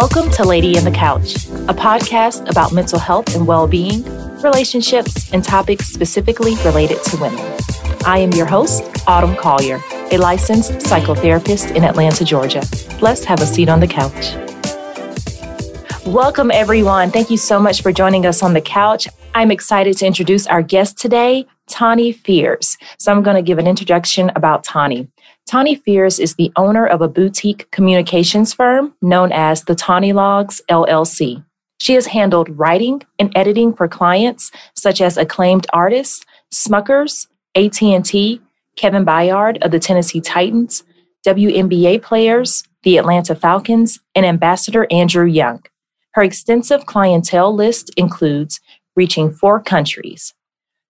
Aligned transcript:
Welcome 0.00 0.30
to 0.30 0.44
Lady 0.44 0.78
in 0.78 0.84
the 0.84 0.90
Couch, 0.90 1.34
a 1.68 1.74
podcast 1.74 2.48
about 2.48 2.72
mental 2.72 2.98
health 2.98 3.36
and 3.36 3.46
well 3.46 3.68
being, 3.68 4.02
relationships, 4.40 5.30
and 5.30 5.44
topics 5.44 5.88
specifically 5.88 6.54
related 6.64 7.04
to 7.04 7.18
women. 7.18 7.38
I 8.06 8.16
am 8.16 8.32
your 8.32 8.46
host, 8.46 8.82
Autumn 9.06 9.36
Collier, 9.36 9.78
a 10.10 10.16
licensed 10.16 10.72
psychotherapist 10.72 11.76
in 11.76 11.84
Atlanta, 11.84 12.24
Georgia. 12.24 12.62
Let's 13.02 13.24
have 13.24 13.42
a 13.42 13.46
seat 13.46 13.68
on 13.68 13.80
the 13.80 13.86
couch. 13.86 14.34
Welcome, 16.06 16.50
everyone. 16.50 17.10
Thank 17.10 17.28
you 17.28 17.36
so 17.36 17.60
much 17.60 17.82
for 17.82 17.92
joining 17.92 18.24
us 18.24 18.42
on 18.42 18.54
the 18.54 18.62
couch. 18.62 19.06
I'm 19.34 19.50
excited 19.50 19.98
to 19.98 20.06
introduce 20.06 20.46
our 20.46 20.62
guest 20.62 20.96
today, 20.96 21.46
Tawny 21.70 22.12
Fears. 22.12 22.76
So, 22.98 23.12
I'm 23.12 23.22
going 23.22 23.36
to 23.36 23.42
give 23.42 23.58
an 23.58 23.66
introduction 23.66 24.30
about 24.36 24.64
Tawny. 24.64 25.08
Tawny 25.46 25.74
Fears 25.74 26.18
is 26.18 26.34
the 26.34 26.52
owner 26.56 26.86
of 26.86 27.00
a 27.00 27.08
boutique 27.08 27.70
communications 27.70 28.52
firm 28.52 28.94
known 29.00 29.32
as 29.32 29.64
the 29.64 29.74
Tawny 29.74 30.12
Logs 30.12 30.60
LLC. 30.70 31.44
She 31.80 31.94
has 31.94 32.06
handled 32.06 32.56
writing 32.58 33.02
and 33.18 33.32
editing 33.34 33.74
for 33.74 33.88
clients 33.88 34.52
such 34.76 35.00
as 35.00 35.16
acclaimed 35.16 35.66
artists, 35.72 36.24
Smuckers, 36.52 37.26
AT&T, 37.54 38.40
Kevin 38.76 39.04
Byard 39.04 39.62
of 39.62 39.70
the 39.70 39.78
Tennessee 39.78 40.20
Titans, 40.20 40.84
WNBA 41.26 42.02
players, 42.02 42.62
the 42.82 42.98
Atlanta 42.98 43.34
Falcons, 43.34 43.98
and 44.14 44.24
Ambassador 44.24 44.86
Andrew 44.90 45.26
Young. 45.26 45.62
Her 46.12 46.22
extensive 46.22 46.86
clientele 46.86 47.54
list 47.54 47.90
includes 47.96 48.60
reaching 48.96 49.30
four 49.30 49.62
countries. 49.62 50.34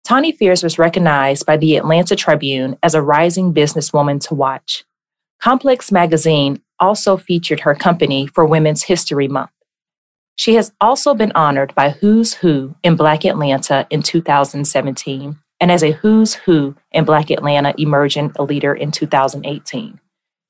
Tawny 0.05 0.33
Fears 0.33 0.63
was 0.63 0.79
recognized 0.79 1.47
by 1.47 1.57
the 1.57 1.77
Atlanta 1.77 2.17
Tribune 2.17 2.77
as 2.83 2.95
a 2.95 3.03
rising 3.03 3.55
businesswoman 3.55 4.21
to 4.29 4.35
watch. 4.35 4.85
Complex 5.41 5.93
magazine 5.93 6.61
also 6.79 7.17
featured 7.17 7.61
her 7.61 7.75
company 7.75 8.27
for 8.27 8.45
Women's 8.45 8.83
History 8.83 9.29
Month. 9.29 9.51
She 10.37 10.55
has 10.55 10.73
also 10.81 11.15
been 11.15 11.33
honored 11.35 11.75
by 11.75 11.91
Who's 11.91 12.35
Who 12.35 12.75
in 12.83 12.97
Black 12.97 13.25
Atlanta 13.25 13.87
in 13.91 14.03
2017 14.03 15.39
and 15.61 15.71
as 15.71 15.83
a 15.83 15.93
Who's 15.93 16.35
Who 16.35 16.75
in 16.93 17.05
Black 17.05 17.31
Atlanta 17.31 17.75
Emerging 17.77 18.33
Leader 18.39 18.75
in 18.75 18.91
2018. 18.91 20.01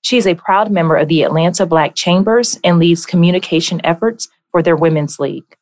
She 0.03 0.17
is 0.17 0.27
a 0.27 0.35
proud 0.35 0.70
member 0.70 0.97
of 0.97 1.09
the 1.09 1.23
Atlanta 1.23 1.67
Black 1.67 1.95
Chambers 1.95 2.59
and 2.64 2.79
leads 2.79 3.05
communication 3.05 3.81
efforts 3.85 4.29
for 4.51 4.62
their 4.62 4.77
Women's 4.77 5.19
League. 5.19 5.57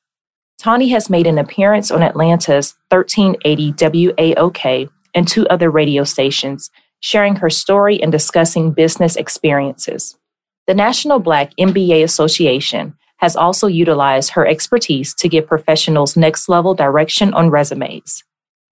Tawny 0.59 0.89
has 0.89 1.09
made 1.09 1.29
an 1.29 1.39
appearance 1.39 1.93
on 1.93 2.03
Atlanta's 2.03 2.75
1380 2.91 3.73
WAOK 3.75 4.91
and 5.15 5.29
two 5.29 5.47
other 5.47 5.71
radio 5.71 6.03
stations, 6.03 6.71
sharing 6.99 7.37
her 7.37 7.49
story 7.49 8.03
and 8.03 8.11
discussing 8.11 8.73
business 8.73 9.15
experiences. 9.15 10.19
The 10.67 10.75
National 10.75 11.21
Black 11.21 11.53
MBA 11.57 12.03
Association 12.03 12.97
has 13.19 13.37
also 13.37 13.69
utilized 13.69 14.31
her 14.31 14.47
expertise 14.47 15.15
to 15.15 15.29
give 15.29 15.47
professionals 15.47 16.17
next 16.17 16.49
level 16.49 16.75
direction 16.75 17.33
on 17.35 17.51
resumes. 17.51 18.25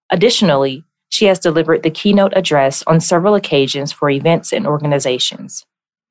Additionally, 0.09 0.83
she 1.09 1.25
has 1.25 1.39
delivered 1.39 1.83
the 1.83 1.89
keynote 1.89 2.33
address 2.35 2.83
on 2.85 2.99
several 2.99 3.33
occasions 3.33 3.93
for 3.93 4.09
events 4.09 4.51
and 4.51 4.67
organizations. 4.67 5.65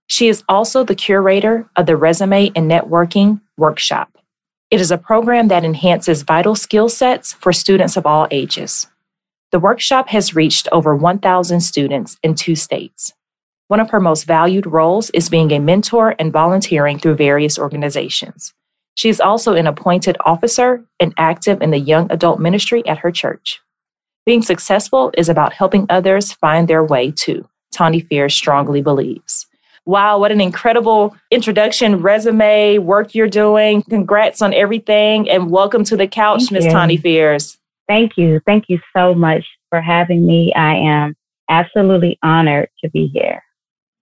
She 0.07 0.29
is 0.29 0.43
also 0.49 0.85
the 0.85 0.95
curator 0.95 1.69
of 1.77 1.85
the 1.85 1.97
Resume 1.97 2.51
and 2.57 2.71
Networking 2.71 3.43
Workshop. 3.59 4.16
It 4.69 4.81
is 4.81 4.91
a 4.91 4.99
program 4.99 5.47
that 5.49 5.65
enhances 5.65 6.23
vital 6.23 6.57
skill 6.57 6.89
sets 6.89 7.33
for 7.35 7.53
students 7.53 7.97
of 7.97 8.05
all 8.05 8.27
ages. 8.33 8.89
The 9.53 9.61
workshop 9.61 10.09
has 10.09 10.35
reached 10.35 10.67
over 10.73 10.97
1,000 10.97 11.61
students 11.61 12.19
in 12.25 12.35
two 12.35 12.57
states. 12.57 13.13
One 13.69 13.79
of 13.79 13.91
her 13.91 14.01
most 14.01 14.25
valued 14.25 14.67
roles 14.67 15.11
is 15.11 15.29
being 15.29 15.53
a 15.53 15.61
mentor 15.61 16.17
and 16.19 16.33
volunteering 16.33 16.99
through 16.99 17.15
various 17.15 17.61
organizations. 17.61 18.53
She 18.97 19.09
is 19.09 19.21
also 19.21 19.55
an 19.55 19.69
appointed 19.69 20.17
officer 20.25 20.85
and 20.99 21.15
active 21.17 21.63
in 21.63 21.71
the 21.71 21.79
young 21.79 22.11
adult 22.11 22.41
ministry 22.41 22.85
at 22.89 22.99
her 22.99 23.13
church. 23.13 23.61
Being 24.25 24.43
successful 24.43 25.13
is 25.17 25.29
about 25.29 25.53
helping 25.53 25.87
others 25.89 26.33
find 26.33 26.67
their 26.67 26.83
way 26.83 27.13
too, 27.13 27.49
Tawny 27.73 28.01
Fears 28.01 28.35
strongly 28.35 28.83
believes. 28.83 29.47
Wow, 29.87 30.19
what 30.19 30.33
an 30.33 30.41
incredible 30.41 31.17
introduction, 31.31 32.03
resume, 32.03 32.79
work 32.79 33.15
you're 33.15 33.29
doing. 33.29 33.83
Congrats 33.83 34.43
on 34.43 34.53
everything 34.53 35.31
and 35.31 35.49
welcome 35.49 35.85
to 35.85 35.97
the 35.97 36.09
couch, 36.09 36.51
Miss 36.51 36.67
Tawny 36.67 36.97
Fears. 36.97 37.57
Thank 37.87 38.19
you. 38.19 38.41
Thank 38.45 38.65
you 38.69 38.81
so 38.97 39.15
much 39.15 39.47
for 39.71 39.81
having 39.81 40.27
me. 40.27 40.53
I 40.55 40.75
am 40.75 41.15
absolutely 41.49 42.19
honored 42.21 42.69
to 42.83 42.91
be 42.91 43.07
here. 43.07 43.45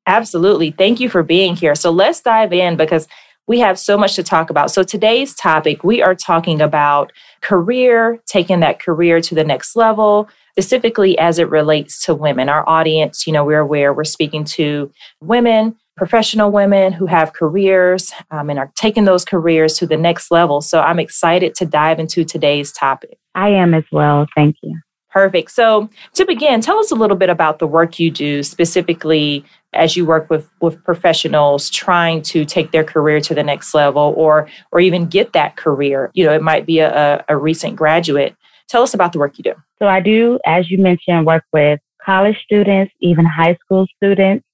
Absolutely. 0.06 0.70
Thank 0.70 1.00
you 1.00 1.10
for 1.10 1.22
being 1.22 1.54
here. 1.54 1.74
So 1.74 1.90
let's 1.90 2.22
dive 2.22 2.54
in 2.54 2.78
because 2.78 3.06
we 3.46 3.58
have 3.60 3.78
so 3.78 3.98
much 3.98 4.14
to 4.14 4.22
talk 4.22 4.48
about. 4.48 4.70
So 4.70 4.82
today's 4.84 5.34
topic, 5.34 5.84
we 5.84 6.00
are 6.00 6.14
talking 6.14 6.62
about 6.62 7.12
career, 7.42 8.18
taking 8.24 8.60
that 8.60 8.80
career 8.80 9.20
to 9.20 9.34
the 9.34 9.44
next 9.44 9.76
level, 9.76 10.30
specifically 10.54 11.18
as 11.18 11.40
it 11.40 11.50
relates 11.50 12.04
to 12.04 12.14
women. 12.14 12.48
Our 12.48 12.68
audience, 12.68 13.26
you 13.26 13.32
know, 13.32 13.44
we're 13.44 13.58
aware 13.58 13.92
we're 13.92 14.04
speaking 14.04 14.44
to 14.44 14.88
women, 15.20 15.74
professional 15.96 16.52
women 16.52 16.92
who 16.92 17.06
have 17.06 17.32
careers 17.32 18.12
um, 18.30 18.50
and 18.50 18.58
are 18.60 18.70
taking 18.76 19.04
those 19.04 19.24
careers 19.24 19.76
to 19.78 19.86
the 19.86 19.96
next 19.96 20.30
level. 20.30 20.60
So 20.60 20.80
I'm 20.80 21.00
excited 21.00 21.56
to 21.56 21.66
dive 21.66 21.98
into 21.98 22.24
today's 22.24 22.70
topic. 22.70 23.18
I 23.34 23.48
am 23.48 23.74
as 23.74 23.82
well. 23.90 24.28
Thank 24.36 24.54
you. 24.62 24.78
Perfect. 25.10 25.52
So, 25.52 25.88
to 26.14 26.26
begin, 26.26 26.60
tell 26.60 26.78
us 26.80 26.90
a 26.90 26.96
little 26.96 27.16
bit 27.16 27.30
about 27.30 27.60
the 27.60 27.68
work 27.68 28.00
you 28.00 28.10
do 28.10 28.42
specifically 28.42 29.44
as 29.72 29.96
you 29.96 30.04
work 30.04 30.28
with, 30.28 30.50
with 30.60 30.82
professionals 30.82 31.70
trying 31.70 32.20
to 32.22 32.44
take 32.44 32.72
their 32.72 32.82
career 32.82 33.20
to 33.20 33.34
the 33.34 33.44
next 33.44 33.74
level 33.74 34.12
or 34.16 34.48
or 34.72 34.80
even 34.80 35.06
get 35.06 35.32
that 35.32 35.56
career. 35.56 36.10
You 36.14 36.24
know, 36.24 36.32
it 36.32 36.42
might 36.42 36.66
be 36.66 36.80
a, 36.80 37.24
a 37.28 37.36
recent 37.36 37.76
graduate. 37.76 38.34
Tell 38.68 38.82
us 38.82 38.94
about 38.94 39.12
the 39.12 39.18
work 39.18 39.38
you 39.38 39.44
do. 39.44 39.54
So, 39.78 39.86
I 39.86 40.00
do, 40.00 40.38
as 40.46 40.70
you 40.70 40.78
mentioned, 40.78 41.26
work 41.26 41.44
with 41.52 41.80
college 42.04 42.36
students, 42.44 42.92
even 43.00 43.24
high 43.24 43.56
school 43.64 43.86
students, 43.96 44.44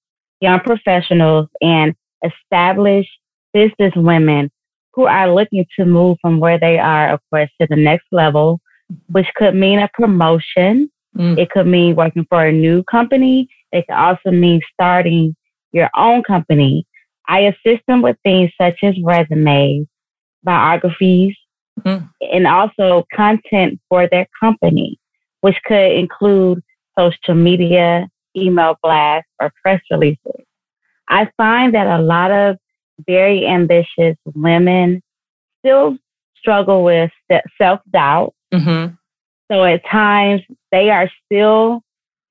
young 0.40 0.60
professionals, 0.60 1.48
and 1.60 1.94
established 2.24 3.10
business 3.52 3.92
women 3.96 4.50
who 4.94 5.06
are 5.06 5.32
looking 5.32 5.64
to 5.78 5.84
move 5.84 6.18
from 6.20 6.40
where 6.40 6.58
they 6.58 6.78
are, 6.78 7.10
of 7.10 7.20
course, 7.30 7.50
to 7.60 7.66
the 7.68 7.76
next 7.76 8.06
level 8.12 8.60
which 9.08 9.26
could 9.36 9.54
mean 9.54 9.78
a 9.78 9.88
promotion. 9.94 10.90
Mm. 11.16 11.38
It 11.38 11.50
could 11.50 11.66
mean 11.66 11.96
working 11.96 12.26
for 12.28 12.44
a 12.44 12.52
new 12.52 12.82
company. 12.84 13.48
It 13.72 13.86
could 13.86 13.96
also 13.96 14.30
mean 14.30 14.60
starting 14.72 15.36
your 15.72 15.90
own 15.96 16.22
company. 16.22 16.86
I 17.28 17.40
assist 17.40 17.82
them 17.86 18.02
with 18.02 18.16
things 18.24 18.50
such 18.60 18.78
as 18.82 18.94
resumes, 19.02 19.86
biographies, 20.42 21.36
mm. 21.84 22.08
and 22.20 22.46
also 22.46 23.04
content 23.12 23.80
for 23.88 24.08
their 24.08 24.26
company, 24.38 24.98
which 25.40 25.56
could 25.64 25.92
include 25.92 26.62
social 26.98 27.34
media, 27.34 28.08
email 28.36 28.76
blasts, 28.82 29.30
or 29.40 29.52
press 29.62 29.80
releases. 29.90 30.44
I 31.08 31.28
find 31.36 31.74
that 31.74 31.86
a 31.86 32.02
lot 32.02 32.30
of 32.30 32.56
very 33.06 33.46
ambitious 33.46 34.16
women 34.34 35.02
still 35.60 35.96
struggle 36.36 36.84
with 36.84 37.10
self 37.58 37.80
doubt 37.90 38.34
Mm-hmm. 38.52 38.94
So 39.50 39.64
at 39.64 39.84
times 39.86 40.42
they 40.70 40.90
are 40.90 41.10
still 41.26 41.82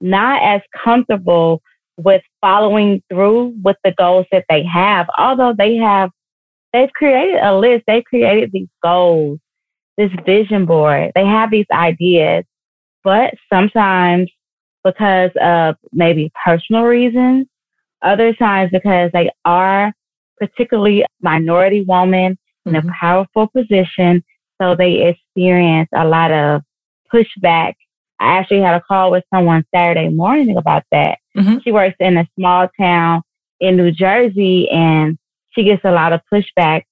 not 0.01 0.41
as 0.41 0.61
comfortable 0.83 1.61
with 1.97 2.21
following 2.39 3.03
through 3.09 3.55
with 3.61 3.75
the 3.83 3.93
goals 3.97 4.25
that 4.31 4.45
they 4.49 4.63
have, 4.63 5.07
although 5.17 5.53
they 5.57 5.75
have, 5.75 6.11
they've 6.73 6.91
created 6.93 7.39
a 7.41 7.57
list, 7.57 7.83
they've 7.87 8.03
created 8.03 8.51
these 8.51 8.67
goals, 8.83 9.39
this 9.97 10.11
vision 10.25 10.65
board, 10.65 11.11
they 11.15 11.25
have 11.25 11.51
these 11.51 11.65
ideas, 11.71 12.43
but 13.03 13.33
sometimes 13.51 14.29
because 14.83 15.31
of 15.41 15.75
maybe 15.91 16.31
personal 16.45 16.83
reasons, 16.83 17.47
other 18.01 18.33
times 18.33 18.69
because 18.71 19.11
they 19.13 19.29
are 19.43 19.91
particularly 20.39 21.05
minority 21.21 21.81
woman 21.81 22.37
in 22.65 22.73
mm-hmm. 22.73 22.87
a 22.87 22.93
powerful 22.99 23.47
position 23.47 24.23
so 24.61 24.75
they 24.75 25.07
experience 25.07 25.89
a 25.93 26.05
lot 26.05 26.31
of 26.31 26.61
pushback. 27.13 27.73
I 28.19 28.37
actually 28.37 28.61
had 28.61 28.75
a 28.75 28.81
call 28.81 29.11
with 29.11 29.23
someone 29.33 29.63
Saturday 29.73 30.09
morning 30.09 30.57
about 30.57 30.83
that. 30.91 31.19
Mm-hmm. 31.37 31.59
She 31.63 31.71
works 31.71 31.95
in 31.99 32.17
a 32.17 32.27
small 32.37 32.67
town 32.79 33.21
in 33.59 33.77
New 33.77 33.91
Jersey 33.91 34.69
and 34.69 35.17
she 35.51 35.63
gets 35.63 35.83
a 35.83 35.91
lot 35.91 36.13
of 36.13 36.21
pushback 36.31 36.83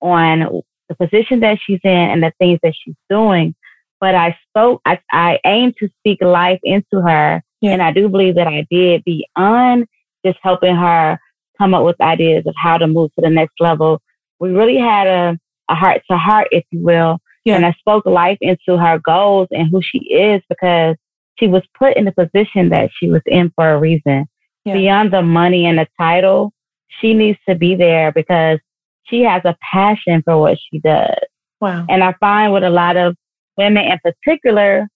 on 0.00 0.62
the 0.88 0.94
position 0.94 1.40
that 1.40 1.58
she's 1.64 1.80
in 1.82 1.90
and 1.90 2.22
the 2.22 2.32
things 2.38 2.58
that 2.62 2.74
she's 2.74 2.94
doing. 3.10 3.54
But 4.00 4.14
I 4.14 4.36
spoke, 4.48 4.82
I, 4.84 4.98
I 5.10 5.38
aim 5.44 5.72
to 5.78 5.88
speak 5.98 6.22
life 6.22 6.60
into 6.62 7.00
her. 7.00 7.42
Yeah. 7.60 7.72
And 7.72 7.82
I 7.82 7.92
do 7.92 8.08
believe 8.08 8.34
that 8.34 8.46
I 8.46 8.66
did 8.70 9.02
beyond 9.04 9.86
just 10.24 10.38
helping 10.42 10.76
her 10.76 11.18
come 11.58 11.74
up 11.74 11.84
with 11.84 12.00
ideas 12.00 12.44
of 12.46 12.54
how 12.56 12.76
to 12.76 12.86
move 12.86 13.10
to 13.14 13.22
the 13.22 13.30
next 13.30 13.54
level. 13.60 14.02
We 14.38 14.50
really 14.50 14.76
had 14.76 15.06
a 15.06 15.38
a 15.68 15.74
heart 15.74 16.02
to 16.10 16.16
heart, 16.16 16.48
if 16.52 16.64
you 16.70 16.80
will. 16.84 17.18
Yeah. 17.44 17.56
And 17.56 17.66
I 17.66 17.72
spoke 17.72 18.06
life 18.06 18.38
into 18.40 18.76
her 18.76 18.98
goals 18.98 19.48
and 19.50 19.68
who 19.70 19.80
she 19.82 19.98
is 19.98 20.42
because 20.48 20.96
she 21.38 21.46
was 21.46 21.62
put 21.78 21.96
in 21.96 22.04
the 22.04 22.12
position 22.12 22.70
that 22.70 22.90
she 22.96 23.08
was 23.08 23.22
in 23.26 23.52
for 23.54 23.72
a 23.72 23.78
reason. 23.78 24.26
Yeah. 24.64 24.74
Beyond 24.74 25.12
the 25.12 25.22
money 25.22 25.66
and 25.66 25.78
the 25.78 25.86
title, 25.98 26.52
she 26.88 27.14
needs 27.14 27.38
to 27.48 27.54
be 27.54 27.74
there 27.74 28.12
because 28.12 28.58
she 29.04 29.22
has 29.22 29.42
a 29.44 29.56
passion 29.72 30.22
for 30.24 30.38
what 30.38 30.58
she 30.70 30.78
does. 30.80 31.18
Wow. 31.60 31.86
And 31.88 32.02
I 32.02 32.14
find 32.20 32.52
with 32.52 32.64
a 32.64 32.70
lot 32.70 32.96
of 32.96 33.16
women 33.56 33.84
in 33.84 33.98
particular, 34.02 34.88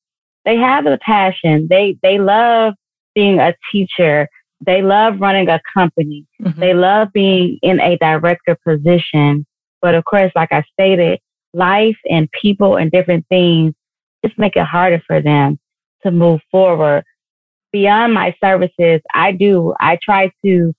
they 0.44 0.56
have 0.56 0.86
a 0.86 0.98
passion. 0.98 1.66
They 1.68 1.96
they 2.02 2.18
love 2.18 2.74
being 3.14 3.38
a 3.38 3.54
teacher. 3.72 4.28
They 4.64 4.82
love 4.82 5.20
running 5.20 5.48
a 5.48 5.60
company. 5.72 6.26
Mm-hmm. 6.42 6.60
They 6.60 6.74
love 6.74 7.08
being 7.12 7.58
in 7.62 7.80
a 7.80 7.96
director 7.96 8.58
position. 8.66 9.46
But 9.80 9.94
of 9.94 10.04
course, 10.04 10.30
like 10.34 10.52
I 10.52 10.64
stated, 10.72 11.18
life 11.54 11.96
and 12.08 12.28
people 12.40 12.76
and 12.76 12.90
different 12.90 13.26
things 13.28 13.74
just 14.24 14.38
make 14.38 14.56
it 14.56 14.64
harder 14.64 15.02
for 15.06 15.20
them 15.20 15.58
to 16.02 16.10
move 16.10 16.40
forward. 16.50 17.04
Beyond 17.72 18.14
my 18.14 18.34
services, 18.42 19.00
I 19.14 19.32
do, 19.32 19.74
I 19.80 19.98
try 20.02 20.30
to 20.44 20.72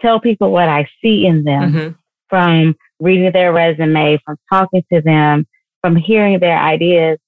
tell 0.00 0.20
people 0.20 0.50
what 0.50 0.68
I 0.68 0.88
see 1.02 1.26
in 1.26 1.44
them 1.44 1.72
mm-hmm. 1.72 1.92
from 2.28 2.74
reading 3.00 3.32
their 3.32 3.52
resume, 3.52 4.18
from 4.24 4.36
talking 4.50 4.82
to 4.92 5.00
them, 5.00 5.46
from 5.80 5.96
hearing 5.96 6.38
their 6.40 6.58
ideas. 6.58 7.18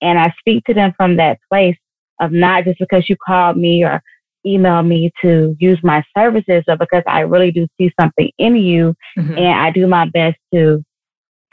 And 0.00 0.18
I 0.18 0.32
speak 0.38 0.64
to 0.64 0.74
them 0.74 0.92
from 0.96 1.16
that 1.16 1.38
place 1.50 1.76
of 2.20 2.32
not 2.32 2.64
just 2.64 2.78
because 2.78 3.08
you 3.08 3.16
called 3.26 3.56
me 3.56 3.84
or 3.84 4.02
emailed 4.46 4.86
me 4.86 5.10
to 5.22 5.56
use 5.58 5.78
my 5.82 6.02
services, 6.16 6.62
but 6.66 6.78
because 6.78 7.02
I 7.06 7.20
really 7.20 7.50
do 7.50 7.66
see 7.78 7.90
something 7.98 8.30
in 8.38 8.56
you 8.56 8.94
mm-hmm. 9.18 9.36
and 9.36 9.60
I 9.60 9.70
do 9.70 9.86
my 9.86 10.08
best 10.08 10.36
to 10.54 10.84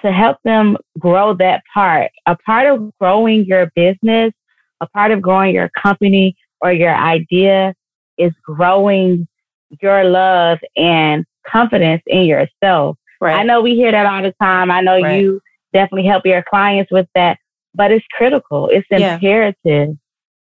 to 0.02 0.12
help 0.12 0.38
them 0.44 0.75
grow 1.00 1.34
that 1.34 1.64
part. 1.74 2.12
A 2.28 2.36
part 2.36 2.68
of 2.68 2.92
growing 3.00 3.46
your 3.46 3.72
business, 3.74 4.34
a 4.81 4.88
part 4.88 5.12
of 5.12 5.22
growing 5.22 5.56
your 5.56 5.70
company 5.81 6.36
or 6.60 6.74
your 6.74 6.94
idea 6.94 7.74
is 8.18 8.34
growing 8.44 9.28
your 9.81 10.04
love 10.06 10.60
and 10.75 11.25
confidence 11.48 12.02
in 12.08 12.25
yourself. 12.25 12.98
Right. 13.20 13.40
I 13.40 13.44
know 13.44 13.62
we 13.62 13.75
hear 13.75 13.92
that 13.92 14.06
all 14.06 14.22
the 14.22 14.34
time. 14.42 14.70
I 14.72 14.81
know 14.81 15.00
right. 15.00 15.22
you 15.22 15.42
definitely 15.72 16.08
help 16.08 16.25
your 16.25 16.44
clients 16.44 16.92
with 16.92 17.08
that, 17.16 17.38
but 17.74 17.92
it's 17.92 18.06
critical. 18.12 18.70
It's 18.70 18.88
imperative. 18.90 19.56
Yeah. 19.64 19.88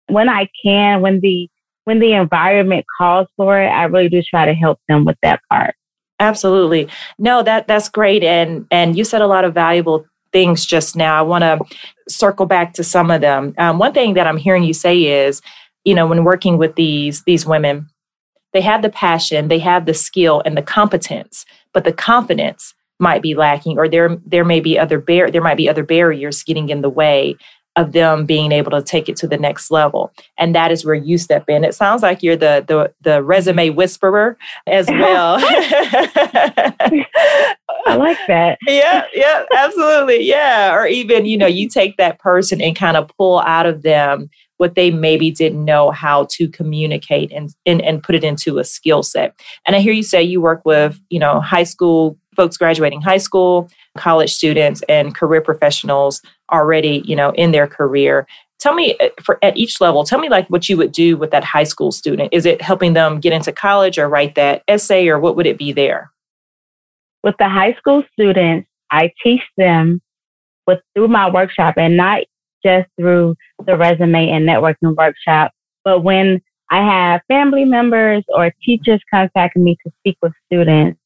When 0.08 0.30
I 0.30 0.50
can, 0.64 1.02
when 1.02 1.20
the 1.20 1.50
when 1.86 2.00
the 2.00 2.14
environment 2.14 2.86
calls 2.98 3.28
for 3.36 3.60
it, 3.60 3.68
I 3.68 3.86
really 3.86 4.10
do 4.10 4.22
try 4.22 4.46
to 4.46 4.54
help 4.54 4.80
them 4.88 5.06
with 5.06 5.18
that 5.24 5.42
part. 5.52 5.76
Absolutely. 6.20 6.88
No, 7.18 7.42
that 7.44 7.68
that's 7.68 7.90
great 7.90 8.24
and 8.24 8.66
and 8.72 8.98
you 8.98 9.04
said 9.04 9.22
a 9.22 9.28
lot 9.28 9.46
of 9.46 9.54
valuable 9.54 10.06
things 10.32 10.66
just 10.66 10.96
now. 10.96 11.18
I 11.18 11.22
want 11.22 11.44
to 11.44 11.60
circle 12.08 12.46
back 12.46 12.74
to 12.74 12.84
some 12.84 13.10
of 13.12 13.22
them. 13.22 13.54
Um, 13.58 13.80
one 13.80 13.94
thing 13.94 14.14
that 14.16 14.28
I'm 14.28 14.38
hearing 14.38 14.64
you 14.64 14.74
say 14.74 15.26
is, 15.26 15.42
you 15.86 15.96
know, 15.96 16.08
when 16.08 16.24
working 16.24 16.58
with 16.58 16.76
these 16.76 17.24
these 17.24 17.46
women, 17.46 17.88
they 18.54 18.62
have 18.62 18.82
the 18.82 18.90
passion, 18.90 19.48
they 19.48 19.60
have 19.60 19.86
the 19.86 19.94
skill 19.94 20.42
and 20.46 20.58
the 20.58 20.62
competence, 20.62 21.46
but 21.74 21.84
the 21.84 21.94
confidence 21.94 22.74
might 23.00 23.22
be 23.22 23.36
lacking, 23.36 23.78
or 23.78 23.88
there 23.88 24.18
there 24.26 24.46
may 24.46 24.60
be 24.60 24.78
other 24.78 25.00
bar- 25.00 25.32
there 25.32 25.42
might 25.42 25.58
be 25.58 25.70
other 25.70 25.84
barriers 25.84 26.44
getting 26.44 26.70
in 26.70 26.82
the 26.82 26.90
way 26.90 27.36
of 27.76 27.94
them 27.94 28.26
being 28.26 28.52
able 28.52 28.72
to 28.72 28.82
take 28.82 29.08
it 29.08 29.16
to 29.16 29.28
the 29.28 29.38
next 29.38 29.72
level. 29.72 30.12
And 30.38 30.54
that 30.54 30.72
is 30.72 30.84
where 30.84 30.96
you 30.96 31.18
step 31.18 31.46
in. 31.48 31.64
It 31.64 31.74
sounds 31.74 32.02
like 32.02 32.22
you're 32.22 32.36
the 32.36 32.66
the, 32.68 32.92
the 33.02 33.24
resume 33.24 33.70
whisperer 33.70 34.38
as 34.68 34.88
well. 34.90 35.38
I 37.86 37.96
like 37.96 38.18
that. 38.28 38.58
yeah, 38.68 39.04
yeah, 39.14 39.46
absolutely. 39.56 40.24
Yeah. 40.24 40.76
Or 40.76 40.86
even, 40.88 41.26
you 41.26 41.38
know, 41.38 41.48
you 41.48 41.70
take 41.70 41.98
that 41.98 42.20
person 42.20 42.62
and 42.62 42.76
kind 42.76 42.98
of 42.98 43.10
pull 43.18 43.40
out 43.40 43.66
of 43.66 43.84
them 43.84 44.30
what 44.60 44.76
they 44.76 44.92
maybe 44.92 45.32
didn't 45.32 45.64
know 45.64 45.90
how 45.90 46.28
to 46.30 46.50
communicate 46.50 47.32
and, 47.32 47.56
and, 47.66 47.82
and 47.82 48.04
put 48.04 48.14
it 48.14 48.26
into 48.26 48.60
a 48.60 48.64
skill 48.66 49.02
set. 49.02 49.34
And 49.66 49.74
I 49.74 49.80
hear 49.80 49.94
you 49.94 50.04
say 50.04 50.22
you 50.22 50.42
work 50.42 50.62
with, 50.66 51.00
you 51.10 51.18
know, 51.18 51.40
high 51.40 51.64
school 51.64 52.18
folks 52.36 52.58
graduating 52.58 53.02
high 53.02 53.18
school, 53.18 53.70
college 53.98 54.34
students, 54.34 54.82
and 54.90 55.16
career 55.16 55.42
professionals 55.42 56.22
already, 56.52 57.02
you 57.06 57.16
know, 57.16 57.32
in 57.32 57.52
their 57.52 57.68
career. 57.68 58.28
Tell 58.60 58.74
me 58.74 58.98
uh, 59.00 59.10
for 59.24 59.40
at 59.42 59.56
each 59.56 59.80
level, 59.80 60.04
tell 60.04 60.20
me 60.20 60.30
like 60.30 60.48
what 60.50 60.68
you 60.68 60.76
would 60.76 60.92
do 60.92 61.16
with 61.16 61.32
that 61.32 61.46
high 61.46 61.64
school 61.64 61.94
student. 61.94 62.34
Is 62.34 62.46
it 62.46 62.62
helping 62.62 62.94
them 62.94 63.22
get 63.22 63.32
into 63.32 63.54
college 63.54 63.98
or 63.98 64.10
write 64.10 64.36
that 64.36 64.64
essay 64.68 65.08
or 65.08 65.20
what 65.20 65.38
would 65.38 65.48
it 65.48 65.58
be 65.58 65.72
there? 65.72 66.12
With 67.24 67.36
the 67.40 67.48
high 67.48 67.74
school 67.76 68.04
students, 68.12 68.68
I 68.92 69.14
teach 69.24 69.42
them 69.58 70.02
with 70.68 70.80
through 70.94 71.08
my 71.08 71.30
workshop 71.30 71.76
and 71.78 71.96
not 71.96 72.24
just 72.64 72.88
through 73.00 73.36
the 73.66 73.78
resume 73.78 74.30
and 74.30 74.48
networking 74.48 74.96
workshop, 74.96 75.52
but 75.84 76.04
when 76.04 76.42
I 76.72 76.84
have 76.84 77.22
family 77.28 77.66
members 77.66 78.24
or 78.30 78.54
teachers 78.64 79.02
contacting 79.12 79.64
me 79.64 79.78
to 79.84 79.92
speak 80.00 80.18
with 80.22 80.34
students, 80.46 81.00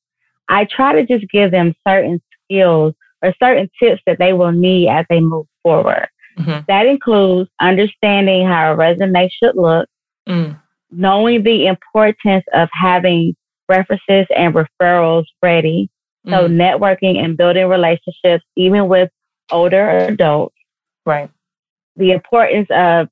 I 0.50 0.66
try 0.66 0.94
to 0.94 1.06
just 1.06 1.30
give 1.32 1.52
them 1.52 1.74
certain 1.88 2.22
skills 2.44 2.94
or 3.22 3.34
certain 3.42 3.70
tips 3.82 4.02
that 4.06 4.20
they 4.20 4.34
will 4.34 4.52
need 4.52 4.90
as 4.90 5.06
they 5.10 5.22
move 5.22 5.46
forward. 5.64 6.08
Mm-hmm. 6.38 6.66
That 6.68 6.86
includes 6.86 7.50
understanding 7.62 8.46
how 8.46 8.74
a 8.74 8.76
resume 8.76 9.30
should 9.30 9.56
look, 9.56 9.88
mm. 10.28 10.60
knowing 10.92 11.44
the 11.44 11.68
importance 11.68 12.44
of 12.54 12.68
having 12.74 13.36
references 13.70 14.28
and 14.36 14.54
referrals 14.54 15.26
ready. 15.42 15.90
So 16.28 16.48
mm. 16.48 16.56
networking 16.56 17.24
and 17.24 17.38
building 17.38 17.68
relationships, 17.68 18.44
even 18.56 18.88
with 18.88 19.10
older 19.52 19.90
adults. 19.90 20.56
Right. 21.06 21.30
The 21.95 22.12
importance 22.12 22.68
of 22.72 23.07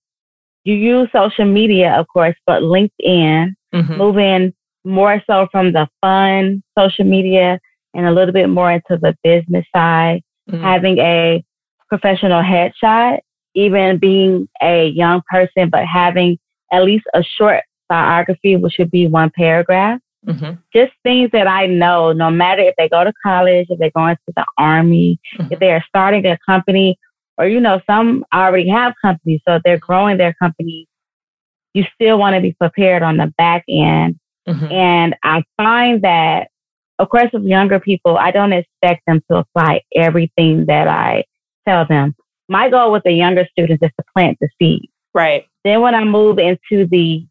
you 0.63 0.75
use 0.75 1.09
social 1.11 1.45
media, 1.45 1.93
of 1.93 2.07
course, 2.07 2.35
but 2.45 2.61
LinkedIn, 2.61 3.53
mm-hmm. 3.73 3.97
moving 3.97 4.53
more 4.83 5.21
so 5.27 5.47
from 5.51 5.73
the 5.73 5.87
fun 6.01 6.63
social 6.77 7.05
media 7.05 7.59
and 7.93 8.07
a 8.07 8.11
little 8.11 8.33
bit 8.33 8.49
more 8.49 8.71
into 8.71 8.97
the 8.97 9.15
business 9.23 9.65
side, 9.75 10.21
mm-hmm. 10.49 10.63
having 10.63 10.97
a 10.99 11.43
professional 11.89 12.41
headshot, 12.41 13.19
even 13.53 13.97
being 13.97 14.47
a 14.61 14.87
young 14.89 15.21
person, 15.29 15.69
but 15.69 15.85
having 15.85 16.37
at 16.71 16.83
least 16.83 17.05
a 17.13 17.23
short 17.23 17.63
biography, 17.89 18.55
which 18.55 18.75
would 18.79 18.91
be 18.91 19.07
one 19.07 19.29
paragraph. 19.35 19.99
Mm-hmm. 20.25 20.53
Just 20.73 20.93
things 21.03 21.31
that 21.33 21.47
I 21.47 21.65
know, 21.65 22.11
no 22.13 22.29
matter 22.29 22.61
if 22.61 22.75
they 22.77 22.87
go 22.87 23.03
to 23.03 23.11
college, 23.23 23.67
if 23.69 23.79
they're 23.79 23.91
going 23.91 24.15
to 24.15 24.33
the 24.35 24.45
army, 24.57 25.19
mm-hmm. 25.37 25.51
if 25.51 25.59
they 25.59 25.71
are 25.71 25.83
starting 25.87 26.25
a 26.27 26.37
company, 26.45 26.97
or, 27.37 27.47
you 27.47 27.59
know, 27.59 27.81
some 27.87 28.25
already 28.33 28.69
have 28.69 28.93
companies, 29.01 29.41
so 29.47 29.59
they're 29.63 29.79
growing 29.79 30.17
their 30.17 30.33
company. 30.33 30.87
You 31.73 31.85
still 31.95 32.17
want 32.19 32.35
to 32.35 32.41
be 32.41 32.53
prepared 32.53 33.01
on 33.03 33.17
the 33.17 33.33
back 33.37 33.63
end. 33.69 34.19
Mm-hmm. 34.47 34.71
And 34.71 35.15
I 35.23 35.43
find 35.57 36.01
that 36.01 36.47
of 37.01 37.09
course, 37.09 37.29
with 37.33 37.43
younger 37.43 37.79
people, 37.79 38.15
I 38.15 38.29
don't 38.29 38.53
expect 38.53 39.01
them 39.07 39.23
to 39.29 39.37
apply 39.37 39.81
everything 39.95 40.67
that 40.67 40.87
I 40.87 41.23
tell 41.67 41.83
them. 41.87 42.15
My 42.47 42.69
goal 42.69 42.91
with 42.91 43.01
the 43.03 43.11
younger 43.11 43.47
students 43.51 43.83
is 43.83 43.89
to 43.99 44.05
plant 44.15 44.37
the 44.39 44.49
seed. 44.59 44.87
Right. 45.11 45.45
Then 45.63 45.81
when 45.81 45.95
I 45.95 46.03
move 46.03 46.37
into 46.37 46.85
the 46.85 47.25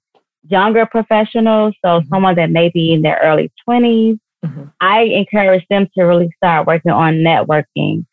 younger 0.48 0.86
professionals, 0.86 1.76
so 1.84 2.00
mm-hmm. 2.00 2.08
someone 2.08 2.34
that 2.34 2.50
may 2.50 2.70
be 2.70 2.92
in 2.92 3.02
their 3.02 3.20
early 3.22 3.52
20s, 3.68 4.18
mm-hmm. 4.44 4.64
I 4.80 5.02
encourage 5.02 5.64
them 5.70 5.86
to 5.96 6.02
really 6.02 6.30
start 6.36 6.66
working 6.66 6.90
on 6.90 7.18
networking, 7.18 8.06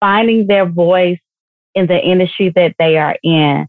finding 0.00 0.48
their 0.48 0.66
voice 0.66 1.20
in 1.74 1.86
the 1.86 1.98
industry 1.98 2.52
that 2.54 2.74
they 2.78 2.96
are 2.96 3.16
in 3.22 3.66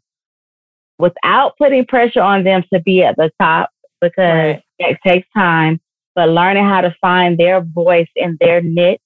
without 0.97 1.57
putting 1.57 1.85
pressure 1.85 2.21
on 2.21 2.43
them 2.43 2.63
to 2.71 2.79
be 2.81 3.03
at 3.03 3.15
the 3.17 3.31
top 3.39 3.69
because 4.01 4.15
right. 4.17 4.63
it 4.79 4.97
takes 5.05 5.27
time 5.35 5.79
but 6.15 6.29
learning 6.29 6.63
how 6.63 6.81
to 6.81 6.95
find 7.01 7.37
their 7.37 7.61
voice 7.61 8.07
in 8.15 8.37
their 8.39 8.61
niche 8.61 9.01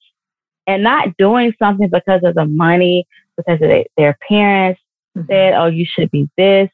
and 0.68 0.84
not 0.84 1.18
doing 1.18 1.54
something 1.58 1.90
because 1.92 2.22
of 2.24 2.36
the 2.36 2.46
money, 2.46 3.06
because 3.36 3.60
of 3.62 3.86
their 3.98 4.18
parents 4.28 4.80
mm-hmm. 5.18 5.28
said, 5.28 5.54
oh, 5.56 5.66
you 5.66 5.86
should 5.86 6.12
be 6.12 6.30
this, 6.38 6.70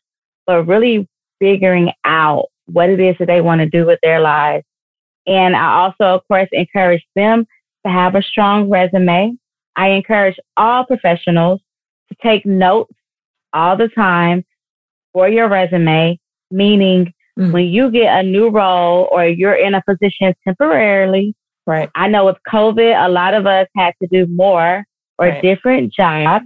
but 0.46 0.66
really 0.66 1.08
figuring 1.40 1.92
out 2.04 2.48
what 2.66 2.90
it 2.90 3.00
is 3.00 3.16
that 3.20 3.28
they 3.28 3.42
want 3.42 3.62
to 3.62 3.70
do 3.70 3.86
with 3.86 4.00
their 4.04 4.20
lives. 4.20 4.66
And 5.26 5.56
I 5.56 5.78
also, 5.78 6.16
of 6.16 6.28
course, 6.28 6.50
encourage 6.52 7.06
them 7.16 7.48
to 7.86 7.92
have 7.92 8.16
a 8.16 8.22
strong 8.22 8.70
resume. 8.70 9.38
I 9.78 9.90
encourage 9.90 10.38
all 10.58 10.86
professionals 10.86 11.62
to 12.10 12.16
take 12.22 12.46
notes 12.46 12.94
all 13.54 13.78
the 13.78 13.90
time 13.90 14.44
for 15.14 15.30
your 15.30 15.48
resume, 15.48 16.20
meaning 16.52 17.14
Mm-hmm. 17.38 17.52
When 17.52 17.66
you 17.66 17.92
get 17.92 18.18
a 18.18 18.24
new 18.24 18.50
role 18.50 19.10
or 19.12 19.26
you're 19.26 19.56
in 19.56 19.74
a 19.74 19.84
position 19.84 20.34
temporarily, 20.46 21.36
right? 21.68 21.90
I 21.94 22.08
know 22.08 22.26
with 22.26 22.38
COVID, 22.50 23.06
a 23.06 23.10
lot 23.10 23.34
of 23.34 23.46
us 23.46 23.68
had 23.76 23.94
to 24.02 24.08
do 24.08 24.26
more 24.28 24.86
or 25.18 25.28
right. 25.28 25.42
different 25.42 25.94
jobs. 25.94 26.46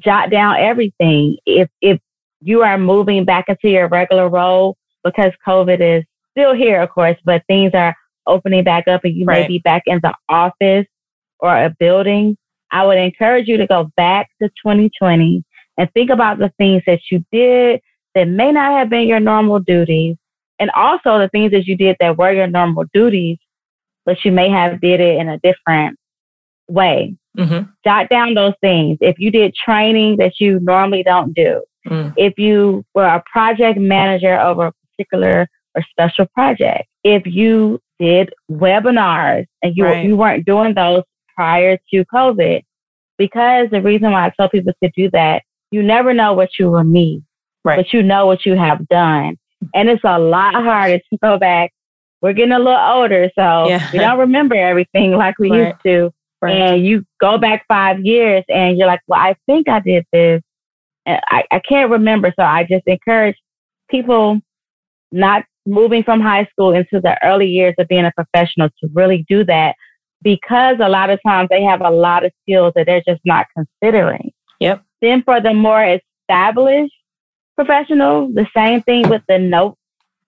Jot 0.00 0.30
down 0.30 0.56
everything. 0.56 1.36
If 1.44 1.68
if 1.82 2.00
you 2.40 2.62
are 2.62 2.78
moving 2.78 3.24
back 3.24 3.48
into 3.48 3.68
your 3.68 3.88
regular 3.88 4.28
role 4.28 4.76
because 5.04 5.32
COVID 5.46 5.80
is 5.80 6.04
still 6.30 6.54
here, 6.54 6.80
of 6.80 6.90
course, 6.90 7.16
but 7.24 7.44
things 7.46 7.72
are 7.74 7.94
opening 8.26 8.64
back 8.64 8.88
up 8.88 9.04
and 9.04 9.14
you 9.14 9.26
right. 9.26 9.42
may 9.42 9.48
be 9.48 9.58
back 9.58 9.82
in 9.86 10.00
the 10.02 10.14
office 10.30 10.86
or 11.40 11.54
a 11.54 11.68
building, 11.78 12.38
I 12.74 12.84
would 12.84 12.98
encourage 12.98 13.46
you 13.46 13.56
to 13.56 13.68
go 13.68 13.90
back 13.96 14.30
to 14.42 14.48
2020 14.48 15.44
and 15.78 15.92
think 15.92 16.10
about 16.10 16.38
the 16.38 16.52
things 16.58 16.82
that 16.86 17.00
you 17.10 17.24
did 17.30 17.80
that 18.16 18.26
may 18.26 18.50
not 18.50 18.72
have 18.72 18.90
been 18.90 19.06
your 19.06 19.20
normal 19.20 19.60
duties, 19.60 20.16
and 20.58 20.70
also 20.70 21.18
the 21.18 21.28
things 21.28 21.52
that 21.52 21.66
you 21.66 21.76
did 21.76 21.96
that 22.00 22.18
were 22.18 22.32
your 22.32 22.48
normal 22.48 22.84
duties, 22.92 23.38
but 24.04 24.24
you 24.24 24.32
may 24.32 24.48
have 24.48 24.80
did 24.80 25.00
it 25.00 25.18
in 25.18 25.28
a 25.28 25.38
different 25.38 25.96
way. 26.68 27.16
Mm-hmm. 27.38 27.70
Jot 27.84 28.08
down 28.08 28.34
those 28.34 28.54
things. 28.60 28.98
If 29.00 29.18
you 29.18 29.30
did 29.30 29.54
training 29.54 30.16
that 30.16 30.40
you 30.40 30.58
normally 30.60 31.04
don't 31.04 31.32
do, 31.32 31.62
mm. 31.88 32.12
if 32.16 32.38
you 32.38 32.84
were 32.92 33.06
a 33.06 33.22
project 33.30 33.78
manager 33.78 34.38
over 34.38 34.66
a 34.66 34.72
particular 34.90 35.48
or 35.76 35.82
special 35.90 36.26
project, 36.34 36.88
if 37.04 37.24
you 37.24 37.80
did 38.00 38.32
webinars 38.50 39.46
and 39.62 39.76
you, 39.76 39.84
right. 39.84 40.04
you 40.04 40.16
weren't 40.16 40.44
doing 40.44 40.74
those 40.74 41.02
prior 41.34 41.78
to 41.90 42.04
COVID, 42.06 42.62
because 43.18 43.70
the 43.70 43.82
reason 43.82 44.10
why 44.12 44.26
I 44.26 44.32
tell 44.36 44.48
people 44.48 44.72
to 44.82 44.90
do 44.96 45.10
that, 45.10 45.42
you 45.70 45.82
never 45.82 46.14
know 46.14 46.32
what 46.32 46.50
you 46.58 46.70
will 46.70 46.84
need, 46.84 47.22
right. 47.64 47.76
but 47.76 47.92
you 47.92 48.02
know 48.02 48.26
what 48.26 48.46
you 48.46 48.54
have 48.54 48.86
done. 48.88 49.36
And 49.74 49.88
it's 49.88 50.04
a 50.04 50.18
lot 50.18 50.54
harder 50.54 50.98
to 50.98 51.18
go 51.22 51.38
back. 51.38 51.72
We're 52.20 52.32
getting 52.32 52.52
a 52.52 52.58
little 52.58 52.74
older, 52.74 53.30
so 53.34 53.68
yeah. 53.68 53.90
we 53.92 53.98
don't 53.98 54.18
remember 54.18 54.54
everything 54.54 55.12
like 55.16 55.38
we 55.38 55.50
right. 55.50 55.68
used 55.68 55.82
to. 55.84 56.14
Right. 56.40 56.56
And 56.56 56.86
you 56.86 57.04
go 57.20 57.38
back 57.38 57.64
five 57.68 58.04
years 58.04 58.44
and 58.48 58.76
you're 58.76 58.86
like, 58.86 59.00
well, 59.06 59.20
I 59.20 59.34
think 59.46 59.66
I 59.68 59.80
did 59.80 60.04
this. 60.12 60.42
And 61.06 61.18
I, 61.30 61.44
I 61.50 61.58
can't 61.58 61.90
remember. 61.90 62.34
So 62.38 62.44
I 62.44 62.64
just 62.64 62.86
encourage 62.86 63.36
people 63.88 64.40
not 65.10 65.44
moving 65.66 66.02
from 66.02 66.20
high 66.20 66.44
school 66.46 66.72
into 66.72 67.00
the 67.00 67.16
early 67.24 67.46
years 67.46 67.74
of 67.78 67.88
being 67.88 68.04
a 68.04 68.12
professional 68.12 68.68
to 68.68 68.88
really 68.92 69.24
do 69.28 69.44
that 69.44 69.74
because 70.24 70.78
a 70.80 70.88
lot 70.88 71.10
of 71.10 71.20
times 71.24 71.48
they 71.50 71.62
have 71.62 71.82
a 71.82 71.90
lot 71.90 72.24
of 72.24 72.32
skills 72.42 72.72
that 72.74 72.86
they're 72.86 73.02
just 73.06 73.20
not 73.24 73.46
considering. 73.56 74.32
Yep. 74.58 74.82
Then 75.00 75.22
for 75.22 75.40
the 75.40 75.52
more 75.52 75.84
established 75.84 76.94
professional, 77.54 78.28
the 78.32 78.48
same 78.56 78.82
thing 78.82 79.08
with 79.08 79.22
the 79.28 79.38
note. 79.38 79.76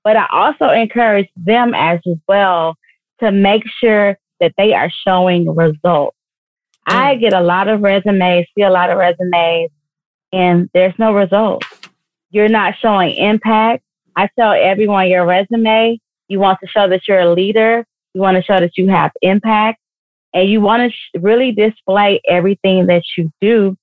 But 0.05 0.17
I 0.17 0.27
also 0.31 0.71
encourage 0.71 1.29
them 1.35 1.75
as 1.75 1.99
well 2.29 2.77
to 3.21 3.33
make 3.33 3.65
sure 3.81 4.17
that 4.39 4.53
they 4.57 4.75
are 4.75 4.91
showing 5.07 5.53
results. 5.53 6.17
Mm. 6.89 6.95
I 6.95 7.15
get 7.17 7.33
a 7.33 7.41
lot 7.41 7.67
of 7.67 7.81
resumes, 7.81 8.47
see 8.55 8.63
a 8.63 8.71
lot 8.71 8.91
of 8.91 8.99
resumes, 8.99 9.71
and 10.33 10.69
there's 10.75 10.95
no 10.99 11.13
results. 11.13 11.67
You're 12.31 12.49
not 12.49 12.75
showing 12.79 13.17
impact. 13.17 13.83
I 14.15 14.29
tell 14.39 14.53
everyone 14.53 15.09
your 15.09 15.27
resume, 15.27 15.99
you 16.29 16.39
want 16.39 16.59
to 16.61 16.69
show 16.69 16.89
that 16.89 17.09
you're 17.09 17.21
a 17.21 17.33
leader. 17.33 17.85
You 18.15 18.21
want 18.21 18.37
to 18.37 18.43
show 18.43 18.61
that 18.61 18.77
you 18.77 18.89
have 18.89 19.13
impact 19.23 19.81
and 20.37 20.51
you 20.51 20.61
want 20.61 20.83
to 20.83 20.91
sh- 20.95 21.21
really 21.23 21.51
display 21.51 22.21
everything 22.29 22.87
that 22.87 23.03
you 23.17 23.33
do 23.41 23.75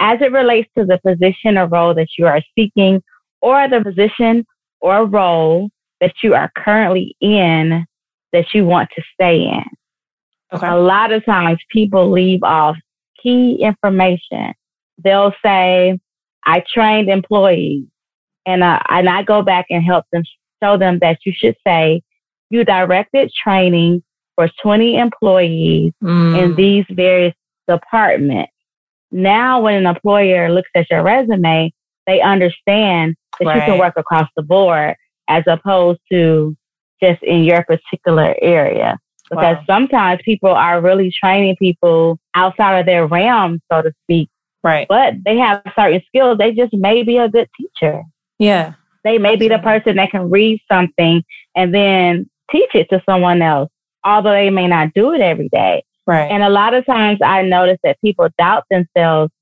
as 0.00 0.20
it 0.20 0.32
relates 0.32 0.68
to 0.76 0.84
the 0.84 0.98
position 1.06 1.56
or 1.56 1.68
role 1.68 1.94
that 1.94 2.08
you 2.18 2.26
are 2.26 2.42
seeking 2.58 3.00
or 3.40 3.68
the 3.68 3.80
position 3.80 4.44
or 4.80 5.06
role 5.06 5.70
that 6.00 6.12
you 6.22 6.34
are 6.34 6.50
currently 6.58 7.14
in 7.20 7.86
that 8.32 8.52
you 8.52 8.66
want 8.66 8.88
to 8.96 9.02
stay 9.14 9.42
in. 9.42 9.64
Okay. 10.52 10.66
A 10.66 10.76
lot 10.76 11.12
of 11.12 11.24
times 11.24 11.60
people 11.70 12.10
leave 12.10 12.42
off 12.42 12.76
key 13.22 13.62
information. 13.62 14.52
They'll 14.98 15.32
say, 15.44 15.96
I 16.44 16.64
trained 16.74 17.08
employees 17.08 17.84
and, 18.46 18.64
uh, 18.64 18.80
and 18.88 19.08
I 19.08 19.22
go 19.22 19.42
back 19.42 19.66
and 19.70 19.84
help 19.84 20.06
them 20.12 20.24
show 20.60 20.76
them 20.76 20.98
that 21.02 21.18
you 21.24 21.32
should 21.36 21.56
say 21.64 22.02
you 22.48 22.64
directed 22.64 23.30
training 23.44 24.02
for 24.40 24.48
20 24.62 24.96
employees 24.96 25.92
mm. 26.02 26.42
in 26.42 26.56
these 26.56 26.86
various 26.90 27.34
departments. 27.68 28.52
Now, 29.12 29.60
when 29.60 29.74
an 29.74 29.86
employer 29.86 30.50
looks 30.50 30.70
at 30.74 30.90
your 30.90 31.02
resume, 31.02 31.70
they 32.06 32.22
understand 32.22 33.16
that 33.38 33.46
right. 33.46 33.56
you 33.56 33.62
can 33.62 33.78
work 33.78 33.94
across 33.98 34.30
the 34.36 34.42
board 34.42 34.94
as 35.28 35.44
opposed 35.46 36.00
to 36.10 36.56
just 37.02 37.22
in 37.22 37.44
your 37.44 37.64
particular 37.64 38.34
area. 38.40 38.98
Because 39.28 39.58
wow. 39.58 39.64
sometimes 39.66 40.22
people 40.24 40.50
are 40.50 40.80
really 40.80 41.12
training 41.12 41.56
people 41.56 42.18
outside 42.34 42.80
of 42.80 42.86
their 42.86 43.06
realm, 43.06 43.60
so 43.70 43.82
to 43.82 43.92
speak. 44.04 44.30
Right. 44.64 44.86
But 44.88 45.16
they 45.22 45.36
have 45.36 45.62
certain 45.76 46.00
skills. 46.06 46.38
They 46.38 46.52
just 46.52 46.72
may 46.72 47.02
be 47.02 47.18
a 47.18 47.28
good 47.28 47.48
teacher. 47.58 48.02
Yeah. 48.38 48.72
They 49.04 49.18
may 49.18 49.36
be 49.36 49.48
the 49.48 49.58
person 49.58 49.96
that 49.96 50.10
can 50.10 50.30
read 50.30 50.60
something 50.70 51.22
and 51.54 51.74
then 51.74 52.30
teach 52.50 52.70
it 52.74 52.88
to 52.90 53.02
someone 53.06 53.42
else, 53.42 53.70
although 54.04 54.32
they 54.32 54.50
may 54.50 54.66
not 54.66 54.94
do 54.94 55.12
it 55.12 55.20
every 55.20 55.48
day. 55.48 55.84
Right. 56.06 56.30
And 56.30 56.42
a 56.42 56.48
lot 56.48 56.74
of 56.74 56.84
times 56.86 57.20
I 57.22 57.42
notice 57.42 57.78
that 57.84 58.00
people 58.00 58.28
doubt 58.38 58.64
themselves 58.70 59.32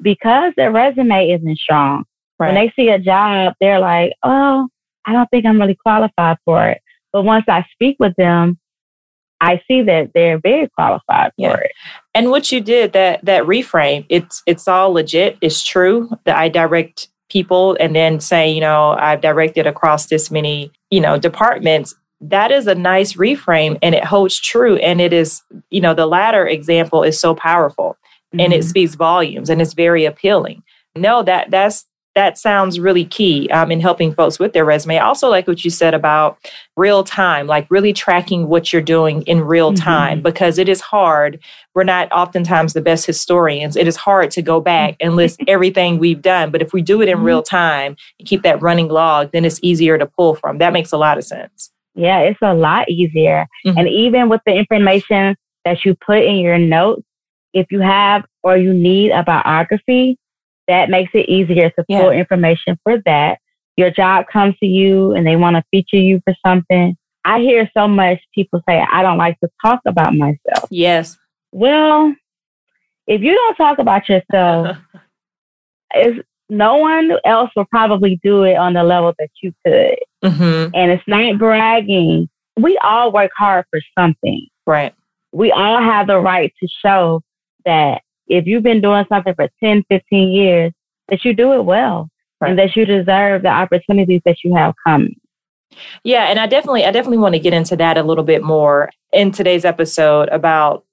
because 0.00 0.52
their 0.56 0.72
resume 0.72 1.30
isn't 1.30 1.58
strong. 1.58 2.04
Right. 2.38 2.52
When 2.52 2.54
they 2.54 2.72
see 2.76 2.90
a 2.90 2.98
job, 2.98 3.54
they're 3.60 3.78
like, 3.78 4.12
oh, 4.22 4.68
I 5.04 5.12
don't 5.12 5.28
think 5.30 5.46
I'm 5.46 5.60
really 5.60 5.76
qualified 5.76 6.38
for 6.44 6.68
it. 6.68 6.80
But 7.12 7.22
once 7.22 7.44
I 7.48 7.64
speak 7.72 7.96
with 7.98 8.14
them, 8.16 8.58
I 9.40 9.60
see 9.68 9.82
that 9.82 10.12
they're 10.14 10.38
very 10.38 10.68
qualified 10.68 11.32
yeah. 11.36 11.54
for 11.54 11.60
it. 11.60 11.72
And 12.14 12.30
what 12.30 12.50
you 12.50 12.60
did, 12.60 12.92
that 12.94 13.24
that 13.24 13.44
reframe, 13.44 14.06
it's 14.08 14.42
it's 14.46 14.66
all 14.66 14.92
legit, 14.92 15.38
it's 15.40 15.62
true 15.62 16.10
that 16.24 16.36
I 16.36 16.48
direct 16.48 17.08
people 17.28 17.76
and 17.80 17.94
then 17.94 18.20
say, 18.20 18.50
you 18.50 18.60
know, 18.60 18.90
I've 18.98 19.20
directed 19.20 19.66
across 19.66 20.06
this 20.06 20.30
many, 20.30 20.70
you 20.90 21.00
know, 21.00 21.18
departments. 21.18 21.94
That 22.20 22.50
is 22.50 22.66
a 22.66 22.74
nice 22.74 23.14
reframe 23.14 23.78
and 23.82 23.94
it 23.94 24.04
holds 24.04 24.38
true. 24.40 24.76
And 24.76 25.00
it 25.00 25.12
is, 25.12 25.42
you 25.70 25.80
know, 25.80 25.94
the 25.94 26.06
latter 26.06 26.46
example 26.46 27.02
is 27.02 27.18
so 27.18 27.34
powerful 27.34 27.96
mm-hmm. 28.32 28.40
and 28.40 28.52
it 28.52 28.60
mm-hmm. 28.60 28.68
speaks 28.68 28.94
volumes 28.94 29.50
and 29.50 29.60
it's 29.60 29.74
very 29.74 30.04
appealing. 30.04 30.62
No, 30.94 31.22
that 31.22 31.50
that's 31.50 31.84
that 32.16 32.38
sounds 32.38 32.80
really 32.80 33.04
key 33.04 33.48
um, 33.50 33.70
in 33.70 33.78
helping 33.78 34.12
folks 34.12 34.38
with 34.38 34.54
their 34.54 34.64
resume. 34.64 34.96
I 34.96 35.04
also 35.04 35.28
like 35.28 35.46
what 35.46 35.62
you 35.62 35.70
said 35.70 35.92
about 35.92 36.38
real 36.74 37.04
time, 37.04 37.46
like 37.46 37.70
really 37.70 37.92
tracking 37.92 38.48
what 38.48 38.72
you're 38.72 38.80
doing 38.80 39.20
in 39.22 39.42
real 39.42 39.72
mm-hmm. 39.72 39.84
time, 39.84 40.22
because 40.22 40.58
it 40.58 40.66
is 40.66 40.80
hard. 40.80 41.38
We're 41.74 41.84
not 41.84 42.10
oftentimes 42.12 42.72
the 42.72 42.80
best 42.80 43.04
historians. 43.04 43.76
It 43.76 43.86
is 43.86 43.96
hard 43.96 44.30
to 44.30 44.40
go 44.40 44.62
back 44.62 44.96
and 44.98 45.14
list 45.14 45.40
everything 45.46 45.98
we've 45.98 46.22
done. 46.22 46.50
But 46.50 46.62
if 46.62 46.72
we 46.72 46.80
do 46.80 47.02
it 47.02 47.08
in 47.10 47.18
mm-hmm. 47.18 47.26
real 47.26 47.42
time 47.42 47.96
and 48.18 48.26
keep 48.26 48.42
that 48.44 48.62
running 48.62 48.88
log, 48.88 49.32
then 49.32 49.44
it's 49.44 49.60
easier 49.62 49.98
to 49.98 50.06
pull 50.06 50.34
from. 50.34 50.56
That 50.56 50.72
makes 50.72 50.92
a 50.92 50.98
lot 50.98 51.18
of 51.18 51.24
sense. 51.24 51.70
Yeah, 51.96 52.20
it's 52.20 52.38
a 52.42 52.54
lot 52.54 52.88
easier. 52.88 53.46
Mm-hmm. 53.66 53.78
And 53.78 53.88
even 53.88 54.28
with 54.28 54.42
the 54.46 54.52
information 54.52 55.34
that 55.64 55.84
you 55.84 55.94
put 55.94 56.22
in 56.22 56.36
your 56.36 56.58
notes, 56.58 57.02
if 57.52 57.66
you 57.70 57.80
have 57.80 58.24
or 58.42 58.56
you 58.56 58.72
need 58.72 59.10
a 59.10 59.22
biography, 59.22 60.18
that 60.68 60.90
makes 60.90 61.10
it 61.14 61.28
easier 61.28 61.70
to 61.70 61.84
pull 61.88 62.12
yeah. 62.12 62.18
information 62.18 62.78
for 62.82 63.00
that. 63.06 63.38
Your 63.76 63.90
job 63.90 64.26
comes 64.32 64.56
to 64.58 64.66
you 64.66 65.12
and 65.12 65.26
they 65.26 65.36
want 65.36 65.56
to 65.56 65.64
feature 65.70 65.96
you 65.96 66.20
for 66.24 66.34
something. 66.44 66.96
I 67.24 67.40
hear 67.40 67.68
so 67.76 67.88
much 67.88 68.20
people 68.34 68.62
say, 68.68 68.84
I 68.90 69.02
don't 69.02 69.18
like 69.18 69.38
to 69.40 69.48
talk 69.64 69.80
about 69.86 70.14
myself. 70.14 70.68
Yes. 70.70 71.16
Well, 71.52 72.14
if 73.06 73.22
you 73.22 73.34
don't 73.34 73.56
talk 73.56 73.78
about 73.78 74.08
yourself, 74.08 74.76
it's, 75.94 76.26
no 76.48 76.76
one 76.76 77.12
else 77.24 77.50
will 77.56 77.66
probably 77.66 78.20
do 78.22 78.44
it 78.44 78.56
on 78.56 78.74
the 78.74 78.84
level 78.84 79.14
that 79.18 79.30
you 79.42 79.52
could. 79.64 79.96
Mm-hmm. 80.24 80.74
And 80.74 80.90
it's 80.90 81.06
not 81.06 81.38
bragging. 81.38 82.28
We 82.56 82.78
all 82.78 83.12
work 83.12 83.32
hard 83.36 83.64
for 83.70 83.80
something. 83.98 84.46
Right. 84.66 84.94
We 85.32 85.52
all 85.52 85.80
have 85.80 86.06
the 86.06 86.18
right 86.18 86.52
to 86.60 86.68
show 86.68 87.22
that 87.64 88.02
if 88.28 88.46
you've 88.46 88.62
been 88.62 88.80
doing 88.80 89.04
something 89.08 89.34
for 89.34 89.48
10, 89.62 89.84
15 89.88 90.28
years, 90.28 90.72
that 91.08 91.24
you 91.24 91.34
do 91.34 91.52
it 91.52 91.64
well 91.64 92.08
right. 92.40 92.50
and 92.50 92.58
that 92.58 92.76
you 92.76 92.84
deserve 92.84 93.42
the 93.42 93.48
opportunities 93.48 94.22
that 94.24 94.42
you 94.42 94.54
have 94.54 94.74
coming. 94.84 95.16
Yeah, 96.04 96.24
and 96.24 96.38
I 96.38 96.46
definitely 96.46 96.84
I 96.84 96.90
definitely 96.90 97.18
want 97.18 97.34
to 97.34 97.40
get 97.40 97.52
into 97.52 97.76
that 97.76 97.98
a 97.98 98.02
little 98.02 98.24
bit 98.24 98.42
more 98.42 98.90
in 99.12 99.30
today's 99.30 99.64
episode 99.64 100.28
about 100.30 100.84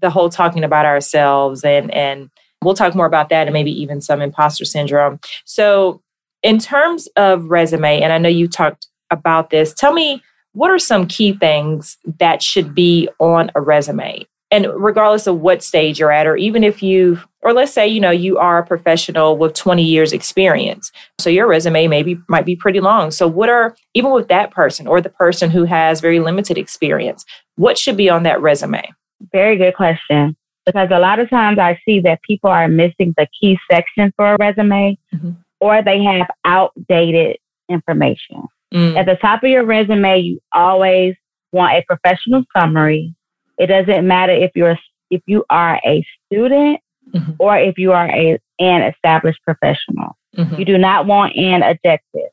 the 0.00 0.10
whole 0.10 0.30
talking 0.30 0.64
about 0.64 0.86
ourselves 0.86 1.62
and 1.64 1.90
and 1.92 2.30
we'll 2.62 2.74
talk 2.74 2.94
more 2.94 3.06
about 3.06 3.28
that 3.28 3.46
and 3.46 3.54
maybe 3.54 3.70
even 3.70 4.00
some 4.00 4.20
imposter 4.20 4.64
syndrome. 4.64 5.20
So, 5.44 6.02
in 6.42 6.58
terms 6.58 7.08
of 7.16 7.44
resume, 7.44 8.00
and 8.00 8.12
I 8.12 8.18
know 8.18 8.28
you 8.28 8.48
talked 8.48 8.88
about 9.10 9.50
this, 9.50 9.72
tell 9.72 9.92
me 9.92 10.22
what 10.54 10.70
are 10.70 10.78
some 10.78 11.06
key 11.06 11.32
things 11.32 11.96
that 12.18 12.42
should 12.42 12.74
be 12.74 13.08
on 13.18 13.50
a 13.54 13.60
resume? 13.60 14.26
and 14.52 14.66
regardless 14.76 15.26
of 15.26 15.40
what 15.40 15.64
stage 15.64 15.98
you're 15.98 16.12
at 16.12 16.26
or 16.26 16.36
even 16.36 16.62
if 16.62 16.82
you 16.82 17.18
or 17.40 17.52
let's 17.52 17.72
say 17.72 17.88
you 17.88 17.98
know 17.98 18.10
you 18.10 18.38
are 18.38 18.58
a 18.58 18.66
professional 18.66 19.36
with 19.36 19.54
20 19.54 19.82
years 19.82 20.12
experience 20.12 20.92
so 21.18 21.28
your 21.28 21.48
resume 21.48 21.88
maybe 21.88 22.18
might 22.28 22.46
be 22.46 22.54
pretty 22.54 22.78
long 22.78 23.10
so 23.10 23.26
what 23.26 23.48
are 23.48 23.74
even 23.94 24.12
with 24.12 24.28
that 24.28 24.52
person 24.52 24.86
or 24.86 25.00
the 25.00 25.08
person 25.08 25.50
who 25.50 25.64
has 25.64 26.00
very 26.00 26.20
limited 26.20 26.56
experience 26.56 27.24
what 27.56 27.76
should 27.76 27.96
be 27.96 28.08
on 28.08 28.22
that 28.22 28.40
resume 28.40 28.84
very 29.32 29.56
good 29.56 29.74
question 29.74 30.36
because 30.66 30.88
a 30.90 30.98
lot 30.98 31.18
of 31.18 31.28
times 31.30 31.58
i 31.58 31.78
see 31.84 32.00
that 32.00 32.22
people 32.22 32.50
are 32.50 32.68
missing 32.68 33.14
the 33.16 33.26
key 33.38 33.58
section 33.70 34.12
for 34.16 34.34
a 34.34 34.36
resume 34.38 34.96
mm-hmm. 35.14 35.30
or 35.60 35.82
they 35.82 36.02
have 36.02 36.26
outdated 36.44 37.36
information 37.68 38.42
mm. 38.72 38.96
at 38.96 39.06
the 39.06 39.16
top 39.16 39.42
of 39.42 39.50
your 39.50 39.64
resume 39.64 40.20
you 40.20 40.40
always 40.52 41.14
want 41.52 41.74
a 41.74 41.82
professional 41.86 42.44
summary 42.56 43.14
it 43.58 43.66
doesn't 43.66 44.06
matter 44.06 44.32
if 44.32 44.50
you're 44.54 44.78
if 45.10 45.22
you 45.26 45.44
are 45.50 45.80
a 45.84 46.04
student 46.26 46.80
mm-hmm. 47.14 47.32
or 47.38 47.58
if 47.58 47.78
you 47.78 47.92
are 47.92 48.08
a 48.10 48.38
an 48.58 48.82
established 48.82 49.40
professional. 49.44 50.16
Mm-hmm. 50.36 50.54
You 50.56 50.64
do 50.64 50.78
not 50.78 51.06
want 51.06 51.36
an 51.36 51.62
objective. 51.62 52.30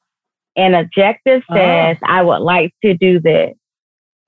An 0.56 0.74
objective 0.74 1.42
oh. 1.50 1.56
says, 1.56 1.98
oh. 2.04 2.08
I 2.08 2.22
would 2.22 2.40
like 2.40 2.74
to 2.84 2.94
do 2.94 3.20
this. 3.20 3.56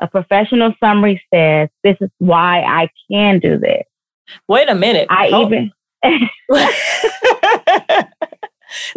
A 0.02 0.08
professional 0.08 0.74
summary 0.84 1.22
says, 1.34 1.70
this 1.84 1.96
is 2.02 2.10
why 2.18 2.62
I 2.62 2.90
can 3.10 3.40
do 3.40 3.60
this. 3.60 3.84
Wait 4.48 4.70
a 4.70 4.76
minute. 4.76 5.08
I 5.10 5.30
oh. 5.34 5.46
even. 5.46 5.72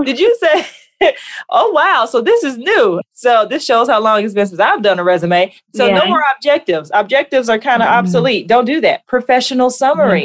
Did 0.05 0.19
you 0.19 0.37
say? 0.41 0.67
oh 1.51 1.71
wow! 1.73 2.07
So 2.07 2.21
this 2.21 2.45
is 2.45 2.57
new. 2.57 3.01
So 3.13 3.47
this 3.49 3.65
shows 3.65 3.89
how 3.89 4.01
long 4.01 4.25
it's 4.25 4.35
been 4.35 4.47
since 4.47 4.61
I've 4.61 4.83
done 4.83 4.99
a 4.99 5.05
resume. 5.05 5.55
So 5.75 5.87
yeah. 5.87 5.99
no 5.99 6.07
more 6.07 6.23
objectives. 6.35 6.91
Objectives 6.95 7.49
are 7.49 7.59
kind 7.59 7.83
of 7.83 7.89
mm-hmm. 7.89 7.99
obsolete. 7.99 8.49
Don't 8.49 8.65
do 8.65 8.81
that. 8.81 9.07
Professional 9.07 9.71
summary. 9.71 10.23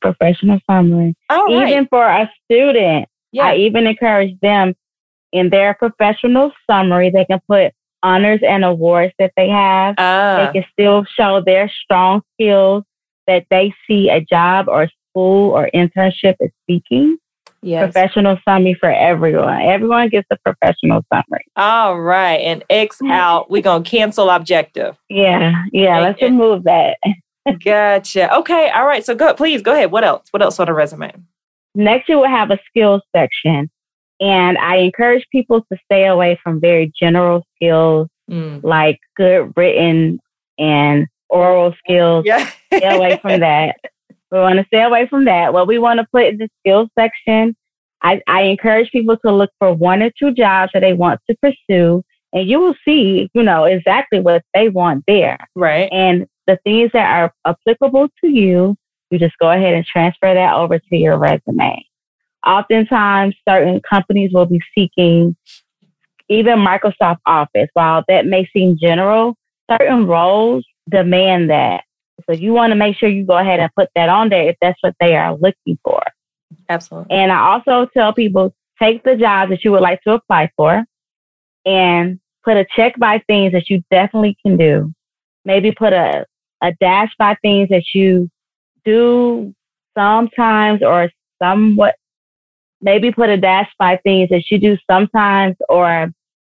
Professional 0.00 0.58
summary. 0.70 1.14
All 1.30 1.46
right. 1.46 1.68
Even 1.68 1.86
for 1.88 2.06
a 2.06 2.30
student, 2.44 3.08
yeah. 3.32 3.46
I 3.46 3.56
even 3.56 3.86
encourage 3.86 4.38
them 4.40 4.74
in 5.32 5.50
their 5.50 5.74
professional 5.74 6.52
summary. 6.68 7.10
They 7.10 7.24
can 7.24 7.40
put 7.48 7.72
honors 8.02 8.40
and 8.46 8.64
awards 8.64 9.12
that 9.18 9.32
they 9.36 9.48
have. 9.48 9.96
They 9.96 10.60
can 10.60 10.64
still 10.72 11.04
show 11.16 11.42
their 11.44 11.70
strong 11.84 12.22
skills 12.34 12.84
that 13.26 13.46
they 13.50 13.74
see 13.86 14.08
a 14.08 14.20
job 14.20 14.68
or 14.68 14.88
school 15.10 15.50
or 15.50 15.70
internship 15.74 16.36
is 16.40 16.50
speaking. 16.62 17.18
Yes. 17.62 17.92
Professional 17.92 18.38
summary 18.44 18.74
for 18.74 18.90
everyone. 18.90 19.62
Everyone 19.62 20.08
gets 20.08 20.28
a 20.30 20.36
professional 20.44 21.02
summary. 21.12 21.44
All 21.56 22.00
right. 22.00 22.36
And 22.36 22.62
X 22.70 23.00
out. 23.02 23.50
We're 23.50 23.62
going 23.62 23.82
to 23.82 23.90
cancel 23.90 24.30
objective. 24.30 24.96
Yeah. 25.08 25.64
Yeah. 25.72 26.00
let's 26.00 26.22
remove 26.22 26.64
that. 26.64 26.98
gotcha. 27.64 28.32
Okay. 28.36 28.70
All 28.70 28.86
right. 28.86 29.04
So 29.04 29.14
go, 29.14 29.34
please 29.34 29.62
go 29.62 29.72
ahead. 29.72 29.90
What 29.90 30.04
else? 30.04 30.28
What 30.30 30.42
else 30.42 30.60
on 30.60 30.68
a 30.68 30.74
resume? 30.74 31.12
Next, 31.74 32.08
you 32.08 32.18
will 32.18 32.28
have 32.28 32.50
a 32.50 32.58
skills 32.68 33.02
section. 33.14 33.68
And 34.20 34.56
I 34.58 34.76
encourage 34.76 35.26
people 35.30 35.62
to 35.72 35.78
stay 35.84 36.06
away 36.06 36.38
from 36.42 36.60
very 36.60 36.92
general 36.98 37.44
skills 37.54 38.08
mm. 38.30 38.62
like 38.62 38.98
good 39.16 39.52
written 39.56 40.20
and 40.58 41.06
oral 41.28 41.74
skills. 41.78 42.24
Yeah. 42.26 42.50
stay 42.72 42.96
away 42.96 43.18
from 43.20 43.40
that. 43.40 43.76
We 44.30 44.38
want 44.38 44.58
to 44.58 44.66
stay 44.66 44.82
away 44.82 45.06
from 45.06 45.24
that. 45.26 45.52
What 45.52 45.66
we 45.66 45.78
want 45.78 46.00
to 46.00 46.06
put 46.12 46.26
in 46.26 46.38
the 46.38 46.48
skills 46.60 46.88
section, 46.98 47.54
I, 48.02 48.20
I 48.26 48.42
encourage 48.42 48.90
people 48.90 49.16
to 49.18 49.32
look 49.32 49.50
for 49.58 49.72
one 49.72 50.02
or 50.02 50.10
two 50.18 50.32
jobs 50.32 50.72
that 50.74 50.80
they 50.80 50.92
want 50.92 51.20
to 51.30 51.36
pursue, 51.36 52.02
and 52.32 52.48
you 52.48 52.58
will 52.60 52.74
see, 52.84 53.30
you 53.34 53.42
know, 53.42 53.64
exactly 53.64 54.20
what 54.20 54.42
they 54.52 54.68
want 54.68 55.04
there. 55.06 55.38
Right. 55.54 55.88
And 55.92 56.26
the 56.46 56.58
things 56.64 56.90
that 56.92 57.08
are 57.08 57.32
applicable 57.44 58.08
to 58.22 58.28
you, 58.28 58.76
you 59.10 59.18
just 59.18 59.38
go 59.38 59.50
ahead 59.50 59.74
and 59.74 59.86
transfer 59.86 60.34
that 60.34 60.54
over 60.54 60.78
to 60.78 60.96
your 60.96 61.16
resume. 61.18 61.84
Oftentimes, 62.44 63.34
certain 63.48 63.80
companies 63.80 64.32
will 64.32 64.46
be 64.46 64.60
seeking 64.74 65.36
even 66.28 66.58
Microsoft 66.58 67.18
Office. 67.26 67.68
While 67.74 68.04
that 68.08 68.26
may 68.26 68.48
seem 68.52 68.76
general, 68.78 69.36
certain 69.70 70.06
roles 70.06 70.64
demand 70.88 71.50
that. 71.50 71.84
So 72.26 72.32
you 72.32 72.52
want 72.52 72.70
to 72.70 72.76
make 72.76 72.96
sure 72.96 73.08
you 73.08 73.24
go 73.24 73.36
ahead 73.36 73.60
and 73.60 73.70
put 73.76 73.88
that 73.94 74.08
on 74.08 74.28
there 74.30 74.48
if 74.48 74.56
that's 74.60 74.78
what 74.82 74.94
they 75.00 75.16
are 75.16 75.36
looking 75.36 75.78
for. 75.84 76.02
Absolutely. 76.68 77.14
And 77.14 77.30
I 77.30 77.38
also 77.38 77.88
tell 77.92 78.12
people 78.12 78.54
take 78.80 79.04
the 79.04 79.16
jobs 79.16 79.50
that 79.50 79.64
you 79.64 79.72
would 79.72 79.80
like 79.80 80.02
to 80.02 80.12
apply 80.12 80.50
for 80.56 80.84
and 81.64 82.20
put 82.44 82.56
a 82.56 82.66
check 82.76 82.98
by 82.98 83.22
things 83.26 83.52
that 83.52 83.68
you 83.68 83.82
definitely 83.90 84.36
can 84.44 84.56
do. 84.56 84.92
Maybe 85.44 85.72
put 85.72 85.92
a, 85.92 86.24
a 86.62 86.72
dash 86.80 87.12
by 87.18 87.36
things 87.42 87.68
that 87.68 87.84
you 87.94 88.30
do 88.84 89.54
sometimes 89.96 90.82
or 90.82 91.10
somewhat. 91.42 91.96
Maybe 92.80 93.10
put 93.10 93.30
a 93.30 93.36
dash 93.36 93.70
by 93.78 93.98
things 94.04 94.28
that 94.30 94.50
you 94.50 94.58
do 94.58 94.76
sometimes 94.88 95.56
or 95.68 96.12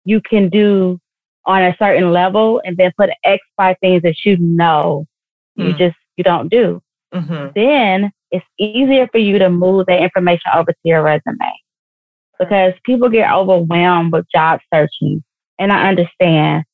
you 0.05 0.21
can 0.21 0.49
do 0.49 0.99
on 1.47 1.63
a 1.63 1.75
certain 1.79 2.11
level 2.11 2.61
and 2.63 2.77
then 2.77 2.91
put 2.97 3.09
X 3.23 3.41
by 3.57 3.73
things 3.75 4.03
that 4.03 4.25
you 4.25 4.37
know 4.37 5.07
you 5.55 5.73
mm. 5.73 5.77
just 5.77 5.95
you 6.17 6.23
don't 6.23 6.49
do. 6.49 6.81
Mm-hmm. 7.13 7.47
Then 7.55 8.11
it's 8.31 8.45
easier 8.59 9.07
for 9.11 9.17
you 9.17 9.39
to 9.39 9.49
move 9.49 9.85
that 9.87 10.03
information 10.03 10.51
over 10.53 10.71
to 10.71 10.77
your 10.83 11.01
resume 11.01 11.53
because 12.37 12.73
people 12.83 13.09
get 13.09 13.31
overwhelmed 13.31 14.11
with 14.11 14.25
job 14.33 14.59
searching. 14.73 15.23
And 15.57 15.71
I 15.71 15.87
understand 15.87 16.65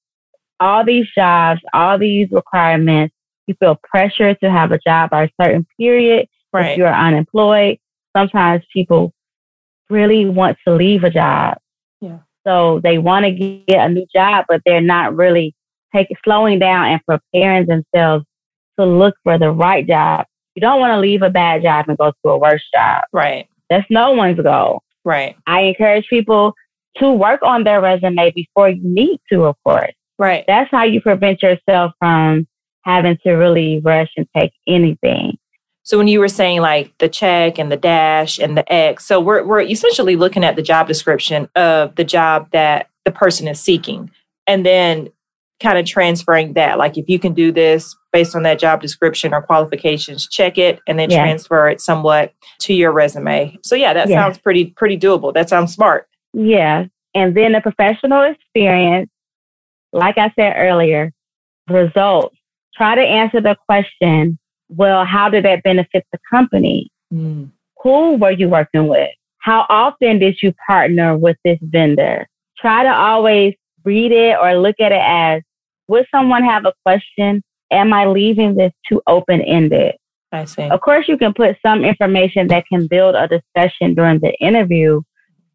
all 0.60 0.84
these 0.84 1.08
jobs, 1.16 1.62
all 1.74 1.98
these 1.98 2.30
requirements, 2.32 3.16
you 3.48 3.56
feel 3.60 3.80
pressure 3.84 4.34
to 4.36 4.52
have 4.52 4.72
a 4.72 4.80
job 4.80 5.12
by 5.12 5.26
a 5.26 5.30
certain 5.42 5.66
period. 5.80 6.28
Right. 6.52 6.72
If 6.72 6.78
you're 6.78 6.94
unemployed, 6.94 7.78
sometimes 8.16 8.64
people 8.72 9.14
really 9.90 10.26
want 10.26 10.58
to 10.68 10.74
leave 10.74 11.04
a 11.04 11.10
job. 11.10 11.58
So 12.46 12.82
they 12.84 12.98
want 12.98 13.26
to 13.26 13.32
get 13.32 13.86
a 13.86 13.90
new 13.90 14.06
job, 14.14 14.46
but 14.48 14.62
they're 14.66 14.82
not 14.82 15.16
really 15.16 15.56
taking 15.96 16.18
slowing 16.24 16.60
down 16.60 16.88
and 16.88 17.02
preparing 17.06 17.68
themselves 17.68 18.26
to 18.80 18.86
look 18.86 19.16
for 19.24 19.38
the 19.38 19.52
right 19.52 19.86
job. 19.88 20.26
You 20.56 20.62
don't 20.62 20.80
want 20.80 20.92
to 20.92 21.00
leave 21.00 21.22
a 21.22 21.30
bad 21.30 21.64
job 21.64 21.86
and 21.88 21.98
go 21.98 22.12
to 22.12 22.30
a 22.30 22.38
worse 22.38 22.64
job. 22.74 23.04
Right. 23.12 23.48
That's 23.70 23.86
no 23.90 24.12
one's 24.12 24.40
goal. 24.40 24.82
Right. 25.06 25.36
I 25.48 25.62
encourage 25.62 26.08
people 26.08 26.54
to 26.98 27.12
work 27.12 27.42
on 27.44 27.64
their 27.64 27.82
resume 27.82 28.32
before 28.32 28.70
you 28.70 28.82
need 28.84 29.20
to, 29.32 29.46
of 29.46 29.56
course. 29.64 29.94
Right. 30.20 30.44
That's 30.48 30.70
how 30.72 30.84
you 30.84 31.02
prevent 31.02 31.42
yourself 31.42 31.94
from 32.00 32.48
having 32.84 33.18
to 33.24 33.34
really 33.34 33.82
rush 33.84 34.12
and 34.16 34.28
take 34.36 34.52
anything. 34.68 35.38
So 35.84 35.98
when 35.98 36.08
you 36.08 36.20
were 36.20 36.30
saying 36.30 36.62
like 36.62 36.98
the 37.00 37.10
check 37.10 37.60
and 37.60 37.72
the 37.72 37.78
dash 37.78 38.40
and 38.40 38.58
the 38.58 38.72
X, 38.72 39.06
so 39.06 39.20
we're 39.20 39.46
we're 39.46 39.62
essentially 39.62 40.16
looking 40.16 40.44
at 40.44 40.56
the 40.56 40.62
job 40.62 40.88
description 40.88 41.50
of 41.56 41.96
the 41.96 42.04
job 42.04 42.50
that 42.52 42.90
the 43.06 43.12
person 43.12 43.48
is 43.48 43.60
seeking. 43.60 44.10
And 44.48 44.66
then 44.66 45.10
kind 45.64 45.78
of 45.78 45.86
transferring 45.86 46.54
that. 46.54 46.78
Like 46.78 46.98
if 46.98 47.06
you 47.08 47.18
can 47.18 47.34
do 47.34 47.52
this 47.52 47.96
based 48.12 48.36
on 48.36 48.44
that 48.44 48.60
job 48.60 48.82
description 48.82 49.34
or 49.34 49.42
qualifications, 49.42 50.28
check 50.28 50.58
it 50.58 50.80
and 50.88 51.00
then 51.00 51.10
yeah. 51.10 51.24
transfer 51.24 51.70
it 51.70 51.82
somewhat 51.82 52.34
to 52.60 52.74
your 52.74 52.92
resume. 52.92 53.58
So 53.64 53.76
yeah, 53.76 53.94
that 53.94 54.10
yeah. 54.10 54.22
sounds 54.22 54.38
pretty 54.38 54.68
pretty 54.78 54.98
doable. 54.98 55.34
That 55.34 55.50
sounds 55.50 55.74
smart. 55.74 56.08
Yeah. 56.34 56.86
And 57.16 57.36
then 57.36 57.54
the 57.54 57.62
professional 57.62 58.24
experience, 58.24 59.10
like 59.94 60.18
I 60.18 60.32
said 60.36 60.54
earlier, 60.58 61.12
results. 61.70 62.36
Try 62.76 62.96
to 62.96 63.02
answer 63.02 63.40
the 63.40 63.56
question, 63.68 64.40
well, 64.76 65.06
how 65.06 65.30
did 65.30 65.46
that 65.46 65.64
benefit 65.64 66.06
the 66.12 66.20
company? 66.30 66.90
Mm. 67.14 67.52
Who 67.82 68.16
were 68.16 68.32
you 68.32 68.50
working 68.50 68.88
with? 68.88 69.10
How 69.40 69.66
often 69.70 70.20
did 70.20 70.38
you 70.42 70.54
partner 70.68 71.18
with 71.18 71.38
this 71.44 71.60
vendor? 71.62 72.28
Try 72.58 72.84
to 72.84 72.94
always 72.94 73.56
read 73.84 74.12
it 74.12 74.38
or 74.42 74.56
look 74.56 74.78
at 74.80 74.92
it 74.92 75.02
as 75.02 75.42
would 75.88 76.06
someone 76.12 76.44
have 76.44 76.66
a 76.66 76.74
question? 76.86 77.44
Am 77.72 77.92
I 77.92 78.06
leaving 78.06 78.56
this 78.56 78.72
too 78.88 79.02
open 79.08 79.42
ended? 79.42 79.96
I 80.32 80.46
see. 80.46 80.64
Of 80.64 80.82
course, 80.82 81.08
you 81.08 81.18
can 81.18 81.34
put 81.34 81.58
some 81.66 81.84
information 81.84 82.48
that 82.48 82.66
can 82.68 82.88
build 82.88 83.16
a 83.16 83.28
discussion 83.28 83.94
during 83.94 84.20
the 84.20 84.34
interview. 84.40 85.02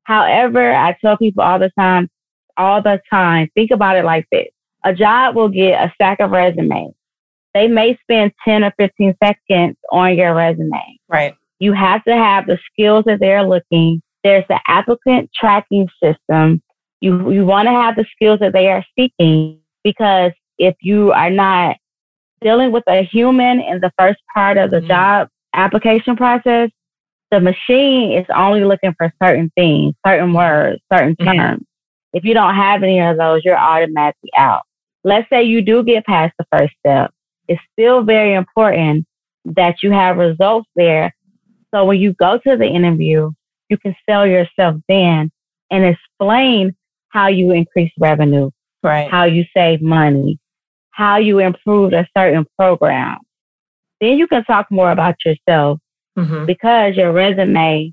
However, 0.05 0.75
I 0.75 0.97
tell 1.01 1.17
people 1.17 1.43
all 1.43 1.59
the 1.59 1.71
time, 1.79 2.09
all 2.57 2.83
the 2.83 3.01
time, 3.11 3.49
think 3.55 3.71
about 3.71 3.97
it 3.97 4.05
like 4.05 4.27
this. 4.31 4.49
A 4.85 4.95
job 4.95 5.35
will 5.35 5.49
get 5.49 5.83
a 5.83 5.93
stack 5.95 6.21
of 6.21 6.31
resumes. 6.31 6.95
They 7.55 7.67
may 7.67 7.99
spend 8.03 8.33
10 8.45 8.65
or 8.65 8.73
15 8.79 9.15
seconds 9.23 9.77
on 9.91 10.17
your 10.17 10.35
resume. 10.35 10.99
Right. 11.09 11.35
You 11.59 11.73
have 11.73 12.05
to 12.05 12.15
have 12.15 12.47
the 12.47 12.59
skills 12.71 13.05
that 13.07 13.21
they're 13.21 13.43
looking. 13.43 14.01
There's 14.23 14.45
the 14.49 14.61
applicant 14.69 15.31
tracking 15.35 15.89
system. 16.03 16.63
You, 17.01 17.31
you 17.31 17.47
want 17.47 17.67
to 17.67 17.73
have 17.73 17.97
the 17.97 18.05
skills 18.13 18.41
that 18.41 18.53
they 18.53 18.69
are 18.69 18.85
seeking 18.99 19.61
because 19.83 20.33
if 20.59 20.75
you 20.83 21.13
are 21.13 21.31
not 21.31 21.77
dealing 22.41 22.73
with 22.73 22.85
a 22.89 23.03
human 23.03 23.61
in 23.61 23.81
the 23.81 23.93
first 23.99 24.21
part 24.33 24.57
of 24.57 24.71
the 24.71 24.79
mm-hmm. 24.79 24.89
job 24.89 25.29
application 25.55 26.17
process, 26.17 26.71
the 27.31 27.41
machine 27.41 28.13
is 28.13 28.27
only 28.35 28.65
looking 28.65 28.95
for 28.97 29.13
certain 29.23 29.51
things, 29.57 29.95
certain 30.07 30.33
words, 30.33 30.81
certain 30.93 31.15
mm-hmm. 31.17 31.39
terms. 31.39 31.65
If 32.13 32.25
you 32.25 32.35
don't 32.35 32.55
have 32.55 32.83
any 32.83 33.01
of 33.01 33.19
those, 33.19 33.43
you're 33.45 33.59
automatically 33.59 34.31
out. 34.37 34.63
Let's 35.05 35.29
say 35.31 35.43
you 35.45 35.63
do 35.63 35.83
get 35.83 36.07
past 36.07 36.35
the 36.39 36.47
first 36.51 36.75
step. 36.81 37.11
It's 37.49 37.61
still 37.73 38.03
very 38.03 38.35
important 38.35 39.07
that 39.45 39.83
you 39.83 39.91
have 39.91 40.19
results 40.19 40.69
there. 40.77 41.15
So 41.75 41.85
when 41.85 41.99
you 41.99 42.13
go 42.15 42.39
to 42.39 42.57
the 42.57 42.67
interview, 42.67 43.31
you 43.69 43.79
can 43.79 43.95
sell 44.09 44.27
yourself 44.27 44.77
then 44.89 45.31
and 45.71 45.85
explain 45.85 46.75
how 47.09 47.29
you 47.29 47.51
increase 47.53 47.93
revenue, 47.99 48.51
right. 48.83 49.11
how 49.11 49.25
you 49.25 49.45
save 49.55 49.83
money, 49.83 50.39
how 50.91 51.17
you 51.17 51.39
improved 51.39 51.95
a 51.95 52.07
certain 52.17 52.47
program. 52.59 53.19
Then 54.01 54.19
you 54.19 54.27
can 54.27 54.45
talk 54.45 54.71
more 54.71 54.91
about 54.91 55.17
yourself 55.25 55.81
mm-hmm. 56.17 56.47
because 56.47 56.97
your 56.97 57.13
resume 57.13 57.93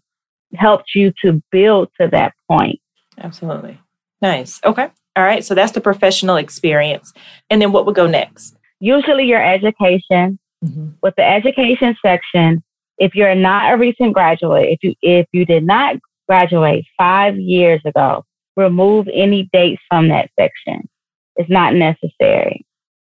helped 0.54 0.92
you 0.96 1.12
to 1.24 1.42
build 1.52 1.90
to 2.00 2.08
that 2.10 2.34
point. 2.50 2.80
Absolutely. 3.18 3.80
Nice. 4.22 4.60
Okay. 4.64 4.90
All 5.16 5.24
right. 5.24 5.44
So 5.44 5.56
that's 5.56 5.72
the 5.72 5.82
professional 5.82 6.36
experience. 6.36 7.14
And 7.50 7.62
then 7.62 7.72
what 7.72 7.86
would 7.86 7.96
go 7.96 8.08
next? 8.08 8.55
Usually 8.80 9.26
your 9.26 9.44
education. 9.44 10.40
Mm-hmm. 10.64 10.88
With 11.04 11.16
the 11.16 11.24
education 11.24 11.96
section, 12.04 12.64
if 12.98 13.14
you're 13.14 13.36
not 13.36 13.74
a 13.74 13.78
recent 13.78 14.14
graduate, 14.14 14.70
if 14.70 14.80
you 14.82 14.96
if 15.02 15.28
you 15.32 15.46
did 15.46 15.64
not 15.64 15.98
graduate 16.28 16.86
five 16.98 17.38
years 17.38 17.82
ago, 17.86 18.24
remove 18.56 19.08
any 19.14 19.50
dates 19.54 19.82
from 19.90 20.08
that 20.08 20.30
section. 20.40 20.88
It's 21.36 21.50
not 21.50 21.76
necessary. 21.76 22.66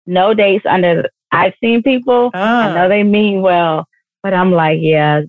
No 0.06 0.34
dates 0.34 0.66
under, 0.66 1.08
I've 1.32 1.54
seen 1.62 1.82
people, 1.82 2.30
ah. 2.34 2.68
I 2.68 2.74
know 2.74 2.88
they 2.88 3.02
mean 3.02 3.40
well, 3.40 3.86
But 4.22 4.34
I'm 4.34 4.52
like, 4.52 4.78
yeah, 4.82 5.22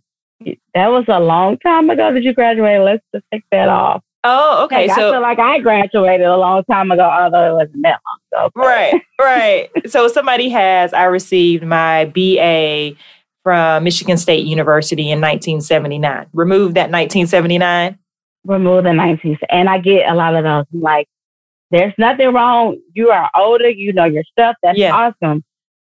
that 0.74 0.88
was 0.88 1.06
a 1.08 1.20
long 1.20 1.58
time 1.60 1.90
ago 1.90 2.14
that 2.14 2.24
you 2.24 2.34
graduated. 2.34 2.84
Let's 2.84 3.04
just 3.14 3.26
take 3.32 3.44
that 3.52 3.70
off. 3.70 4.04
Oh, 4.24 4.66
okay. 4.66 4.88
Like, 4.88 4.96
so 4.96 5.10
I 5.10 5.12
feel 5.14 5.22
like 5.22 5.40
I 5.40 5.60
graduated 5.60 6.28
a 6.28 6.38
long 6.38 6.64
time 6.66 6.92
ago, 6.92 7.04
although 7.04 7.52
it 7.52 7.54
wasn't 7.54 7.84
that 7.84 8.00
long 8.06 8.50
ago. 8.50 8.52
Right, 8.56 9.02
right. 9.22 9.70
so 9.90 10.08
somebody 10.08 10.50
has. 10.50 10.94
I 10.94 11.06
received 11.06 11.64
my 11.64 12.06
BA 12.06 12.96
from 13.44 13.84
Michigan 13.84 14.18
State 14.18 14.46
University 14.46 15.10
in 15.10 15.20
1979. 15.20 16.28
Remove 16.34 16.76
that 16.76 16.92
1979. 16.92 17.98
Remove 18.46 18.84
the 18.84 18.94
19, 18.94 19.38
and 19.50 19.70
I 19.70 19.80
get 19.80 20.10
a 20.10 20.16
lot 20.16 20.36
of 20.36 20.44
those. 20.44 20.66
Like, 20.72 21.08
there's 21.72 21.94
nothing 21.98 22.34
wrong. 22.34 22.78
You 22.94 23.10
are 23.10 23.30
older. 23.36 23.70
You 23.70 23.94
know 23.94 24.06
your 24.06 24.24
stuff. 24.32 24.56
That's 24.62 24.78
yeah. 24.78 24.94
awesome. 24.94 25.44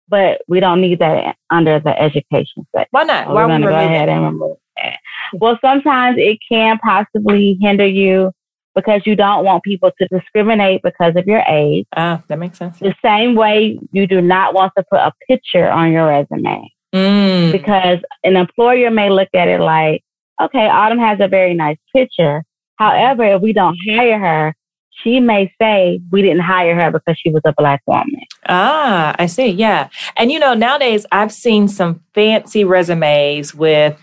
But 0.09 0.43
we 0.49 0.61
don't 0.61 0.81
need 0.81 0.99
that 0.99 1.37
under 1.51 1.79
the 1.81 1.99
education 2.01 2.67
section. 2.75 2.89
Why 2.91 3.05
not? 3.05 3.27
So 3.27 3.35
Why 3.35 3.47
to 3.47 3.63
go 3.63 3.69
ahead 3.69 4.09
and 4.09 4.25
remove 4.25 4.57
that. 4.57 4.64
Well, 5.33 5.59
sometimes 5.61 6.17
it 6.19 6.39
can 6.49 6.79
possibly 6.79 7.59
hinder 7.61 7.87
you 7.87 8.31
because 8.75 9.03
you 9.05 9.17
don't 9.17 9.45
want 9.45 9.65
people 9.65 9.91
to 9.99 10.09
discriminate 10.09 10.83
because 10.83 11.15
of 11.17 11.27
your 11.27 11.43
age. 11.49 11.87
Ah, 11.97 12.23
that 12.29 12.39
makes 12.39 12.59
sense. 12.59 12.79
The 12.79 12.95
same 13.03 13.35
way 13.35 13.79
you 13.93 14.07
do 14.07 14.21
not 14.21 14.55
want 14.55 14.73
to 14.77 14.85
put 14.91 14.99
a 14.99 15.13
picture 15.29 15.69
on 15.69 15.93
your 15.93 16.07
resume. 16.07 16.71
Mm. 16.95 17.53
Because 17.53 17.99
an 18.23 18.37
employer 18.37 18.91
may 18.91 19.11
look 19.11 19.29
at 19.35 19.49
it 19.49 19.61
like, 19.61 20.03
okay, 20.41 20.69
Autumn 20.69 20.99
has 20.99 21.19
a 21.21 21.29
very 21.29 21.55
nice 21.55 21.79
picture. 21.95 22.45
However, 22.77 23.25
if 23.25 23.43
we 23.43 23.53
don't 23.53 23.77
hire 23.89 24.19
her, 24.19 24.55
she 25.03 25.21
may 25.21 25.53
say 25.61 26.01
we 26.11 26.23
didn't 26.23 26.43
hire 26.43 26.75
her 26.81 26.91
because 26.91 27.19
she 27.21 27.31
was 27.31 27.43
a 27.45 27.53
black 27.57 27.83
woman. 27.87 28.23
Ah, 28.49 29.15
I 29.19 29.27
see. 29.27 29.49
Yeah. 29.49 29.89
And 30.17 30.31
you 30.31 30.39
know, 30.39 30.55
nowadays 30.55 31.05
I've 31.11 31.33
seen 31.33 31.69
some 31.69 32.01
fancy 32.15 32.65
resumes 32.65 33.55
with 33.55 33.99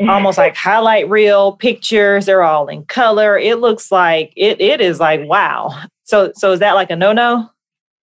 almost 0.00 0.38
like 0.38 0.56
highlight 0.56 1.08
reel 1.08 1.52
pictures. 1.52 2.26
They're 2.26 2.42
all 2.42 2.68
in 2.68 2.84
color. 2.84 3.38
It 3.38 3.58
looks 3.58 3.90
like 3.90 4.32
it 4.36 4.60
it 4.60 4.80
is 4.80 5.00
like 5.00 5.20
wow. 5.24 5.84
So 6.04 6.32
so 6.36 6.52
is 6.52 6.60
that 6.60 6.74
like 6.74 6.90
a 6.90 6.96
no-no? 6.96 7.50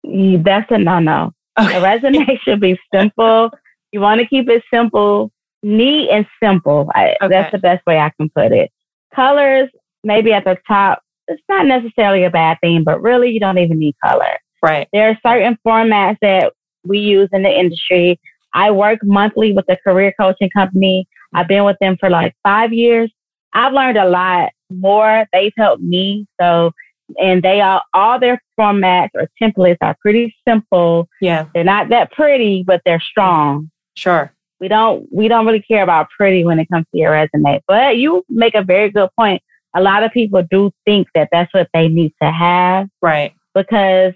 Mm, 0.07 0.45
that's 0.45 0.71
a 0.71 0.79
no-no. 0.79 1.33
Okay. 1.59 1.77
A 1.77 1.83
resume 1.83 2.39
should 2.45 2.61
be 2.61 2.79
simple. 2.93 3.51
You 3.93 4.01
want 4.01 4.21
to 4.21 4.27
keep 4.27 4.49
it 4.49 4.63
simple, 4.73 5.33
neat 5.63 6.11
and 6.11 6.27
simple. 6.43 6.91
I, 6.95 7.17
okay. 7.23 7.29
That's 7.29 7.53
the 7.53 7.59
best 7.59 7.85
way 7.87 7.99
I 7.99 8.11
can 8.19 8.29
put 8.31 8.53
it. 8.53 8.71
Colors, 9.15 9.69
maybe 10.05 10.33
at 10.33 10.45
the 10.45 10.57
top, 10.67 11.03
it's 11.27 11.43
not 11.49 11.67
necessarily 11.67 12.25
a 12.25 12.31
bad 12.31 12.59
thing, 12.61 12.85
but 12.85 13.03
really 13.03 13.31
you 13.31 13.41
don't 13.41 13.59
even 13.59 13.79
need 13.79 13.97
color. 14.05 14.39
Right. 14.63 14.89
There 14.93 15.09
are 15.09 15.19
certain 15.27 15.59
formats 15.67 16.19
that 16.23 16.53
we 16.85 16.99
use 16.99 17.29
in 17.33 17.43
the 17.43 17.51
industry. 17.51 18.21
I 18.55 18.71
work 18.71 19.01
monthly 19.03 19.53
with 19.53 19.67
a 19.69 19.77
career 19.77 20.13
coaching 20.19 20.51
company. 20.51 21.09
I've 21.35 21.49
been 21.49 21.65
with 21.65 21.77
them 21.81 21.97
for 21.99 22.11
like 22.11 22.35
five 22.43 22.73
years. 22.73 23.13
I've 23.53 23.73
learned 23.73 23.99
a 23.99 24.09
lot 24.09 24.51
more. 24.71 25.27
They've 25.33 25.53
helped 25.57 25.83
me. 25.83 26.27
So, 26.41 26.73
and 27.21 27.43
they 27.43 27.61
are 27.61 27.83
all 27.95 28.21
their 28.21 28.41
formats 28.59 29.11
or 29.15 29.29
templates 29.41 29.79
are 29.81 29.97
pretty 30.01 30.35
simple. 30.47 31.09
Yeah. 31.21 31.47
They're 31.55 31.65
not 31.65 31.89
that 31.89 32.13
pretty, 32.13 32.65
but 32.67 32.83
they're 32.85 33.01
strong. 33.01 33.71
Sure. 33.95 34.33
We 34.61 34.69
don't 34.69 35.07
we 35.13 35.29
don't 35.29 35.47
really 35.47 35.63
care 35.63 35.83
about 35.83 36.09
pretty 36.17 36.45
when 36.45 36.59
it 36.59 36.69
comes 36.71 36.85
to 36.93 36.99
your 36.99 37.13
resume. 37.13 37.63
But 37.69 37.97
you 37.97 38.25
make 38.29 38.55
a 38.55 38.63
very 38.65 38.91
good 38.91 39.09
point 39.19 39.43
a 39.75 39.81
lot 39.81 40.03
of 40.03 40.13
people 40.13 40.43
do 40.51 40.71
think 40.85 41.09
that 41.15 41.29
that's 41.31 41.53
what 41.53 41.69
they 41.75 41.89
need 41.89 42.13
to 42.23 42.31
have. 42.31 42.89
Right. 43.03 43.35
Because 43.55 44.15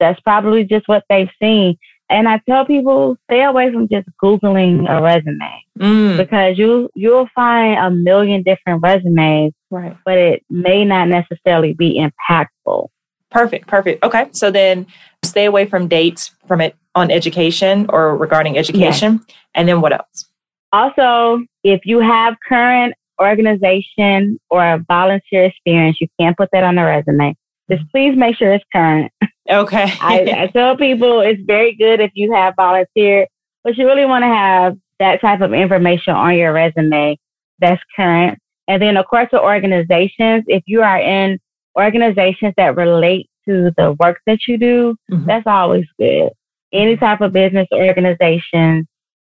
that's 0.00 0.20
probably 0.20 0.64
just 0.64 0.88
what 0.88 1.04
they've 1.08 1.30
seen. 1.40 1.76
And 2.10 2.28
I 2.28 2.40
tell 2.48 2.64
people 2.64 3.16
stay 3.24 3.44
away 3.44 3.70
from 3.72 3.88
just 3.88 4.08
Googling 4.22 4.88
a 4.88 5.02
resume 5.02 5.64
mm. 5.78 6.16
because 6.16 6.58
you 6.58 6.88
you'll 6.94 7.28
find 7.34 7.78
a 7.78 7.90
million 7.90 8.42
different 8.42 8.82
resumes, 8.82 9.52
right? 9.70 9.96
But 10.04 10.16
it 10.16 10.44
may 10.48 10.84
not 10.84 11.08
necessarily 11.08 11.74
be 11.74 12.00
impactful. 12.00 12.88
Perfect, 13.30 13.66
perfect. 13.66 14.02
Okay, 14.04 14.28
so 14.32 14.50
then 14.50 14.86
stay 15.22 15.44
away 15.44 15.66
from 15.66 15.86
dates 15.86 16.30
from 16.46 16.62
it 16.62 16.74
on 16.94 17.10
education 17.10 17.86
or 17.90 18.16
regarding 18.16 18.56
education, 18.56 19.20
yes. 19.28 19.36
and 19.54 19.68
then 19.68 19.82
what 19.82 19.92
else? 19.92 20.28
Also, 20.72 21.44
if 21.62 21.82
you 21.84 22.00
have 22.00 22.36
current 22.48 22.94
organization 23.20 24.38
or 24.50 24.64
a 24.64 24.84
volunteer 24.88 25.44
experience, 25.44 25.98
you 26.00 26.08
can't 26.18 26.36
put 26.36 26.48
that 26.52 26.64
on 26.64 26.76
the 26.76 26.84
resume. 26.84 27.34
Just 27.70 27.90
please 27.90 28.16
make 28.16 28.36
sure 28.36 28.52
it's 28.52 28.64
current. 28.72 29.12
Okay. 29.50 29.92
I, 30.00 30.34
I 30.36 30.46
tell 30.48 30.76
people 30.76 31.20
it's 31.20 31.42
very 31.44 31.74
good 31.74 32.00
if 32.00 32.10
you 32.14 32.32
have 32.32 32.54
volunteered, 32.56 33.28
but 33.64 33.76
you 33.76 33.86
really 33.86 34.04
want 34.04 34.22
to 34.22 34.28
have 34.28 34.76
that 34.98 35.20
type 35.20 35.40
of 35.40 35.52
information 35.52 36.14
on 36.14 36.36
your 36.36 36.52
resume 36.52 37.18
that's 37.58 37.82
current. 37.94 38.38
And 38.66 38.82
then, 38.82 38.96
of 38.96 39.06
course, 39.06 39.28
the 39.32 39.40
organizations, 39.40 40.44
if 40.46 40.62
you 40.66 40.82
are 40.82 40.98
in 40.98 41.38
organizations 41.78 42.54
that 42.56 42.76
relate 42.76 43.28
to 43.48 43.72
the 43.76 43.96
work 43.98 44.20
that 44.26 44.46
you 44.46 44.58
do, 44.58 44.96
mm-hmm. 45.10 45.26
that's 45.26 45.46
always 45.46 45.86
good. 45.98 46.30
Any 46.72 46.96
type 46.96 47.22
of 47.22 47.32
business 47.32 47.66
organizations, 47.72 48.86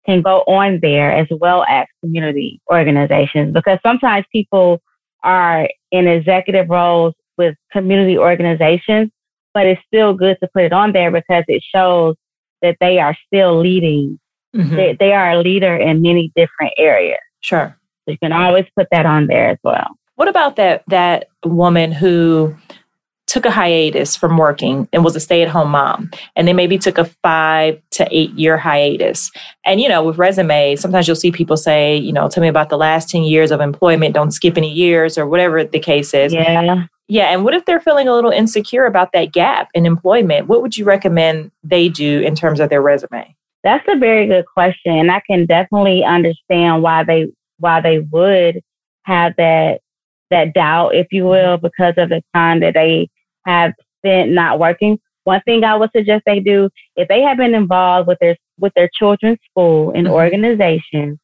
can 0.06 0.22
go 0.22 0.40
on 0.46 0.80
there 0.80 1.12
as 1.12 1.26
well 1.30 1.64
as 1.68 1.86
community 2.00 2.60
organizations 2.70 3.52
because 3.52 3.78
sometimes 3.82 4.24
people 4.32 4.80
are 5.22 5.68
in 5.90 6.06
executive 6.06 6.68
roles 6.68 7.14
with 7.40 7.56
community 7.72 8.18
organizations, 8.18 9.10
but 9.54 9.66
it's 9.66 9.80
still 9.86 10.12
good 10.12 10.36
to 10.42 10.48
put 10.52 10.64
it 10.64 10.72
on 10.74 10.92
there 10.92 11.10
because 11.10 11.44
it 11.48 11.62
shows 11.74 12.14
that 12.60 12.76
they 12.80 12.98
are 12.98 13.16
still 13.26 13.58
leading. 13.58 14.20
Mm-hmm. 14.54 14.76
They, 14.76 14.96
they 15.00 15.12
are 15.14 15.30
a 15.30 15.42
leader 15.42 15.74
in 15.74 16.02
many 16.02 16.30
different 16.36 16.74
areas. 16.76 17.18
Sure. 17.40 17.74
So 18.04 18.12
you 18.12 18.18
can 18.18 18.32
always 18.32 18.66
put 18.76 18.88
that 18.92 19.06
on 19.06 19.26
there 19.26 19.48
as 19.48 19.58
well. 19.64 19.88
What 20.16 20.28
about 20.28 20.56
that 20.56 20.84
that 20.88 21.28
woman 21.42 21.92
who 21.92 22.54
took 23.30 23.46
a 23.46 23.50
hiatus 23.50 24.16
from 24.16 24.36
working 24.36 24.88
and 24.92 25.04
was 25.04 25.14
a 25.14 25.20
stay 25.20 25.40
at 25.40 25.48
home 25.48 25.70
mom. 25.70 26.10
And 26.34 26.48
they 26.48 26.52
maybe 26.52 26.78
took 26.78 26.98
a 26.98 27.04
five 27.04 27.80
to 27.92 28.06
eight 28.10 28.32
year 28.32 28.58
hiatus. 28.58 29.30
And, 29.64 29.80
you 29.80 29.88
know, 29.88 30.02
with 30.02 30.18
resumes, 30.18 30.80
sometimes 30.80 31.06
you'll 31.06 31.14
see 31.14 31.30
people 31.30 31.56
say, 31.56 31.96
you 31.96 32.12
know, 32.12 32.28
tell 32.28 32.40
me 32.40 32.48
about 32.48 32.70
the 32.70 32.76
last 32.76 33.08
10 33.08 33.22
years 33.22 33.52
of 33.52 33.60
employment, 33.60 34.14
don't 34.14 34.32
skip 34.32 34.56
any 34.56 34.70
years 34.72 35.16
or 35.16 35.28
whatever 35.28 35.62
the 35.62 35.78
case 35.78 36.12
is. 36.12 36.32
Yeah. 36.32 36.86
Yeah. 37.10 37.32
And 37.32 37.42
what 37.42 37.54
if 37.54 37.64
they're 37.64 37.80
feeling 37.80 38.06
a 38.06 38.14
little 38.14 38.30
insecure 38.30 38.86
about 38.86 39.10
that 39.12 39.32
gap 39.32 39.68
in 39.74 39.84
employment? 39.84 40.46
What 40.46 40.62
would 40.62 40.76
you 40.76 40.84
recommend 40.84 41.50
they 41.64 41.88
do 41.88 42.20
in 42.20 42.36
terms 42.36 42.60
of 42.60 42.70
their 42.70 42.80
resume? 42.80 43.34
That's 43.64 43.84
a 43.88 43.98
very 43.98 44.28
good 44.28 44.46
question. 44.46 44.96
and 44.96 45.10
I 45.10 45.20
can 45.28 45.44
definitely 45.44 46.04
understand 46.04 46.82
why 46.82 47.02
they 47.02 47.26
why 47.58 47.80
they 47.80 47.98
would 47.98 48.60
have 49.02 49.34
that 49.36 49.80
that 50.30 50.54
doubt, 50.54 50.94
if 50.94 51.08
you 51.10 51.24
will, 51.24 51.56
because 51.58 51.94
of 51.96 52.10
the 52.10 52.22
time 52.32 52.60
that 52.60 52.74
they 52.74 53.08
have 53.44 53.72
spent 53.98 54.30
not 54.30 54.60
working, 54.60 55.00
one 55.24 55.40
thing 55.42 55.64
I 55.64 55.74
would 55.74 55.90
suggest 55.90 56.22
they 56.24 56.38
do 56.38 56.70
if 56.94 57.08
they 57.08 57.22
have 57.22 57.36
been 57.36 57.56
involved 57.56 58.06
with 58.06 58.18
their 58.20 58.36
with 58.56 58.72
their 58.74 58.88
children's 58.96 59.38
school 59.50 59.90
and 59.90 60.06
mm-hmm. 60.06 60.14
organizations, 60.14 61.18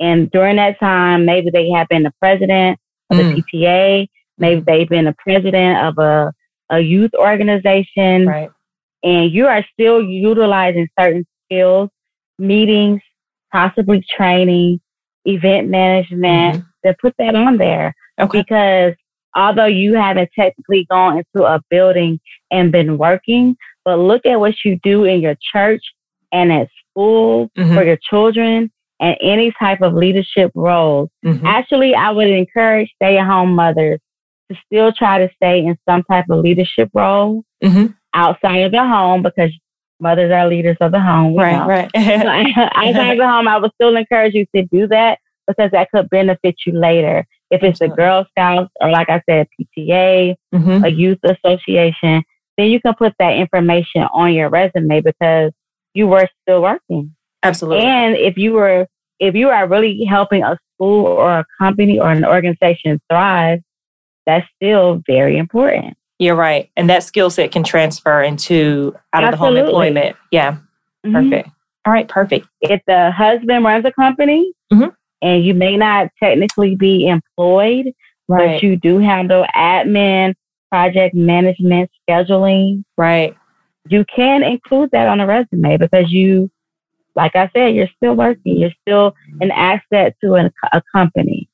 and 0.00 0.30
during 0.30 0.56
that 0.56 0.78
time, 0.78 1.24
maybe 1.24 1.48
they 1.48 1.70
have 1.70 1.88
been 1.88 2.02
the 2.02 2.12
president 2.20 2.78
of 3.10 3.16
mm. 3.16 3.34
the 3.34 3.42
PTA, 3.42 4.06
maybe 4.38 4.62
they've 4.66 4.88
been 4.88 5.06
the 5.06 5.14
president 5.18 5.78
of 5.86 5.98
a 5.98 6.32
a 6.70 6.80
youth 6.80 7.12
organization, 7.14 8.26
right. 8.26 8.50
and 9.02 9.30
you 9.30 9.46
are 9.46 9.64
still 9.72 10.02
utilizing 10.02 10.88
certain 10.98 11.26
skills, 11.44 11.90
meetings, 12.38 13.00
possibly 13.52 14.02
training, 14.16 14.80
event 15.24 15.68
management. 15.68 16.56
Mm-hmm. 16.56 16.68
To 16.84 16.94
put 17.00 17.14
that 17.18 17.34
on 17.34 17.56
there 17.56 17.94
okay. 18.20 18.40
because 18.42 18.94
although 19.34 19.66
you 19.66 19.94
haven't 19.94 20.30
technically 20.38 20.86
gone 20.90 21.18
into 21.18 21.46
a 21.46 21.60
building 21.70 22.20
and 22.50 22.70
been 22.70 22.98
working, 22.98 23.56
but 23.84 23.98
look 23.98 24.26
at 24.26 24.38
what 24.38 24.54
you 24.64 24.78
do 24.82 25.04
in 25.04 25.20
your 25.20 25.36
church 25.52 25.82
and 26.32 26.52
at 26.52 26.68
school 26.90 27.50
mm-hmm. 27.56 27.74
for 27.74 27.84
your 27.84 27.98
children 28.08 28.70
and 29.00 29.16
any 29.20 29.52
type 29.58 29.82
of 29.82 29.94
leadership 29.94 30.52
roles. 30.54 31.08
Mm-hmm. 31.24 31.46
Actually, 31.46 31.94
I 31.94 32.10
would 32.10 32.28
encourage 32.28 32.90
stay 32.96 33.18
at 33.18 33.26
home 33.26 33.54
mothers 33.54 34.00
to 34.50 34.58
still 34.66 34.92
try 34.92 35.18
to 35.18 35.30
stay 35.36 35.64
in 35.64 35.76
some 35.88 36.02
type 36.04 36.26
of 36.30 36.40
leadership 36.40 36.90
role 36.94 37.44
mm-hmm. 37.62 37.86
outside 38.12 38.58
of 38.58 38.72
the 38.72 38.80
home 38.80 39.22
because 39.22 39.50
mothers 40.00 40.32
are 40.32 40.48
leaders 40.48 40.76
of 40.80 40.92
the 40.92 41.00
home. 41.00 41.34
Right, 41.34 41.58
know. 41.58 41.66
right. 41.66 41.90
outside 42.74 43.12
of 43.12 43.18
the 43.18 43.28
home, 43.28 43.48
I 43.48 43.58
would 43.58 43.72
still 43.74 43.96
encourage 43.96 44.34
you 44.34 44.46
to 44.54 44.64
do 44.64 44.86
that 44.88 45.18
because 45.46 45.70
that 45.72 45.90
could 45.90 46.10
benefit 46.10 46.56
you 46.66 46.72
later. 46.72 47.26
If 47.50 47.62
it's 47.62 47.78
the 47.78 47.88
Girl 47.88 48.26
Scouts 48.30 48.70
or, 48.80 48.90
like 48.90 49.08
I 49.08 49.22
said, 49.28 49.46
PTA, 49.60 50.34
mm-hmm. 50.54 50.84
a 50.84 50.88
youth 50.88 51.18
association, 51.22 52.22
then 52.56 52.66
you 52.70 52.80
can 52.80 52.94
put 52.94 53.14
that 53.18 53.36
information 53.36 54.02
on 54.12 54.32
your 54.32 54.48
resume 54.48 55.00
because 55.00 55.52
you 55.92 56.06
were 56.06 56.28
still 56.42 56.62
working. 56.62 57.14
Absolutely. 57.42 57.84
And 57.84 58.16
if 58.16 58.36
you 58.36 58.54
were, 58.54 58.86
if 59.20 59.34
you 59.34 59.50
are 59.50 59.68
really 59.68 60.04
helping 60.04 60.42
a 60.42 60.58
school 60.74 61.06
or 61.06 61.40
a 61.40 61.44
company 61.58 62.00
or 62.00 62.10
an 62.10 62.24
organization 62.24 63.00
thrive, 63.10 63.60
that's 64.26 64.46
still 64.56 65.02
very 65.06 65.36
important. 65.36 65.96
You're 66.18 66.36
right. 66.36 66.70
And 66.76 66.88
that 66.90 67.02
skill 67.02 67.28
set 67.30 67.52
can 67.52 67.64
transfer 67.64 68.22
into 68.22 68.94
out 69.12 69.24
Absolutely. 69.24 69.28
of 69.28 69.32
the 69.32 69.36
home 69.36 69.56
employment. 69.56 70.16
Yeah. 70.30 70.58
Mm-hmm. 71.04 71.30
Perfect. 71.30 71.48
All 71.86 71.92
right, 71.92 72.08
perfect. 72.08 72.46
If 72.60 72.80
the 72.86 73.10
husband 73.10 73.64
runs 73.64 73.84
a 73.84 73.92
company 73.92 74.52
mm-hmm. 74.72 74.88
and 75.20 75.44
you 75.44 75.52
may 75.52 75.76
not 75.76 76.08
technically 76.22 76.76
be 76.76 77.06
employed, 77.08 77.92
right. 78.28 78.54
but 78.54 78.62
you 78.62 78.76
do 78.76 78.98
handle 78.98 79.44
admin, 79.54 80.34
project 80.70 81.14
management, 81.14 81.90
scheduling. 82.08 82.84
Right. 82.96 83.36
You 83.88 84.04
can 84.06 84.42
include 84.42 84.92
that 84.92 85.08
on 85.08 85.20
a 85.20 85.26
resume 85.26 85.76
because 85.76 86.10
you, 86.10 86.50
like 87.14 87.36
I 87.36 87.50
said, 87.54 87.74
you're 87.74 87.90
still 87.96 88.14
working. 88.14 88.56
You're 88.56 88.72
still 88.80 89.14
an 89.40 89.50
asset 89.50 90.16
to 90.22 90.36
a, 90.36 90.50
a 90.72 90.82
company. 90.90 91.50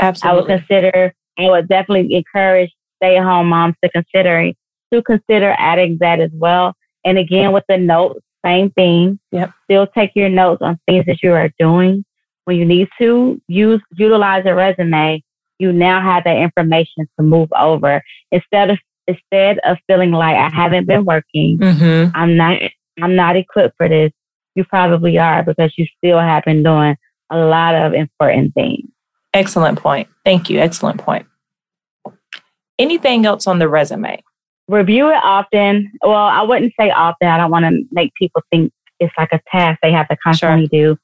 Absolutely. 0.00 0.30
I 0.30 0.40
would 0.40 0.60
consider, 0.60 1.14
I 1.38 1.50
would 1.50 1.68
definitely 1.68 2.14
encourage 2.14 2.72
stay 3.02 3.16
at 3.16 3.24
home 3.24 3.48
moms 3.48 3.74
to 3.82 3.90
consider, 3.90 4.52
to 4.92 5.02
consider 5.02 5.54
adding 5.58 5.98
that 6.00 6.20
as 6.20 6.30
well. 6.32 6.74
And 7.04 7.18
again, 7.18 7.52
with 7.52 7.64
the 7.68 7.76
notes, 7.76 8.20
same 8.44 8.70
thing. 8.70 9.18
Yep. 9.32 9.52
Still 9.64 9.86
take 9.86 10.12
your 10.14 10.28
notes 10.28 10.62
on 10.62 10.78
things 10.86 11.06
that 11.06 11.22
you 11.22 11.32
are 11.32 11.50
doing. 11.58 12.04
When 12.44 12.56
you 12.56 12.64
need 12.64 12.88
to 13.00 13.40
use, 13.48 13.80
utilize 13.92 14.44
a 14.46 14.54
resume, 14.54 15.22
you 15.58 15.72
now 15.72 16.00
have 16.00 16.24
that 16.24 16.36
information 16.36 17.08
to 17.18 17.24
move 17.24 17.48
over 17.58 18.02
instead 18.30 18.70
of, 18.70 18.78
instead 19.06 19.58
of 19.64 19.78
feeling 19.86 20.12
like 20.12 20.36
I 20.36 20.50
haven't 20.50 20.86
been 20.86 21.04
working. 21.04 21.58
Mm-hmm. 21.58 22.16
I'm 22.16 22.36
not, 22.36 22.60
I'm 23.00 23.16
not 23.16 23.36
equipped 23.36 23.76
for 23.76 23.88
this. 23.88 24.12
You 24.54 24.64
probably 24.64 25.18
are 25.18 25.42
because 25.42 25.72
you 25.76 25.86
still 25.98 26.18
have 26.18 26.44
been 26.44 26.62
doing 26.62 26.96
a 27.30 27.38
lot 27.38 27.74
of 27.74 27.94
important 27.94 28.54
things. 28.54 28.88
Excellent 29.34 29.78
point. 29.78 30.08
Thank 30.24 30.48
you. 30.48 30.60
Excellent 30.60 31.00
point. 31.00 31.26
Anything 32.78 33.26
else 33.26 33.46
on 33.46 33.58
the 33.58 33.68
resume? 33.68 34.22
Review 34.68 35.10
it 35.10 35.20
often. 35.22 35.92
Well, 36.02 36.14
I 36.14 36.42
wouldn't 36.42 36.72
say 36.78 36.90
often. 36.90 37.28
I 37.28 37.36
don't 37.36 37.50
want 37.50 37.66
to 37.66 37.82
make 37.92 38.14
people 38.14 38.42
think 38.50 38.72
it's 39.00 39.12
like 39.18 39.30
a 39.32 39.40
task 39.50 39.80
they 39.82 39.92
have 39.92 40.08
to 40.08 40.16
constantly 40.16 40.68
sure. 40.72 40.94
do. 40.94 40.98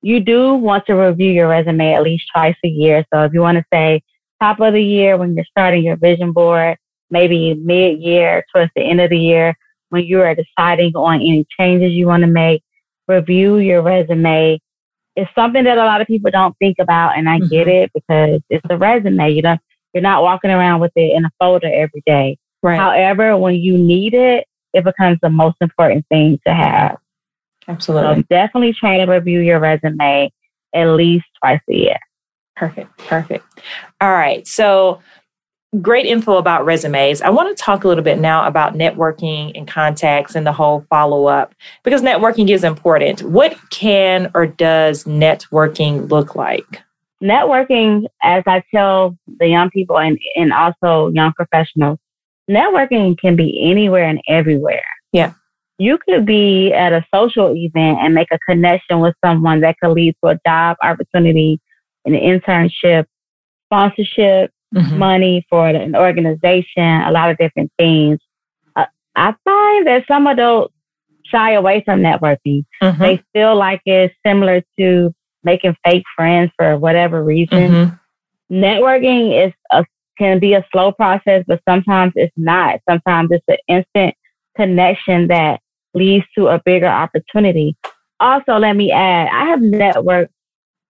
You 0.00 0.20
do 0.20 0.54
want 0.54 0.86
to 0.86 0.94
review 0.94 1.30
your 1.30 1.48
resume 1.48 1.92
at 1.92 2.02
least 2.02 2.24
twice 2.34 2.56
a 2.64 2.68
year. 2.68 3.04
So 3.12 3.24
if 3.24 3.32
you 3.32 3.40
want 3.40 3.58
to 3.58 3.64
say 3.72 4.02
top 4.40 4.60
of 4.60 4.72
the 4.72 4.82
year 4.82 5.16
when 5.16 5.34
you're 5.34 5.44
starting 5.44 5.84
your 5.84 5.96
vision 5.96 6.32
board, 6.32 6.76
maybe 7.10 7.54
mid 7.54 8.00
year 8.00 8.44
towards 8.52 8.72
the 8.74 8.82
end 8.82 9.00
of 9.00 9.10
the 9.10 9.18
year 9.18 9.54
when 9.90 10.04
you 10.04 10.22
are 10.22 10.34
deciding 10.34 10.92
on 10.96 11.16
any 11.16 11.46
changes 11.58 11.92
you 11.92 12.06
want 12.06 12.22
to 12.22 12.26
make, 12.26 12.62
review 13.06 13.58
your 13.58 13.82
resume. 13.82 14.58
It's 15.14 15.30
something 15.34 15.64
that 15.64 15.78
a 15.78 15.84
lot 15.84 16.00
of 16.00 16.06
people 16.06 16.30
don't 16.30 16.56
think 16.58 16.76
about, 16.80 17.18
and 17.18 17.28
I 17.28 17.38
mm-hmm. 17.38 17.48
get 17.48 17.68
it 17.68 17.90
because 17.92 18.40
it's 18.48 18.66
a 18.70 18.76
resume. 18.76 19.30
You 19.30 19.42
don't 19.42 19.60
you're 19.92 20.02
not 20.02 20.22
walking 20.22 20.50
around 20.50 20.80
with 20.80 20.92
it 20.96 21.14
in 21.14 21.24
a 21.24 21.30
folder 21.38 21.70
every 21.72 22.02
day. 22.06 22.38
Right. 22.62 22.78
However, 22.78 23.36
when 23.36 23.56
you 23.56 23.76
need 23.76 24.14
it, 24.14 24.46
it 24.72 24.84
becomes 24.84 25.18
the 25.20 25.30
most 25.30 25.56
important 25.60 26.06
thing 26.08 26.40
to 26.46 26.54
have. 26.54 26.96
Absolutely. 27.68 28.22
So 28.22 28.26
definitely 28.30 28.72
try 28.72 28.98
to 28.98 29.10
review 29.10 29.40
your 29.40 29.60
resume 29.60 30.32
at 30.74 30.84
least 30.86 31.26
twice 31.40 31.60
a 31.68 31.74
year. 31.74 31.98
Perfect. 32.56 32.96
Perfect. 32.98 33.44
All 34.00 34.12
right. 34.12 34.46
So 34.46 35.00
great 35.80 36.06
info 36.06 36.36
about 36.36 36.64
resumes. 36.64 37.22
I 37.22 37.30
want 37.30 37.56
to 37.56 37.62
talk 37.62 37.84
a 37.84 37.88
little 37.88 38.04
bit 38.04 38.18
now 38.18 38.46
about 38.46 38.74
networking 38.74 39.52
and 39.54 39.66
contacts 39.66 40.34
and 40.34 40.46
the 40.46 40.52
whole 40.52 40.84
follow 40.90 41.26
up 41.26 41.54
because 41.82 42.02
networking 42.02 42.50
is 42.50 42.62
important. 42.62 43.22
What 43.22 43.56
can 43.70 44.30
or 44.34 44.46
does 44.46 45.04
networking 45.04 46.10
look 46.10 46.34
like? 46.34 46.82
networking, 47.22 48.06
as 48.22 48.42
I 48.46 48.62
tell 48.74 49.16
the 49.38 49.46
young 49.46 49.70
people 49.70 49.98
and, 49.98 50.18
and 50.34 50.52
also 50.52 51.08
young 51.08 51.32
professionals, 51.32 51.98
networking 52.50 53.16
can 53.18 53.36
be 53.36 53.70
anywhere 53.70 54.04
and 54.04 54.20
everywhere. 54.28 54.84
Yeah. 55.12 55.32
You 55.78 55.98
could 55.98 56.26
be 56.26 56.72
at 56.72 56.92
a 56.92 57.04
social 57.14 57.54
event 57.56 57.98
and 58.00 58.14
make 58.14 58.28
a 58.30 58.38
connection 58.40 59.00
with 59.00 59.14
someone 59.24 59.60
that 59.60 59.76
could 59.78 59.92
lead 59.92 60.14
to 60.22 60.30
a 60.30 60.38
job 60.46 60.76
opportunity, 60.82 61.60
an 62.04 62.12
internship, 62.12 63.06
sponsorship, 63.66 64.50
mm-hmm. 64.74 64.98
money 64.98 65.46
for 65.48 65.68
an 65.68 65.96
organization, 65.96 66.82
a 66.82 67.10
lot 67.10 67.30
of 67.30 67.38
different 67.38 67.72
things. 67.78 68.18
Uh, 68.76 68.86
I 69.16 69.34
find 69.44 69.86
that 69.86 70.04
some 70.08 70.26
adults 70.26 70.74
shy 71.24 71.52
away 71.52 71.82
from 71.84 72.00
networking. 72.00 72.64
Mm-hmm. 72.82 73.02
They 73.02 73.22
feel 73.32 73.56
like 73.56 73.80
it's 73.86 74.14
similar 74.24 74.62
to 74.78 75.14
making 75.44 75.76
fake 75.84 76.04
friends 76.16 76.52
for 76.56 76.78
whatever 76.78 77.22
reason. 77.24 77.58
Mm-hmm. 77.70 78.54
Networking 78.54 79.46
is 79.46 79.52
a, 79.70 79.84
can 80.18 80.38
be 80.38 80.54
a 80.54 80.64
slow 80.72 80.92
process, 80.92 81.44
but 81.46 81.60
sometimes 81.68 82.12
it's 82.16 82.32
not. 82.36 82.80
Sometimes 82.88 83.30
it's 83.30 83.44
an 83.48 83.56
instant 83.66 84.14
connection 84.56 85.28
that 85.28 85.60
leads 85.94 86.26
to 86.36 86.48
a 86.48 86.60
bigger 86.64 86.86
opportunity. 86.86 87.76
Also, 88.20 88.56
let 88.58 88.76
me 88.76 88.92
add, 88.92 89.28
I 89.28 89.46
have 89.46 89.60
networked 89.60 90.28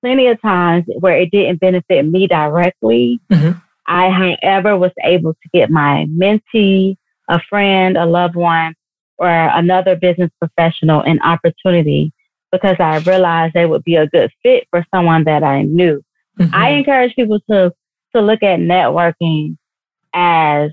plenty 0.03 0.27
of 0.27 0.41
times 0.43 0.85
where 0.99 1.17
it 1.17 1.31
didn't 1.31 1.61
benefit 1.61 2.05
me 2.05 2.27
directly. 2.27 3.21
Mm-hmm. 3.31 3.59
I, 3.93 4.09
however, 4.09 4.79
was 4.79 4.93
able 5.05 5.35
to 5.35 5.49
get 5.53 5.71
my 5.71 6.07
mentee, 6.09 6.97
a 7.29 7.41
friend, 7.49 7.99
a 7.99 8.07
loved 8.07 8.37
one, 8.37 8.75
or 9.19 9.29
another 9.29 9.97
business 9.97 10.31
professional 10.39 11.03
an 11.03 11.21
opportunity 11.21 12.11
because 12.51 12.77
I 12.81 12.99
realized 12.99 13.53
they 13.53 13.67
would 13.67 13.85
be 13.85 13.97
a 13.97 14.07
good 14.07 14.31
fit 14.43 14.67
for 14.71 14.85
someone 14.95 15.25
that 15.25 15.43
I 15.43 15.63
knew. 15.63 16.03
Mm-hmm. 16.39 16.55
I 16.55 16.71
encourage 16.71 17.15
people 17.15 17.41
to 17.51 17.73
to 18.15 18.21
look 18.23 18.43
at 18.43 18.61
networking 18.61 19.59
as 20.15 20.71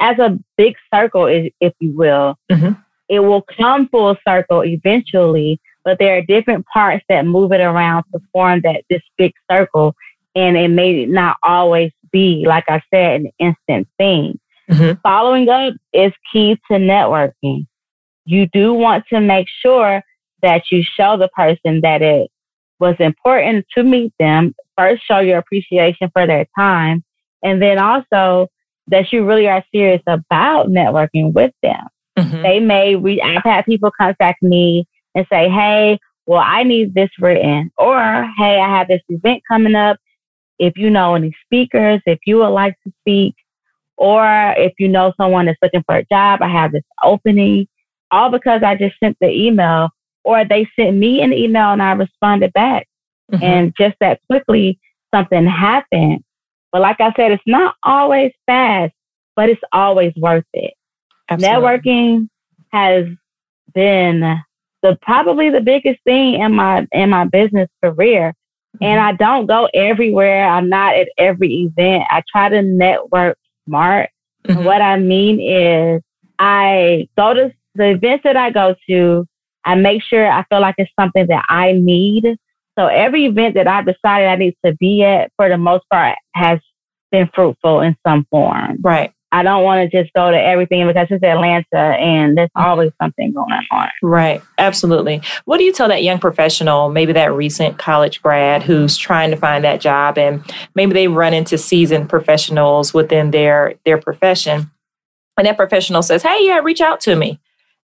as 0.00 0.18
a 0.18 0.38
big 0.56 0.74
circle, 0.92 1.26
if 1.26 1.72
you 1.78 1.96
will. 1.96 2.36
Mm-hmm. 2.50 2.80
It 3.08 3.20
will 3.20 3.42
come 3.42 3.88
full 3.88 4.16
circle 4.26 4.64
eventually, 4.64 5.60
but 5.84 5.98
there 6.00 6.16
are 6.18 6.22
different 6.22 6.66
parts 6.66 7.04
that 7.08 7.26
move 7.26 7.52
it 7.52 7.60
around 7.60 8.04
to 8.12 8.20
form 8.32 8.60
that 8.64 8.82
this 8.90 9.02
big 9.16 9.32
circle, 9.50 9.94
and 10.34 10.56
it 10.56 10.68
may 10.68 11.06
not 11.06 11.36
always 11.44 11.92
be, 12.16 12.44
like 12.46 12.64
I 12.68 12.80
said, 12.92 13.20
an 13.20 13.30
instant 13.38 13.88
thing. 13.98 14.40
Mm-hmm. 14.70 15.00
Following 15.02 15.48
up 15.50 15.74
is 15.92 16.12
key 16.32 16.56
to 16.70 16.78
networking. 16.78 17.66
You 18.24 18.46
do 18.46 18.72
want 18.72 19.04
to 19.12 19.20
make 19.20 19.48
sure 19.62 20.02
that 20.40 20.62
you 20.70 20.82
show 20.82 21.18
the 21.18 21.28
person 21.28 21.82
that 21.82 22.00
it 22.00 22.30
was 22.80 22.96
important 22.98 23.66
to 23.74 23.82
meet 23.82 24.14
them. 24.18 24.54
First, 24.78 25.06
show 25.06 25.18
your 25.18 25.38
appreciation 25.38 26.10
for 26.12 26.26
their 26.26 26.46
time, 26.58 27.04
and 27.42 27.60
then 27.60 27.78
also 27.78 28.48
that 28.88 29.12
you 29.12 29.26
really 29.26 29.46
are 29.46 29.64
serious 29.74 30.02
about 30.06 30.68
networking 30.68 31.34
with 31.34 31.52
them. 31.62 31.86
Mm-hmm. 32.18 32.42
They 32.42 32.60
may 32.60 32.96
reach, 32.96 33.20
I've 33.22 33.44
had 33.44 33.66
people 33.66 33.90
contact 34.00 34.42
me 34.42 34.86
and 35.14 35.26
say, 35.30 35.50
Hey, 35.50 35.98
well, 36.24 36.42
I 36.44 36.62
need 36.62 36.94
this 36.94 37.10
written, 37.20 37.70
or 37.76 37.98
Hey, 38.38 38.58
I 38.58 38.78
have 38.78 38.88
this 38.88 39.02
event 39.10 39.42
coming 39.46 39.74
up. 39.74 39.98
If 40.58 40.76
you 40.76 40.90
know 40.90 41.14
any 41.14 41.34
speakers, 41.44 42.00
if 42.06 42.18
you 42.26 42.38
would 42.38 42.48
like 42.48 42.76
to 42.84 42.92
speak, 43.00 43.34
or 43.96 44.54
if 44.56 44.72
you 44.78 44.88
know 44.88 45.12
someone 45.16 45.46
that's 45.46 45.58
looking 45.62 45.82
for 45.86 45.96
a 45.96 46.04
job, 46.06 46.42
I 46.42 46.48
have 46.48 46.72
this 46.72 46.82
opening, 47.02 47.66
all 48.10 48.30
because 48.30 48.62
I 48.62 48.76
just 48.76 48.94
sent 49.02 49.16
the 49.20 49.30
email 49.30 49.90
or 50.24 50.44
they 50.44 50.68
sent 50.78 50.96
me 50.96 51.22
an 51.22 51.32
email 51.32 51.72
and 51.72 51.82
I 51.82 51.92
responded 51.92 52.52
back. 52.52 52.88
Mm-hmm. 53.32 53.44
And 53.44 53.74
just 53.78 53.96
that 54.00 54.20
quickly, 54.28 54.78
something 55.14 55.46
happened. 55.46 56.22
But 56.72 56.82
like 56.82 57.00
I 57.00 57.12
said, 57.16 57.32
it's 57.32 57.42
not 57.46 57.74
always 57.82 58.32
fast, 58.44 58.92
but 59.34 59.48
it's 59.48 59.62
always 59.72 60.12
worth 60.16 60.44
it. 60.52 60.74
Absolutely. 61.28 61.56
Networking 61.56 62.28
has 62.72 63.06
been 63.74 64.20
the 64.82 64.98
probably 65.02 65.50
the 65.50 65.60
biggest 65.60 66.00
thing 66.04 66.34
in 66.40 66.54
my 66.54 66.86
in 66.92 67.10
my 67.10 67.24
business 67.24 67.68
career. 67.82 68.34
And 68.80 69.00
I 69.00 69.12
don't 69.12 69.46
go 69.46 69.68
everywhere. 69.74 70.46
I'm 70.46 70.68
not 70.68 70.96
at 70.96 71.08
every 71.18 71.54
event. 71.62 72.04
I 72.10 72.22
try 72.30 72.48
to 72.48 72.62
network 72.62 73.38
smart. 73.66 74.10
Mm-hmm. 74.46 74.64
What 74.64 74.82
I 74.82 74.98
mean 74.98 75.40
is 75.40 76.02
I 76.38 77.08
go 77.16 77.34
to 77.34 77.52
the 77.74 77.90
events 77.90 78.24
that 78.24 78.36
I 78.36 78.50
go 78.50 78.74
to, 78.88 79.26
I 79.64 79.74
make 79.74 80.02
sure 80.02 80.30
I 80.30 80.44
feel 80.44 80.60
like 80.60 80.76
it's 80.78 80.90
something 80.98 81.26
that 81.28 81.44
I 81.48 81.72
need. 81.72 82.36
So 82.78 82.86
every 82.86 83.26
event 83.26 83.54
that 83.54 83.66
I've 83.66 83.86
decided 83.86 84.28
I 84.28 84.36
need 84.36 84.54
to 84.64 84.74
be 84.76 85.02
at, 85.02 85.30
for 85.36 85.48
the 85.48 85.58
most 85.58 85.84
part, 85.90 86.16
has 86.34 86.60
been 87.10 87.28
fruitful 87.34 87.80
in 87.80 87.96
some 88.06 88.26
form. 88.30 88.78
Right. 88.82 89.12
I 89.32 89.42
don't 89.42 89.64
want 89.64 89.90
to 89.90 90.02
just 90.02 90.12
go 90.14 90.30
to 90.30 90.40
everything 90.40 90.86
because 90.86 91.08
it's 91.10 91.22
Atlanta 91.22 91.76
and 91.76 92.38
there's 92.38 92.50
always 92.54 92.92
something 93.02 93.32
going 93.32 93.60
on. 93.70 93.88
Right. 94.02 94.40
Absolutely. 94.58 95.20
What 95.44 95.58
do 95.58 95.64
you 95.64 95.72
tell 95.72 95.88
that 95.88 96.04
young 96.04 96.18
professional, 96.18 96.88
maybe 96.90 97.12
that 97.12 97.32
recent 97.34 97.78
college 97.78 98.22
grad 98.22 98.62
who's 98.62 98.96
trying 98.96 99.30
to 99.30 99.36
find 99.36 99.64
that 99.64 99.80
job 99.80 100.16
and 100.16 100.42
maybe 100.74 100.92
they 100.92 101.08
run 101.08 101.34
into 101.34 101.58
seasoned 101.58 102.08
professionals 102.08 102.94
within 102.94 103.32
their 103.32 103.74
their 103.84 103.98
profession 103.98 104.70
and 105.36 105.46
that 105.46 105.56
professional 105.56 106.02
says, 106.02 106.22
"Hey, 106.22 106.46
yeah, 106.46 106.58
reach 106.58 106.80
out 106.80 107.00
to 107.00 107.14
me." 107.14 107.38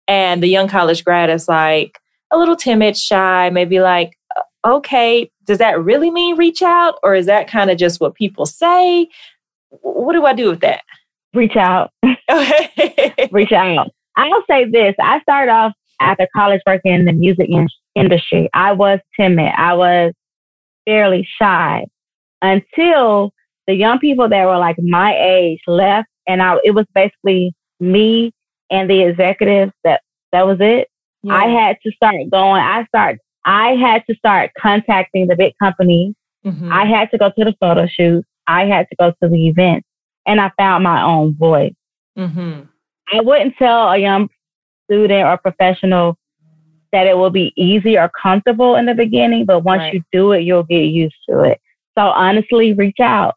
And 0.07 0.43
the 0.43 0.49
young 0.49 0.69
college 0.69 1.05
grad 1.05 1.31
is 1.31 1.49
like 1.49 1.99
a 2.31 2.39
little 2.39 2.57
timid, 2.57 2.97
shy, 2.97 3.51
maybe 3.51 3.81
like, 3.81 4.17
okay, 4.65 5.31
does 5.45 5.59
that 5.59 5.83
really 5.83 6.11
mean 6.11 6.37
reach 6.37 6.63
out? 6.63 6.99
Or 7.03 7.15
is 7.15 7.27
that 7.27 7.49
kind 7.49 7.71
of 7.71 7.79
just 7.79 8.01
what 8.01 8.15
people 8.15 8.47
say? 8.47 9.09
What 9.83 10.13
do 10.13 10.25
I 10.27 10.33
do 10.33 10.51
with 10.51 10.61
that? 10.61 10.83
Reach 11.35 11.57
out. 11.57 11.91
reach 13.31 13.53
out. 13.53 13.91
I'll 14.17 14.45
say 14.49 14.65
this. 14.65 14.95
I 15.01 15.21
started 15.21 15.51
off 15.51 15.73
after 16.01 16.27
college 16.35 16.61
working 16.67 16.93
in 16.93 17.05
the 17.05 17.13
music 17.13 17.49
in- 17.49 17.69
industry. 17.95 18.49
I 18.55 18.73
was 18.73 18.99
timid. 19.19 19.53
I 19.57 19.75
was 19.75 20.13
fairly 20.87 21.27
shy 21.41 21.87
until 22.43 23.33
the 23.67 23.75
young 23.75 23.99
people 23.99 24.29
that 24.29 24.47
were 24.47 24.59
like 24.59 24.77
my 24.79 25.17
age 25.17 25.61
left 25.67 26.09
and 26.27 26.43
I, 26.43 26.57
it 26.65 26.73
was 26.73 26.87
basically 26.95 27.53
me 27.79 28.33
and 28.71 28.89
the 28.89 29.03
executives 29.03 29.73
that 29.85 30.03
that 30.33 30.47
was 30.47 30.59
it. 30.61 30.89
Yeah. 31.23 31.35
I 31.35 31.47
had 31.49 31.77
to 31.85 31.93
start 31.93 32.17
going. 32.31 32.63
I 32.63 32.85
start. 32.87 33.19
I 33.45 33.75
had 33.75 34.03
to 34.09 34.15
start 34.17 34.53
contacting 34.59 35.27
the 35.27 35.37
big 35.37 35.55
companies. 35.61 36.15
Mm-hmm. 36.45 36.73
I 36.73 36.85
had 36.87 37.11
to 37.11 37.19
go 37.19 37.31
to 37.31 37.45
the 37.45 37.55
photo 37.61 37.87
shoots. 37.87 38.27
I 38.47 38.67
had 38.67 38.87
to 38.89 38.97
go 38.97 39.11
to 39.23 39.29
the 39.29 39.49
events, 39.49 39.87
and 40.31 40.41
I 40.41 40.53
found 40.57 40.85
my 40.85 41.03
own 41.03 41.35
voice. 41.35 41.75
Mm-hmm. 42.17 42.63
I 43.13 43.21
wouldn't 43.21 43.57
tell 43.57 43.91
a 43.91 43.99
young 43.99 44.29
student 44.85 45.27
or 45.27 45.37
professional 45.39 46.17
that 46.93 47.09
it 47.09 47.17
will 47.17 47.31
be 47.31 47.53
easy 47.57 47.99
or 47.99 48.09
comfortable 48.23 48.77
in 48.77 48.87
the 48.87 48.95
beginning, 48.95 49.45
but 49.45 49.65
once 49.65 49.81
right. 49.81 49.95
you 49.95 50.03
do 50.13 50.31
it, 50.31 50.43
you'll 50.43 50.63
get 50.63 50.85
used 50.85 51.17
to 51.29 51.41
it. 51.41 51.61
So 51.99 52.05
honestly, 52.05 52.75
reach 52.75 53.01
out. 53.01 53.35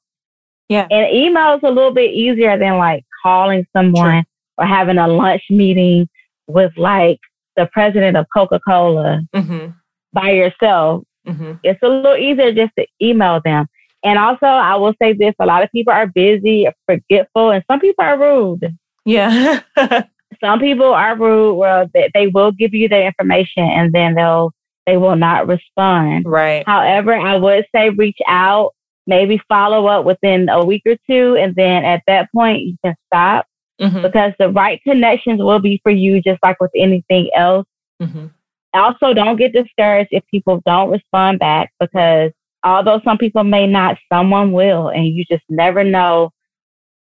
Yeah. 0.69 0.88
And 0.91 1.12
email 1.12 1.56
is 1.56 1.62
a 1.63 1.71
little 1.71 1.93
bit 1.93 2.12
easier 2.13 2.60
than 2.60 2.77
like 2.77 3.03
calling 3.23 3.65
someone 3.75 4.23
or 4.60 4.65
having 4.67 4.99
a 4.99 5.08
lunch 5.08 5.43
meeting 5.49 6.08
with 6.45 6.73
like 6.77 7.19
the 7.56 7.67
president 7.73 8.17
of 8.17 8.27
Coca 8.32 8.60
Cola 8.60 9.21
mm-hmm. 9.36 9.71
by 10.13 10.32
yourself. 10.32 11.03
Mm-hmm. 11.27 11.53
It's 11.63 11.82
a 11.82 11.89
little 11.89 12.17
easier 12.17 12.53
just 12.53 12.73
to 12.77 12.86
email 13.01 13.41
them. 13.43 13.65
And 14.03 14.19
also, 14.19 14.45
I 14.45 14.75
will 14.75 14.93
say 15.01 15.13
this 15.13 15.33
a 15.39 15.45
lot 15.45 15.63
of 15.63 15.71
people 15.71 15.93
are 15.93 16.07
busy, 16.07 16.67
forgetful, 16.85 17.51
and 17.51 17.63
some 17.69 17.79
people 17.79 18.03
are 18.03 18.19
rude. 18.19 18.77
Yeah. 19.05 19.61
some 20.41 20.59
people 20.59 20.93
are 20.93 21.17
rude 21.17 21.55
where 21.55 21.89
they, 21.93 22.09
they 22.13 22.27
will 22.27 22.51
give 22.51 22.73
you 22.73 22.89
their 22.89 23.05
information 23.05 23.63
and 23.63 23.93
then 23.93 24.15
they'll 24.15 24.51
they 24.85 24.97
will 24.97 25.15
not 25.15 25.47
respond. 25.47 26.25
Right. 26.25 26.65
However, 26.65 27.13
I 27.13 27.37
would 27.37 27.65
say 27.73 27.89
reach 27.89 28.17
out, 28.27 28.73
maybe 29.07 29.41
follow 29.47 29.87
up 29.87 30.03
within 30.03 30.49
a 30.49 30.63
week 30.65 30.83
or 30.85 30.97
two, 31.09 31.37
and 31.37 31.55
then 31.55 31.85
at 31.85 32.03
that 32.07 32.29
point 32.33 32.63
you 32.63 32.75
can 32.83 32.95
stop 33.07 33.45
mm-hmm. 33.79 34.01
because 34.01 34.33
the 34.39 34.49
right 34.49 34.81
connections 34.83 35.39
will 35.41 35.59
be 35.59 35.79
for 35.83 35.91
you, 35.91 36.21
just 36.21 36.39
like 36.43 36.59
with 36.59 36.71
anything 36.75 37.29
else. 37.35 37.65
Mm-hmm. 38.01 38.27
Also, 38.73 39.13
don't 39.13 39.37
get 39.37 39.53
discouraged 39.53 40.09
if 40.11 40.23
people 40.29 40.61
don't 40.65 40.89
respond 40.89 41.39
back 41.39 41.71
because 41.79 42.31
although 42.63 43.02
some 43.04 43.17
people 43.17 43.43
may 43.43 43.67
not, 43.67 43.97
someone 44.12 44.52
will, 44.52 44.89
and 44.89 45.08
you 45.08 45.26
just 45.26 45.43
never 45.49 45.84
know 45.84 46.32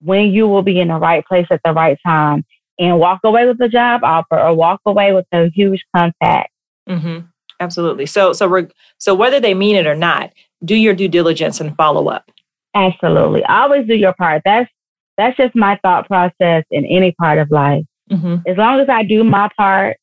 when 0.00 0.32
you 0.32 0.46
will 0.46 0.62
be 0.62 0.80
in 0.80 0.88
the 0.88 0.98
right 0.98 1.24
place 1.26 1.46
at 1.50 1.60
the 1.64 1.72
right 1.72 1.98
time 2.06 2.44
and 2.78 2.98
walk 2.98 3.20
away 3.24 3.46
with 3.46 3.60
a 3.60 3.68
job 3.68 4.02
offer 4.04 4.38
or 4.38 4.54
walk 4.54 4.80
away 4.86 5.12
with 5.12 5.26
a 5.32 5.50
huge 5.50 5.84
contact. 5.94 6.50
Mm-hmm. 6.88 7.26
Absolutely. 7.60 8.06
So, 8.06 8.32
so 8.32 8.48
we're, 8.48 8.68
so 8.98 9.14
whether 9.14 9.40
they 9.40 9.54
mean 9.54 9.74
it 9.74 9.86
or 9.86 9.96
not, 9.96 10.32
do 10.64 10.76
your 10.76 10.94
due 10.94 11.08
diligence 11.08 11.60
and 11.60 11.76
follow 11.76 12.08
up. 12.08 12.30
Absolutely. 12.74 13.44
Always 13.44 13.86
do 13.86 13.94
your 13.94 14.12
part. 14.12 14.42
That's 14.44 14.70
that's 15.16 15.36
just 15.36 15.56
my 15.56 15.76
thought 15.82 16.06
process 16.06 16.64
in 16.70 16.86
any 16.86 17.10
part 17.12 17.38
of 17.38 17.50
life. 17.50 17.84
Mm-hmm. 18.10 18.36
As 18.46 18.56
long 18.56 18.78
as 18.78 18.88
I 18.88 19.02
do 19.02 19.24
my 19.24 19.48
part 19.56 19.96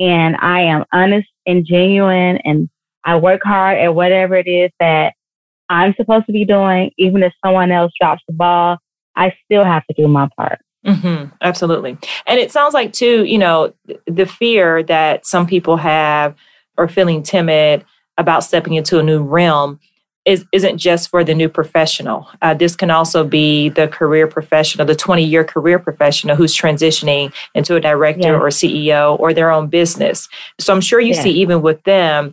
and 0.00 0.34
I 0.36 0.62
am 0.62 0.84
honest 0.92 1.28
and 1.44 1.64
genuine 1.64 2.38
and 2.38 2.70
I 3.06 3.16
work 3.16 3.40
hard 3.44 3.78
at 3.78 3.94
whatever 3.94 4.34
it 4.34 4.48
is 4.48 4.70
that 4.80 5.14
I'm 5.68 5.94
supposed 5.94 6.26
to 6.26 6.32
be 6.32 6.44
doing, 6.44 6.90
even 6.98 7.22
if 7.22 7.32
someone 7.44 7.70
else 7.70 7.92
drops 7.98 8.22
the 8.28 8.34
ball, 8.34 8.78
I 9.14 9.32
still 9.44 9.64
have 9.64 9.86
to 9.86 9.94
do 9.96 10.08
my 10.08 10.28
part. 10.36 10.60
Mm-hmm, 10.84 11.34
absolutely. 11.40 11.96
And 12.26 12.38
it 12.38 12.52
sounds 12.52 12.74
like, 12.74 12.92
too, 12.92 13.24
you 13.24 13.38
know, 13.38 13.72
the 14.06 14.26
fear 14.26 14.82
that 14.84 15.26
some 15.26 15.46
people 15.46 15.76
have 15.78 16.34
or 16.76 16.86
feeling 16.88 17.22
timid 17.22 17.84
about 18.18 18.44
stepping 18.44 18.74
into 18.74 18.98
a 18.98 19.02
new 19.02 19.22
realm 19.22 19.80
is, 20.24 20.44
isn't 20.52 20.78
just 20.78 21.08
for 21.08 21.22
the 21.22 21.34
new 21.34 21.48
professional. 21.48 22.28
Uh, 22.42 22.54
this 22.54 22.74
can 22.74 22.90
also 22.90 23.24
be 23.24 23.68
the 23.70 23.88
career 23.88 24.26
professional, 24.26 24.84
the 24.84 24.94
20 24.94 25.24
year 25.24 25.44
career 25.44 25.78
professional 25.78 26.36
who's 26.36 26.56
transitioning 26.56 27.32
into 27.54 27.76
a 27.76 27.80
director 27.80 28.28
yeah. 28.28 28.38
or 28.38 28.48
CEO 28.48 29.18
or 29.18 29.32
their 29.32 29.50
own 29.50 29.68
business. 29.68 30.28
So 30.58 30.72
I'm 30.72 30.80
sure 30.80 31.00
you 31.00 31.14
yeah. 31.14 31.22
see, 31.22 31.30
even 31.30 31.62
with 31.62 31.82
them, 31.84 32.32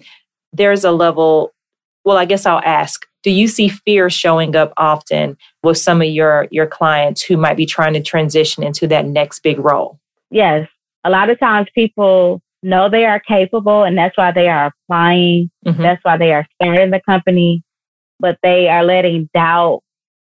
there's 0.53 0.83
a 0.83 0.91
level. 0.91 1.53
Well, 2.05 2.17
I 2.17 2.25
guess 2.25 2.45
I'll 2.45 2.61
ask 2.63 3.05
do 3.23 3.31
you 3.31 3.47
see 3.47 3.69
fear 3.69 4.09
showing 4.09 4.53
up 4.53 4.73
often 4.75 5.37
with 5.63 5.77
some 5.77 6.01
of 6.01 6.07
your 6.09 6.47
your 6.51 6.67
clients 6.67 7.21
who 7.23 7.37
might 7.37 7.55
be 7.55 7.65
trying 7.65 7.93
to 7.93 8.01
transition 8.01 8.63
into 8.63 8.85
that 8.85 9.05
next 9.05 9.39
big 9.39 9.57
role 9.59 9.97
yes 10.29 10.67
a 11.05 11.09
lot 11.09 11.29
of 11.29 11.39
times 11.39 11.69
people 11.73 12.41
know 12.63 12.89
they 12.89 13.05
are 13.05 13.21
capable 13.21 13.83
and 13.83 13.97
that's 13.97 14.17
why 14.17 14.29
they 14.29 14.49
are 14.49 14.73
applying 14.89 15.49
mm-hmm. 15.65 15.81
that's 15.81 16.03
why 16.03 16.17
they 16.17 16.33
are 16.33 16.45
starting 16.61 16.91
the 16.91 16.99
company 17.05 17.63
but 18.19 18.37
they 18.43 18.67
are 18.67 18.83
letting 18.83 19.29
doubt 19.33 19.83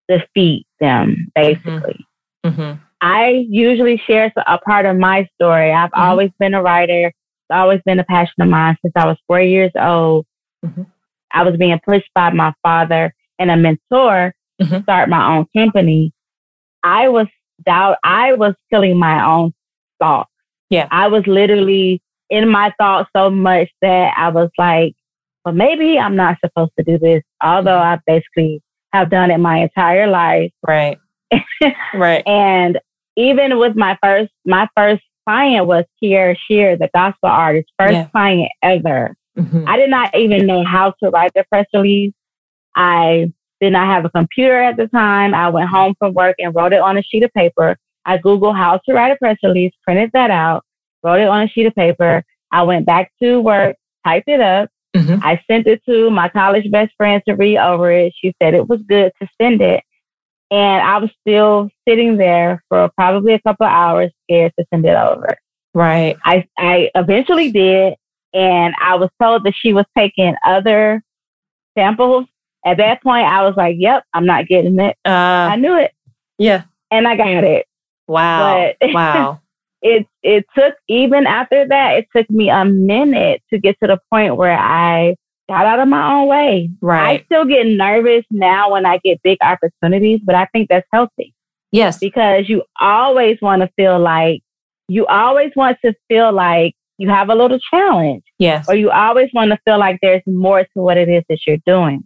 defeat 0.09 0.65
them, 0.79 1.27
basically. 1.35 2.05
Mm-hmm. 2.45 2.61
Mm-hmm. 2.61 2.79
I 3.01 3.45
usually 3.49 4.01
share 4.05 4.31
a 4.47 4.57
part 4.57 4.85
of 4.85 4.97
my 4.97 5.27
story. 5.35 5.71
I've 5.71 5.91
mm-hmm. 5.91 6.01
always 6.01 6.31
been 6.39 6.53
a 6.53 6.61
writer. 6.61 7.13
Always 7.49 7.81
been 7.85 7.99
a 7.99 8.03
passion 8.03 8.41
of 8.41 8.49
mine 8.49 8.77
since 8.81 8.93
I 8.95 9.05
was 9.05 9.17
four 9.27 9.41
years 9.41 9.71
old. 9.79 10.25
Mm-hmm. 10.65 10.83
I 11.31 11.43
was 11.43 11.57
being 11.57 11.79
pushed 11.85 12.09
by 12.13 12.31
my 12.31 12.53
father 12.63 13.13
and 13.37 13.51
a 13.51 13.57
mentor 13.57 14.33
to 14.59 14.65
mm-hmm. 14.65 14.83
start 14.83 15.09
my 15.09 15.35
own 15.35 15.45
company. 15.55 16.11
I 16.83 17.09
was 17.09 17.27
doubt. 17.65 17.97
I 18.03 18.33
was 18.33 18.55
killing 18.69 18.97
my 18.97 19.23
own 19.25 19.53
thoughts. 19.99 20.31
Yeah. 20.69 20.87
I 20.91 21.07
was 21.07 21.25
literally 21.27 22.01
in 22.29 22.47
my 22.49 22.73
thoughts 22.77 23.09
so 23.15 23.29
much 23.29 23.69
that 23.81 24.13
I 24.15 24.29
was 24.29 24.49
like, 24.57 24.93
well, 25.43 25.55
maybe 25.55 25.97
I'm 25.97 26.15
not 26.15 26.37
supposed 26.43 26.71
to 26.77 26.83
do 26.83 26.97
this, 26.97 27.23
although 27.41 27.77
I 27.77 27.99
basically 28.05 28.61
have 28.93 29.09
done 29.09 29.31
it 29.31 29.37
my 29.37 29.57
entire 29.59 30.07
life. 30.07 30.51
Right. 30.67 30.97
right. 31.93 32.27
And 32.27 32.79
even 33.15 33.57
with 33.57 33.75
my 33.75 33.97
first, 34.03 34.31
my 34.45 34.67
first 34.75 35.03
client 35.29 35.67
was 35.67 35.85
Kierra 36.01 36.35
Sheard, 36.49 36.79
the 36.79 36.89
gospel 36.91 37.29
artist, 37.29 37.69
first 37.77 37.93
yeah. 37.93 38.07
client 38.07 38.51
ever. 38.63 39.15
Mm-hmm. 39.37 39.65
I 39.67 39.77
did 39.77 39.91
not 39.91 40.15
even 40.17 40.47
know 40.47 40.63
how 40.65 40.93
to 41.03 41.09
write 41.11 41.31
the 41.35 41.45
press 41.49 41.67
release. 41.71 42.13
I 42.75 43.31
did 43.61 43.73
not 43.73 43.85
have 43.87 44.05
a 44.05 44.09
computer 44.09 44.59
at 44.59 44.75
the 44.75 44.87
time. 44.87 45.35
I 45.35 45.49
went 45.49 45.69
home 45.69 45.93
from 45.99 46.15
work 46.15 46.35
and 46.39 46.55
wrote 46.55 46.73
it 46.73 46.81
on 46.81 46.97
a 46.97 47.03
sheet 47.03 47.23
of 47.23 47.31
paper. 47.33 47.77
I 48.05 48.17
Googled 48.17 48.57
how 48.57 48.79
to 48.85 48.93
write 48.93 49.11
a 49.11 49.17
press 49.17 49.37
release, 49.43 49.71
printed 49.83 50.09
that 50.13 50.31
out, 50.31 50.63
wrote 51.03 51.19
it 51.19 51.27
on 51.27 51.43
a 51.43 51.47
sheet 51.47 51.67
of 51.67 51.75
paper. 51.75 52.23
I 52.51 52.63
went 52.63 52.87
back 52.87 53.11
to 53.21 53.39
work, 53.39 53.75
typed 54.03 54.29
it 54.29 54.41
up, 54.41 54.71
Mm-hmm. 54.95 55.23
I 55.23 55.39
sent 55.49 55.67
it 55.67 55.83
to 55.87 56.09
my 56.09 56.29
college 56.29 56.69
best 56.71 56.93
friend 56.97 57.21
to 57.27 57.35
read 57.35 57.57
over 57.57 57.91
it. 57.91 58.13
She 58.19 58.33
said 58.41 58.55
it 58.55 58.67
was 58.67 58.81
good 58.87 59.11
to 59.21 59.27
send 59.39 59.61
it. 59.61 59.83
And 60.51 60.81
I 60.81 60.97
was 60.97 61.11
still 61.21 61.69
sitting 61.87 62.17
there 62.17 62.63
for 62.69 62.89
probably 62.95 63.33
a 63.33 63.41
couple 63.41 63.65
of 63.65 63.71
hours, 63.71 64.11
scared 64.23 64.53
to 64.57 64.65
send 64.73 64.85
it 64.85 64.95
over. 64.95 65.37
Right. 65.73 66.17
I, 66.25 66.47
I 66.57 66.89
eventually 66.95 67.51
did. 67.51 67.95
And 68.33 68.73
I 68.81 68.95
was 68.95 69.09
told 69.21 69.43
that 69.43 69.53
she 69.55 69.73
was 69.73 69.85
taking 69.97 70.35
other 70.45 71.03
samples. 71.77 72.25
At 72.65 72.77
that 72.77 73.01
point, 73.01 73.25
I 73.25 73.45
was 73.45 73.55
like, 73.55 73.75
yep, 73.79 74.03
I'm 74.13 74.25
not 74.25 74.47
getting 74.47 74.79
it. 74.79 74.97
Uh, 75.05 75.09
I 75.51 75.55
knew 75.55 75.77
it. 75.77 75.91
Yeah. 76.37 76.63
And 76.91 77.07
I 77.07 77.15
got 77.15 77.43
it. 77.43 77.65
Wow. 78.07 78.73
But 78.79 78.89
wow. 78.93 79.41
it 79.81 80.07
it 80.23 80.45
took 80.57 80.75
even 80.87 81.27
after 81.27 81.67
that, 81.67 81.97
it 81.97 82.07
took 82.15 82.29
me 82.29 82.49
a 82.49 82.65
minute 82.65 83.41
to 83.51 83.59
get 83.59 83.77
to 83.81 83.87
the 83.87 83.99
point 84.11 84.35
where 84.35 84.57
I 84.57 85.15
got 85.49 85.65
out 85.65 85.79
of 85.79 85.87
my 85.87 86.13
own 86.13 86.27
way. 86.27 86.69
Right. 86.81 87.21
I 87.21 87.25
still 87.25 87.45
get 87.45 87.67
nervous 87.67 88.23
now 88.31 88.71
when 88.71 88.85
I 88.85 88.99
get 89.03 89.21
big 89.23 89.37
opportunities, 89.41 90.21
but 90.23 90.35
I 90.35 90.45
think 90.47 90.69
that's 90.69 90.87
healthy. 90.93 91.33
Yes. 91.71 91.97
Because 91.99 92.47
you 92.47 92.63
always 92.79 93.37
want 93.41 93.61
to 93.61 93.69
feel 93.75 93.99
like 93.99 94.41
you 94.87 95.05
always 95.05 95.51
want 95.55 95.77
to 95.83 95.93
feel 96.07 96.31
like 96.31 96.73
you 96.97 97.09
have 97.09 97.29
a 97.29 97.35
little 97.35 97.59
challenge. 97.71 98.23
Yes. 98.37 98.67
Or 98.69 98.75
you 98.75 98.89
always 98.89 99.29
want 99.33 99.51
to 99.51 99.59
feel 99.65 99.77
like 99.77 99.99
there's 100.01 100.23
more 100.25 100.63
to 100.63 100.69
what 100.81 100.97
it 100.97 101.09
is 101.09 101.23
that 101.29 101.39
you're 101.45 101.57
doing. 101.65 102.05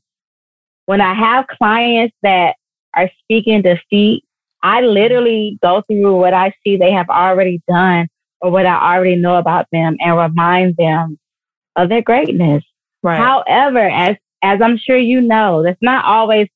When 0.85 0.99
I 0.99 1.13
have 1.13 1.45
clients 1.47 2.15
that 2.23 2.55
are 2.95 3.09
speaking 3.23 3.61
defeat 3.61 4.23
I 4.63 4.79
literally 4.79 5.59
go 5.61 5.83
through 5.87 6.15
what 6.15 6.33
I 6.33 6.53
see 6.63 6.77
they 6.77 6.91
have 6.91 7.09
already 7.09 7.61
done 7.67 8.07
or 8.39 8.49
what 8.49 8.65
I 8.65 8.95
already 8.95 9.17
know 9.17 9.35
about 9.35 9.67
them 9.73 9.97
and 9.99 10.17
remind 10.17 10.77
them 10.77 11.19
of 11.75 11.89
their 11.89 12.01
greatness. 12.01 12.63
Right. 13.03 13.17
However, 13.17 13.79
as 13.79 14.15
as 14.41 14.61
I'm 14.61 14.77
sure 14.77 14.97
you 14.97 15.21
know, 15.21 15.63
that's 15.63 15.81
not 15.81 16.05
always 16.05 16.47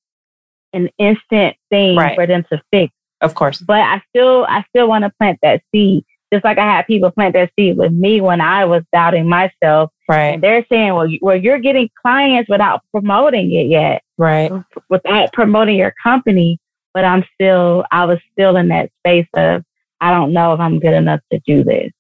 an 0.74 0.90
instant 0.98 1.56
thing 1.70 1.96
right. 1.96 2.16
for 2.16 2.26
them 2.26 2.46
to 2.52 2.62
fix. 2.72 2.94
Of 3.22 3.36
course. 3.36 3.60
But 3.60 3.82
I 3.82 4.02
still 4.10 4.46
I 4.50 4.64
still 4.70 4.88
want 4.88 5.04
to 5.04 5.12
plant 5.20 5.40
that 5.44 5.62
seed. 5.72 6.04
Just 6.34 6.44
like 6.44 6.58
I 6.58 6.66
had 6.66 6.88
people 6.88 7.10
plant 7.10 7.34
that 7.36 7.52
seed 7.58 7.78
with 7.78 7.94
me 7.94 8.20
when 8.20 8.42
I 8.42 8.66
was 8.66 8.84
doubting 8.92 9.30
myself. 9.30 9.92
Right. 10.10 10.34
And 10.34 10.44
they're 10.44 10.66
saying, 10.68 10.94
well, 10.94 11.08
you, 11.08 11.20
well, 11.22 11.38
you're 11.38 11.60
getting 11.60 11.90
clients 12.02 12.50
without 12.50 12.82
promoting 12.92 13.54
it 13.54 13.68
yet. 13.68 14.02
Right. 14.18 14.52
Without 14.90 15.32
promoting 15.32 15.78
your 15.78 15.94
company 16.04 16.60
but 16.98 17.06
I'm 17.06 17.24
still, 17.36 17.86
I 17.92 18.06
was 18.06 18.18
still 18.32 18.58
in 18.58 18.70
that 18.70 18.90
space 19.02 19.28
of, 19.36 19.64
I 20.02 20.10
don't 20.10 20.34
know 20.34 20.54
if 20.54 20.60
I'm 20.60 20.80
good 20.80 20.96
enough 20.96 21.20
to 21.32 21.40
do 21.46 21.64
this. 21.64 21.92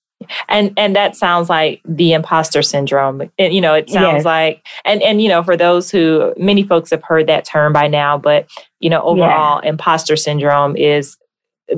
And 0.49 0.73
and 0.77 0.95
that 0.95 1.15
sounds 1.15 1.49
like 1.49 1.81
the 1.85 2.13
imposter 2.13 2.61
syndrome. 2.61 3.21
It, 3.37 3.51
you 3.51 3.61
know 3.61 3.73
it 3.73 3.89
sounds 3.89 4.17
Yes. 4.17 4.25
like 4.25 4.65
and 4.85 5.01
and 5.03 5.21
you 5.21 5.29
know 5.29 5.43
for 5.43 5.55
those 5.55 5.91
who 5.91 6.33
many 6.37 6.63
folks 6.63 6.89
have 6.89 7.03
heard 7.03 7.27
that 7.27 7.45
term 7.45 7.71
by 7.73 7.87
now 7.87 8.17
but 8.17 8.47
you 8.79 8.89
know 8.89 9.01
overall 9.03 9.59
imposter 9.59 10.15
syndrome 10.15 10.75
is 10.75 11.17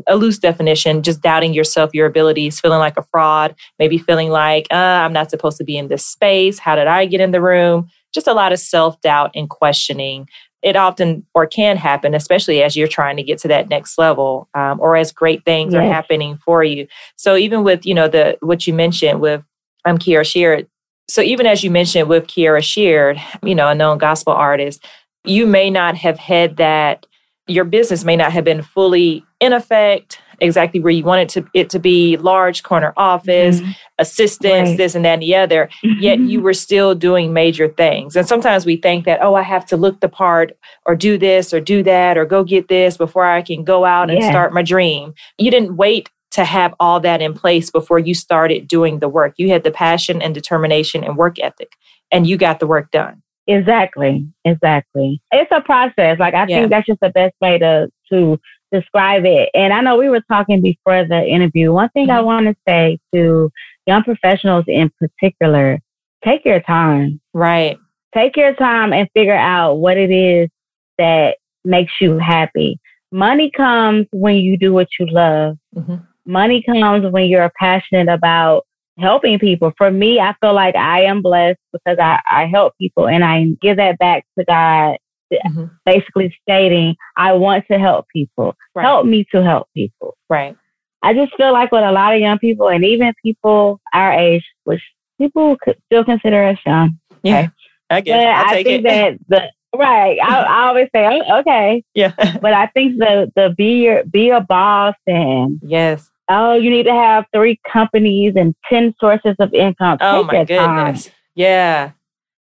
a 0.07 0.15
loose 0.15 0.37
definition 0.37 1.01
just 1.03 1.21
doubting 1.21 1.53
yourself 1.53 1.89
your 1.93 2.05
abilities 2.05 2.59
feeling 2.59 2.79
like 2.79 2.95
a 2.97 3.03
fraud 3.03 3.55
maybe 3.79 3.97
feeling 3.97 4.29
like 4.29 4.67
uh, 4.71 4.75
i'm 4.75 5.13
not 5.13 5.29
supposed 5.31 5.57
to 5.57 5.63
be 5.63 5.77
in 5.77 5.87
this 5.87 6.05
space. 6.05 6.59
How 6.59 6.75
did 6.75 6.87
i 6.87 7.05
get 7.05 7.21
in 7.21 7.31
the 7.31 7.41
room? 7.41 7.89
Just 8.13 8.27
a 8.27 8.33
lot 8.33 8.51
of 8.51 8.59
self-doubt 8.59 9.31
and 9.35 9.49
questioning 9.49 10.27
it 10.61 10.75
often 10.75 11.25
or 11.33 11.45
can 11.45 11.77
happen 11.77 12.13
especially 12.13 12.61
as 12.61 12.75
you're 12.75 12.87
trying 12.87 13.15
to 13.15 13.23
get 13.23 13.39
to 13.39 13.47
that 13.47 13.69
next 13.69 13.97
level 13.97 14.49
um, 14.53 14.79
or 14.79 14.97
as 14.97 15.11
great 15.11 15.43
things 15.45 15.73
are 15.73 15.81
happening 15.81 16.37
for 16.43 16.63
you 16.63 16.87
so 17.15 17.35
even 17.35 17.63
with 17.63 17.85
you 17.85 17.93
know 17.93 18.07
the 18.07 18.37
what 18.41 18.67
you 18.67 18.73
mentioned 18.73 19.21
with 19.21 19.43
um, 19.85 19.97
Kierra 19.97 20.25
Sheard. 20.25 20.67
So 21.07 21.21
even 21.21 21.45
as 21.45 21.63
you 21.63 21.71
mentioned 21.71 22.07
with 22.07 22.27
Kierra 22.27 22.63
Sheard, 22.63 23.19
you 23.43 23.55
know, 23.55 23.67
a 23.67 23.75
known 23.75 23.97
gospel 23.97 24.33
artist, 24.33 24.85
you 25.25 25.45
may 25.45 25.69
not 25.69 25.95
have 25.95 26.19
had 26.19 26.57
that. 26.57 27.05
Your 27.47 27.65
business 27.65 28.03
may 28.03 28.15
not 28.15 28.31
have 28.31 28.43
been 28.43 28.61
fully 28.61 29.25
in 29.39 29.53
effect, 29.53 30.21
exactly 30.41 30.79
where 30.79 30.91
you 30.91 31.03
wanted 31.03 31.29
to, 31.29 31.45
it 31.53 31.69
to 31.71 31.79
be. 31.79 32.17
Large 32.17 32.63
corner 32.63 32.93
office, 32.97 33.61
Mhm. 33.61 33.75
assistants, 33.99 34.69
Right. 34.71 34.77
this 34.77 34.95
and 34.95 35.05
that 35.05 35.13
and 35.13 35.21
the 35.21 35.35
other. 35.35 35.69
Yet 35.83 36.19
you 36.19 36.41
were 36.41 36.53
still 36.53 36.95
doing 36.95 37.33
major 37.33 37.67
things. 37.67 38.15
And 38.15 38.27
sometimes 38.27 38.65
we 38.65 38.75
think 38.77 39.05
that, 39.05 39.19
oh, 39.21 39.35
I 39.35 39.41
have 39.43 39.65
to 39.67 39.77
look 39.77 39.99
the 39.99 40.09
part, 40.09 40.53
or 40.85 40.95
do 40.95 41.17
this, 41.17 41.53
or 41.53 41.59
do 41.59 41.83
that, 41.83 42.17
or 42.17 42.25
go 42.25 42.43
get 42.43 42.67
this 42.67 42.97
before 42.97 43.25
I 43.25 43.41
can 43.41 43.63
go 43.63 43.85
out 43.85 44.09
and 44.09 44.19
Yeah. 44.19 44.29
start 44.29 44.53
my 44.53 44.61
dream. 44.63 45.13
You 45.37 45.51
didn't 45.51 45.77
wait 45.77 46.09
to 46.31 46.45
have 46.45 46.73
all 46.79 46.99
that 46.99 47.21
in 47.21 47.33
place 47.33 47.71
before 47.71 47.97
you 47.99 48.13
started 48.13 48.67
doing 48.67 48.99
the 48.99 49.09
work. 49.09 49.33
You 49.37 49.49
had 49.49 49.63
the 49.63 49.71
passion 49.71 50.21
and 50.21 50.33
determination 50.33 51.03
and 51.03 51.17
work 51.17 51.39
ethic, 51.39 51.73
and 52.11 52.27
you 52.27 52.37
got 52.37 52.59
the 52.59 52.67
work 52.67 52.91
done. 52.91 53.21
Exactly. 53.47 54.27
Exactly. 54.45 55.19
It's 55.31 55.51
a 55.51 55.59
process. 55.61 56.19
Like 56.19 56.35
I 56.35 56.45
Yeah. 56.47 56.59
think 56.59 56.69
that's 56.69 56.85
just 56.85 56.99
the 57.01 57.09
best 57.09 57.33
way 57.41 57.57
to 57.57 57.89
to 58.11 58.39
describe 58.71 59.25
it. 59.25 59.49
And 59.53 59.73
I 59.73 59.81
know 59.81 59.97
we 59.97 60.09
were 60.09 60.21
talking 60.31 60.61
before 60.61 61.05
the 61.05 61.25
interview. 61.25 61.71
One 61.71 61.89
thing 61.89 62.09
I 62.09 62.19
Mhm. 62.19 62.25
want 62.25 62.47
to 62.47 62.55
say 62.67 62.99
to 63.13 63.51
young 63.85 64.03
professionals 64.03 64.65
in 64.67 64.91
particular, 64.99 65.79
take 66.23 66.45
your 66.45 66.59
time. 66.61 67.19
Right. 67.33 67.77
Take 68.13 68.37
your 68.37 68.53
time 68.53 68.93
and 68.93 69.09
figure 69.13 69.35
out 69.35 69.75
what 69.75 69.97
it 69.97 70.11
is 70.11 70.49
that 70.97 71.37
makes 71.63 71.93
you 72.01 72.17
happy. 72.17 72.79
Money 73.11 73.49
comes 73.49 74.05
when 74.11 74.35
you 74.37 74.57
do 74.57 74.73
what 74.73 74.87
you 74.99 75.05
love. 75.07 75.57
hmm 75.73 75.95
Money 76.25 76.61
comes 76.61 77.11
when 77.11 77.27
you're 77.27 77.51
passionate 77.59 78.07
about 78.07 78.65
helping 78.99 79.39
people. 79.39 79.73
For 79.77 79.89
me, 79.89 80.19
I 80.19 80.35
feel 80.41 80.53
like 80.53 80.75
I 80.75 81.03
am 81.03 81.23
blessed 81.23 81.57
because 81.73 81.97
I, 81.97 82.19
I 82.29 82.45
help 82.45 82.77
people 82.77 83.07
and 83.07 83.23
I 83.23 83.45
give 83.61 83.77
that 83.77 83.97
back 83.97 84.25
to 84.37 84.45
God, 84.45 84.97
hmm 85.45 85.65
basically 85.85 86.35
stating, 86.41 86.95
I 87.17 87.33
want 87.33 87.65
to 87.71 87.79
help 87.79 88.07
people. 88.13 88.55
Right. 88.75 88.83
Help 88.83 89.05
me 89.05 89.25
to 89.31 89.43
help 89.43 89.67
people. 89.73 90.15
Right. 90.29 90.55
I 91.01 91.13
just 91.13 91.35
feel 91.35 91.53
like 91.53 91.71
with 91.71 91.83
a 91.83 91.91
lot 91.91 92.13
of 92.13 92.19
young 92.19 92.37
people 92.39 92.69
and 92.69 92.83
even 92.85 93.13
people 93.23 93.79
our 93.93 94.11
age, 94.11 94.43
which 94.65 94.81
people 95.19 95.57
could 95.61 95.77
still 95.87 96.03
consider 96.03 96.43
us 96.43 96.57
young. 96.65 96.99
Yeah. 97.23 97.47
I 97.89 98.01
guess. 98.01 98.17
But 98.17 98.27
I 98.27 98.53
take 98.53 98.65
think 98.67 98.85
it. 98.85 99.19
that 99.29 99.51
the 99.73 99.77
right. 99.77 100.17
I, 100.21 100.41
I 100.41 100.61
always 100.67 100.87
say, 100.93 101.05
"Oh, 101.05 101.39
okay, 101.39 101.83
yeah. 101.93 102.13
but 102.41 102.53
I 102.53 102.67
think 102.67 102.97
the 102.99 103.31
the 103.35 103.53
be 103.57 103.83
your 103.83 104.03
be 104.03 104.29
a 104.29 104.41
boss 104.41 104.95
and 105.07 105.59
yes. 105.63 106.09
oh, 106.29 106.53
you 106.53 106.69
need 106.69 106.83
to 106.83 106.93
have 106.93 107.25
three 107.33 107.59
companies 107.71 108.33
and 108.35 108.55
ten 108.69 108.93
sources 108.99 109.35
of 109.39 109.53
income. 109.53 109.97
Oh 110.01 110.23
Take 110.23 110.27
my 110.27 110.33
your 110.37 110.45
time. 110.59 110.85
goodness. 110.85 111.09
Yeah. 111.35 111.91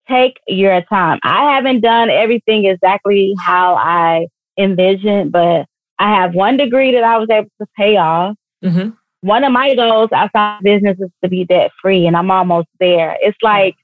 Take 0.09 0.39
your 0.47 0.81
time. 0.83 1.19
I 1.23 1.53
haven't 1.55 1.81
done 1.81 2.09
everything 2.09 2.65
exactly 2.65 3.33
how 3.39 3.75
I 3.75 4.27
envisioned, 4.57 5.31
but 5.31 5.65
I 5.99 6.13
have 6.15 6.33
one 6.35 6.57
degree 6.57 6.91
that 6.93 7.03
I 7.03 7.17
was 7.17 7.29
able 7.31 7.49
to 7.61 7.67
pay 7.77 7.97
off. 7.97 8.35
hmm 8.63 8.89
one 9.21 9.43
of 9.43 9.51
my 9.51 9.73
goals 9.73 10.11
outside 10.11 10.59
business 10.61 10.97
is 10.99 11.09
to 11.23 11.29
be 11.29 11.45
debt 11.45 11.71
free 11.81 12.05
and 12.05 12.15
I'm 12.15 12.29
almost 12.29 12.67
there. 12.79 13.17
It's 13.21 13.37
like 13.41 13.75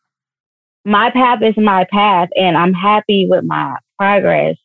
my 0.85 1.09
path 1.09 1.41
is 1.41 1.55
my 1.57 1.85
path 1.91 2.29
and 2.35 2.55
I'm 2.55 2.73
happy 2.73 3.25
with 3.27 3.43
my 3.43 3.75
progress, 3.97 4.55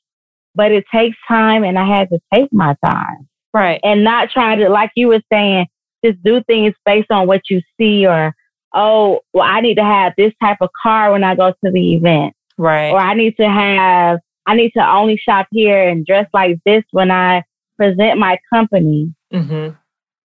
but 0.54 0.72
it 0.72 0.84
takes 0.92 1.16
time 1.26 1.64
and 1.64 1.78
I 1.78 1.86
had 1.86 2.10
to 2.10 2.18
take 2.34 2.52
my 2.52 2.76
time 2.84 3.26
Right. 3.54 3.80
and 3.82 4.04
not 4.04 4.30
try 4.30 4.54
to, 4.56 4.68
like 4.68 4.90
you 4.96 5.08
were 5.08 5.22
saying, 5.32 5.66
just 6.04 6.22
do 6.22 6.42
things 6.42 6.74
based 6.84 7.10
on 7.10 7.26
what 7.26 7.48
you 7.48 7.62
see 7.80 8.06
or, 8.06 8.34
oh, 8.76 9.20
well, 9.32 9.44
I 9.46 9.60
need 9.60 9.76
to 9.76 9.84
have 9.84 10.12
this 10.16 10.32
type 10.40 10.58
of 10.60 10.70
car 10.80 11.10
when 11.10 11.24
I 11.24 11.34
go 11.34 11.50
to 11.50 11.70
the 11.72 11.94
event 11.94 12.34
Right. 12.58 12.90
or 12.90 12.98
I 12.98 13.14
need 13.14 13.36
to 13.38 13.48
have, 13.48 14.20
I 14.46 14.54
need 14.54 14.70
to 14.76 14.88
only 14.88 15.16
shop 15.16 15.48
here 15.50 15.88
and 15.88 16.06
dress 16.06 16.28
like 16.32 16.58
this 16.64 16.84
when 16.92 17.10
I 17.10 17.42
present 17.76 18.18
my 18.18 18.38
company 18.52 19.12
hmm 19.32 19.70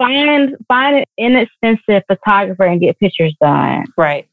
find 0.02 0.56
find 0.68 0.98
an 0.98 1.06
inexpensive 1.18 2.04
photographer 2.08 2.64
and 2.64 2.82
get 2.82 3.00
pictures 3.00 3.36
done. 3.42 3.86
Right. 3.98 4.28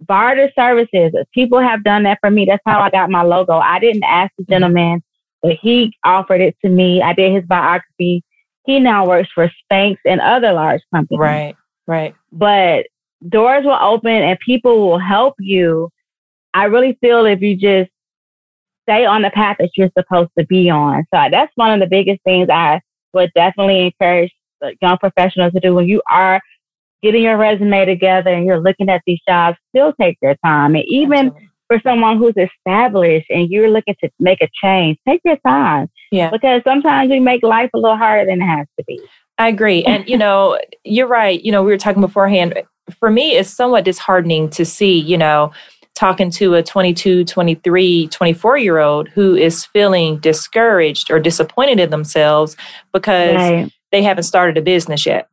Barter 0.00 0.50
services. 0.54 1.12
People 1.32 1.60
have 1.60 1.82
done 1.82 2.04
that 2.04 2.18
for 2.20 2.30
me. 2.30 2.44
That's 2.44 2.62
how 2.66 2.80
I 2.80 2.90
got 2.90 3.10
my 3.10 3.22
logo. 3.22 3.54
I 3.54 3.78
didn't 3.78 4.04
ask 4.04 4.32
the 4.38 4.44
gentleman, 4.44 5.02
but 5.42 5.56
he 5.60 5.96
offered 6.04 6.40
it 6.40 6.56
to 6.64 6.70
me. 6.70 7.02
I 7.02 7.14
did 7.14 7.34
his 7.34 7.44
biography. 7.46 8.22
He 8.64 8.78
now 8.78 9.06
works 9.06 9.30
for 9.34 9.50
Spanx 9.72 9.96
and 10.04 10.20
other 10.20 10.52
large 10.52 10.82
companies. 10.94 11.18
Right. 11.18 11.56
Right. 11.86 12.14
But 12.30 12.86
doors 13.26 13.64
will 13.64 13.78
open 13.80 14.10
and 14.10 14.38
people 14.40 14.86
will 14.86 14.98
help 14.98 15.34
you. 15.38 15.90
I 16.54 16.64
really 16.64 16.96
feel 17.00 17.26
if 17.26 17.40
you 17.40 17.56
just 17.56 17.90
stay 18.88 19.04
on 19.04 19.22
the 19.22 19.30
path 19.30 19.56
that 19.58 19.70
you're 19.76 19.90
supposed 19.98 20.30
to 20.38 20.46
be 20.46 20.70
on. 20.70 21.04
So 21.12 21.28
that's 21.30 21.52
one 21.56 21.72
of 21.72 21.80
the 21.80 21.86
biggest 21.86 22.22
things 22.24 22.48
I 22.50 22.80
would 23.12 23.30
definitely 23.34 23.86
encourage 23.86 24.30
young 24.80 24.98
professionals 24.98 25.52
to 25.52 25.60
do 25.60 25.74
when 25.74 25.86
you 25.86 26.02
are 26.10 26.40
getting 27.02 27.22
your 27.22 27.36
resume 27.36 27.84
together 27.84 28.32
and 28.32 28.44
you're 28.44 28.60
looking 28.60 28.88
at 28.88 29.02
these 29.06 29.20
jobs, 29.28 29.56
still 29.70 29.92
take 30.00 30.16
your 30.20 30.36
time. 30.44 30.74
And 30.74 30.84
even 30.88 31.26
Absolutely. 31.26 31.48
for 31.68 31.80
someone 31.84 32.18
who's 32.18 32.34
established 32.36 33.26
and 33.30 33.48
you're 33.50 33.70
looking 33.70 33.94
to 34.02 34.10
make 34.18 34.40
a 34.40 34.48
change, 34.62 34.98
take 35.06 35.20
your 35.24 35.36
time. 35.46 35.88
Yeah. 36.10 36.30
Because 36.30 36.62
sometimes 36.66 37.10
we 37.10 37.20
make 37.20 37.42
life 37.42 37.70
a 37.74 37.78
little 37.78 37.96
harder 37.96 38.26
than 38.26 38.42
it 38.42 38.46
has 38.46 38.66
to 38.78 38.84
be. 38.86 39.00
I 39.36 39.48
agree. 39.48 39.84
And, 39.84 40.08
you 40.08 40.16
know, 40.16 40.58
you're 40.82 41.06
right. 41.06 41.40
You 41.40 41.52
know, 41.52 41.62
we 41.62 41.70
were 41.70 41.78
talking 41.78 42.00
beforehand. 42.00 42.60
For 42.98 43.10
me, 43.10 43.32
it's 43.36 43.50
somewhat 43.50 43.84
disheartening 43.84 44.50
to 44.50 44.64
see, 44.64 44.98
you 44.98 45.18
know, 45.18 45.52
talking 45.94 46.30
to 46.30 46.54
a 46.54 46.62
22, 46.62 47.24
23, 47.24 48.06
24 48.08 48.58
year 48.58 48.78
old 48.78 49.08
who 49.08 49.34
is 49.34 49.64
feeling 49.66 50.18
discouraged 50.18 51.10
or 51.10 51.18
disappointed 51.18 51.80
in 51.80 51.90
themselves 51.90 52.56
because 52.92 53.34
Right. 53.36 53.72
they 53.90 54.02
haven't 54.02 54.22
started 54.22 54.56
a 54.56 54.62
business 54.62 55.04
yet. 55.06 55.28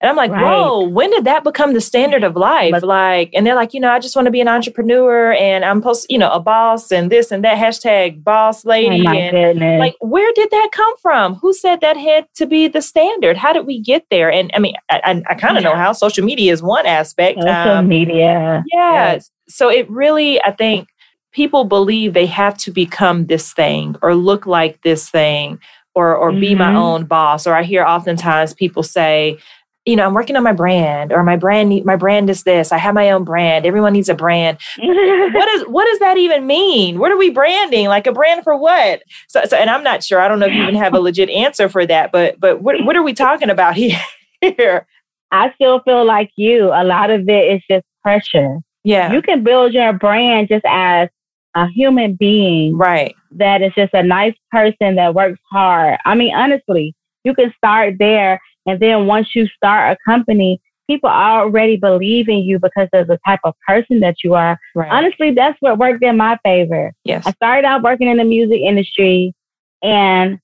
And 0.00 0.08
I'm 0.08 0.14
like, 0.16 0.30
Right. 0.30 0.42
whoa, 0.44 0.86
when 0.88 1.10
did 1.10 1.24
that 1.24 1.42
become 1.42 1.74
the 1.74 1.80
standard 1.80 2.22
of 2.22 2.36
life? 2.36 2.70
But- 2.70 2.84
like, 2.84 3.30
and 3.34 3.44
they're 3.44 3.56
like, 3.56 3.74
you 3.74 3.80
know, 3.80 3.90
I 3.90 3.98
just 3.98 4.14
want 4.14 4.26
to 4.26 4.30
be 4.30 4.40
an 4.40 4.46
entrepreneur 4.46 5.32
and 5.32 5.64
I'm 5.64 5.82
post, 5.82 6.06
you 6.08 6.18
know, 6.18 6.30
a 6.30 6.38
boss 6.38 6.92
and 6.92 7.10
this 7.10 7.32
and 7.32 7.42
that 7.44 7.56
hashtag 7.58 8.22
boss 8.22 8.64
Oh 8.64 8.68
lady. 8.68 9.02
my 9.02 9.16
and 9.16 9.36
goodness. 9.36 9.80
like, 9.80 9.96
where 10.00 10.32
did 10.34 10.50
that 10.52 10.68
come 10.72 10.96
from? 11.02 11.34
Who 11.36 11.52
said 11.52 11.80
that 11.80 11.96
had 11.96 12.26
to 12.36 12.46
be 12.46 12.68
the 12.68 12.80
standard? 12.80 13.36
How 13.36 13.52
did 13.52 13.66
we 13.66 13.80
get 13.80 14.06
there? 14.08 14.30
And 14.30 14.52
I 14.54 14.60
mean, 14.60 14.74
I, 14.88 15.00
I, 15.02 15.22
I 15.30 15.34
kind 15.34 15.56
of 15.58 15.64
know 15.64 15.74
how 15.74 15.90
social 15.92 16.24
media 16.24 16.52
is 16.52 16.62
one 16.62 16.86
aspect. 16.86 17.40
Social 17.42 17.52
Um, 17.72 17.88
media. 17.88 18.62
yeah. 18.72 19.18
So 19.48 19.68
it 19.68 19.90
really, 19.90 20.40
I 20.44 20.52
think 20.52 20.86
people 21.32 21.64
believe 21.64 22.12
they 22.14 22.26
have 22.26 22.56
to 22.58 22.70
become 22.70 23.26
this 23.26 23.52
thing 23.52 23.96
or 24.00 24.14
look 24.14 24.46
like 24.46 24.80
this 24.82 25.10
thing 25.10 25.58
or 25.94 26.14
or 26.14 26.30
be 26.30 26.54
my 26.54 26.70
Mhm. 26.72 26.76
own 26.76 27.04
boss. 27.06 27.46
Or 27.48 27.54
I 27.56 27.64
hear 27.64 27.84
oftentimes 27.84 28.54
people 28.54 28.84
say, 28.84 29.36
you 29.84 29.96
know, 29.96 30.04
I'm 30.04 30.14
working 30.14 30.36
on 30.36 30.42
my 30.42 30.52
brand 30.52 31.12
or 31.12 31.22
my 31.22 31.36
brand 31.36 31.84
my 31.84 31.96
brand 31.96 32.28
is 32.28 32.42
this. 32.42 32.72
I 32.72 32.78
have 32.78 32.94
my 32.94 33.10
own 33.10 33.24
brand. 33.24 33.64
Everyone 33.64 33.92
needs 33.92 34.08
a 34.08 34.14
brand. 34.14 34.58
What 34.78 35.48
is 35.54 35.62
what 35.62 35.86
does 35.86 35.98
that 36.00 36.18
even 36.18 36.46
mean? 36.46 36.98
What 36.98 37.10
are 37.10 37.16
we 37.16 37.30
branding? 37.30 37.86
Like 37.88 38.06
a 38.06 38.12
brand 38.12 38.44
for 38.44 38.56
what? 38.56 39.02
So, 39.28 39.44
so 39.46 39.56
and 39.56 39.70
I'm 39.70 39.82
not 39.82 40.04
sure. 40.04 40.20
I 40.20 40.28
don't 40.28 40.40
know 40.40 40.46
if 40.46 40.52
you 40.52 40.62
even 40.62 40.74
have 40.74 40.94
a 40.94 41.00
legit 41.00 41.30
answer 41.30 41.68
for 41.68 41.86
that, 41.86 42.12
but 42.12 42.38
but 42.38 42.60
what 42.62 42.84
what 42.84 42.96
are 42.96 43.02
we 43.02 43.14
talking 43.14 43.50
about 43.50 43.76
here? 43.76 44.00
here? 44.40 44.86
I 45.30 45.52
still 45.54 45.80
feel 45.80 46.04
like 46.04 46.30
you. 46.36 46.66
A 46.68 46.84
lot 46.84 47.10
of 47.10 47.28
it 47.28 47.54
is 47.54 47.62
just 47.70 47.84
pressure. 48.02 48.58
yeah. 48.84 49.12
You 49.12 49.22
can 49.22 49.42
build 49.42 49.72
your 49.72 49.92
brand 49.92 50.48
just 50.48 50.64
as 50.66 51.08
a 51.54 51.66
human 51.68 52.14
being 52.14 52.76
right. 52.76 53.14
that 53.32 53.62
is 53.62 53.72
just 53.74 53.92
a 53.94 54.02
nice 54.02 54.34
person 54.50 54.96
that 54.96 55.14
works 55.14 55.40
hard. 55.50 55.98
I 56.04 56.14
mean, 56.14 56.34
honestly, 56.34 56.94
you 57.24 57.34
can 57.34 57.52
start 57.56 57.94
there. 57.98 58.40
And 58.68 58.78
then 58.80 59.06
once 59.06 59.34
you 59.34 59.46
start 59.46 59.96
a 59.96 60.10
company, 60.10 60.60
people 60.88 61.08
already 61.08 61.76
believe 61.76 62.28
in 62.28 62.40
you 62.40 62.58
because 62.58 62.88
of 62.92 63.06
the 63.06 63.18
type 63.26 63.40
of 63.44 63.54
person 63.66 64.00
that 64.00 64.16
you 64.22 64.34
are. 64.34 64.58
Right. 64.74 64.90
Honestly, 64.92 65.32
that's 65.32 65.56
what 65.60 65.78
worked 65.78 66.04
in 66.04 66.18
my 66.18 66.38
favor. 66.44 66.92
yes. 67.02 67.26
I 67.26 67.32
started 67.32 67.66
out 67.66 67.82
working 67.82 68.08
in 68.08 68.18
the 68.18 68.24
music 68.24 68.60
industry 68.60 69.34
and 69.82 70.38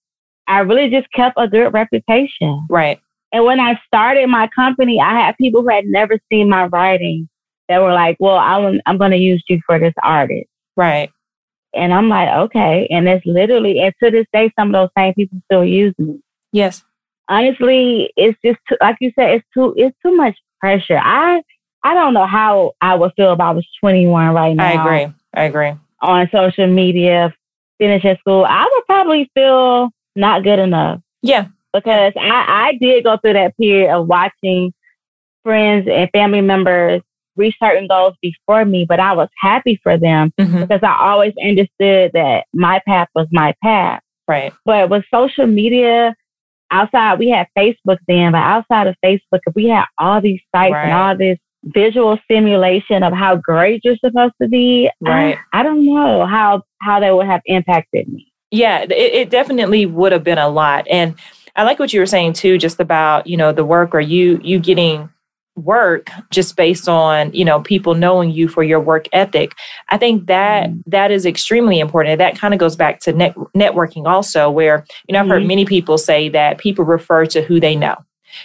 I 0.47 0.61
really 0.61 0.89
just 0.89 1.11
kept 1.13 1.35
a 1.39 1.47
good 1.47 1.75
reputation. 1.75 2.67
Right. 2.71 2.99
And 3.31 3.45
when 3.45 3.61
I 3.61 3.79
started 3.87 4.27
my 4.29 4.49
company, 4.55 5.01
I 5.01 5.21
had 5.21 5.37
people 5.37 5.61
who 5.61 5.69
had 5.69 5.85
never 5.85 6.19
seen 6.33 6.49
my 6.49 6.67
writing 6.67 7.29
that 7.69 7.83
were 7.83 7.93
like, 7.93 8.17
well, 8.21 8.37
I'm, 8.37 8.81
I'm 8.87 8.97
going 8.97 9.11
to 9.11 9.19
use 9.19 9.45
you 9.49 9.61
for 9.67 9.79
this 9.79 9.95
artist. 10.03 10.49
Right. 10.77 11.11
And 11.75 11.93
I'm 11.93 12.09
like, 12.09 12.29
okay. 12.29 12.87
And 12.91 13.07
it's 13.07 13.27
literally, 13.27 13.81
and 13.81 13.93
to 14.03 14.11
this 14.11 14.27
day, 14.33 14.51
some 14.59 14.69
of 14.69 14.73
those 14.73 14.89
same 14.97 15.13
people 15.13 15.39
still 15.47 15.65
use 15.65 15.95
me. 15.99 16.21
Yes. 16.53 16.85
Honestly, 17.29 18.13
it's 18.17 18.39
just 18.45 18.59
too, 18.69 18.77
like 18.81 18.97
you 19.01 19.13
said, 19.19 19.31
it's 19.31 19.47
too, 19.55 19.75
it's 19.77 19.97
too 20.05 20.15
much 20.17 20.37
pressure. 20.61 20.99
I, 21.03 21.43
I 21.83 21.95
don't 21.95 22.15
know 22.15 22.27
how 22.27 22.73
I 22.81 22.95
would 22.95 23.13
feel 23.17 23.33
if 23.33 23.41
I 23.41 23.51
was 23.53 23.67
21 23.81 24.35
right 24.35 24.57
now. 24.57 24.65
I 24.65 24.83
agree. 24.83 25.15
I 25.35 25.45
agree. 25.45 25.73
On 26.01 26.29
social 26.31 26.67
media, 26.67 27.33
finishing 27.79 28.17
school, 28.21 28.45
I 28.45 28.69
would 28.71 28.87
probably 28.87 29.31
feel 29.35 29.91
not 30.17 30.45
good 30.45 30.59
enough. 30.59 31.01
Yeah. 31.23 31.47
Because 31.73 32.13
I, 32.17 32.71
I 32.71 32.79
did 32.81 33.05
go 33.05 33.17
through 33.17 33.35
that 33.35 33.57
period 33.57 33.95
of 33.95 34.07
watching 34.07 34.73
friends 35.43 35.89
and 35.91 36.09
family 36.13 36.41
members 36.41 37.03
reach 37.37 37.57
certain 37.63 37.89
goals 37.89 38.15
before 38.23 38.65
me, 38.65 38.87
but 38.89 39.01
I 39.01 39.13
was 39.13 39.29
happy 39.41 39.79
for 39.83 39.99
them 39.99 40.33
mm-hmm. 40.39 40.61
because 40.61 40.81
I 40.83 40.97
always 41.01 41.35
understood 41.45 42.13
that 42.15 42.45
my 42.53 42.81
path 42.87 43.09
was 43.15 43.27
my 43.33 43.55
path. 43.63 44.03
Right. 44.27 44.53
But 44.65 44.89
with 44.89 45.05
social 45.13 45.47
media, 45.47 46.15
outside, 46.71 47.19
we 47.19 47.29
had 47.29 47.47
Facebook 47.57 47.99
then, 48.09 48.33
but 48.33 48.39
outside 48.39 48.87
of 48.87 48.97
Facebook, 49.05 49.41
we 49.55 49.67
had 49.67 49.85
all 49.99 50.21
these 50.21 50.41
sites 50.55 50.73
right. 50.73 50.85
and 50.85 50.93
all 50.93 51.17
this 51.17 51.39
visual 51.65 52.19
simulation 52.31 53.03
of 53.03 53.13
how 53.13 53.37
great 53.37 53.81
you're 53.85 53.97
supposed 53.97 54.35
to 54.41 54.49
be. 54.49 54.91
Right. 55.01 55.39
I, 55.53 55.61
I 55.61 55.63
don't 55.63 55.85
know 55.85 56.27
how, 56.27 56.63
how 56.81 57.01
that 57.01 57.15
would 57.15 57.27
have 57.27 57.43
impacted 57.47 58.09
me. 58.09 58.33
Yeah, 58.51 58.83
it, 58.83 58.93
it 58.93 59.31
definitely 59.31 59.87
would 59.87 60.13
have 60.13 60.25
been 60.25 60.39
a 60.39 60.49
lot. 60.49 60.87
And 60.89 61.15
I 61.57 61.63
like 61.63 61.79
what 61.79 61.93
you 61.93 62.01
were 62.01 62.07
saying 62.07 62.35
too, 62.35 62.59
just 62.59 62.81
about, 62.81 63.27
you 63.27 63.37
know, 63.37 63.53
the 63.53 63.65
work 63.65 63.95
or 63.95 64.01
you, 64.01 64.41
you 64.43 64.59
getting 64.59 65.09
work 65.57 66.11
just 66.31 66.57
based 66.57 66.89
on 66.89 67.33
you 67.33 67.45
know 67.45 67.61
people 67.61 67.95
knowing 67.95 68.31
you 68.31 68.49
for 68.49 68.63
your 68.63 68.81
work 68.81 69.07
ethic. 69.13 69.53
I 69.89 69.99
think 69.99 70.27
that 70.27 70.71
mm-hmm. 70.71 70.91
that 70.91 71.11
is 71.11 71.27
extremely 71.27 71.79
important. 71.79 72.19
That 72.19 72.39
kind 72.39 72.55
of 72.55 72.61
goes 72.61 72.77
back 72.77 73.01
to 73.01 73.13
net, 73.13 73.35
networking 73.57 74.07
also 74.07 74.51
where 74.51 74.85
you 75.09 75.13
know 75.13 75.21
i've 75.21 75.29
heard 75.29 75.41
mm-hmm. 75.41 75.49
many 75.49 75.65
people 75.65 75.99
say 75.99 76.29
that 76.31 76.59
people 76.59 76.85
refer 76.85 77.27
to 77.27 77.43
who 77.43 77.61
they 77.61 77.77
know. 77.77 77.97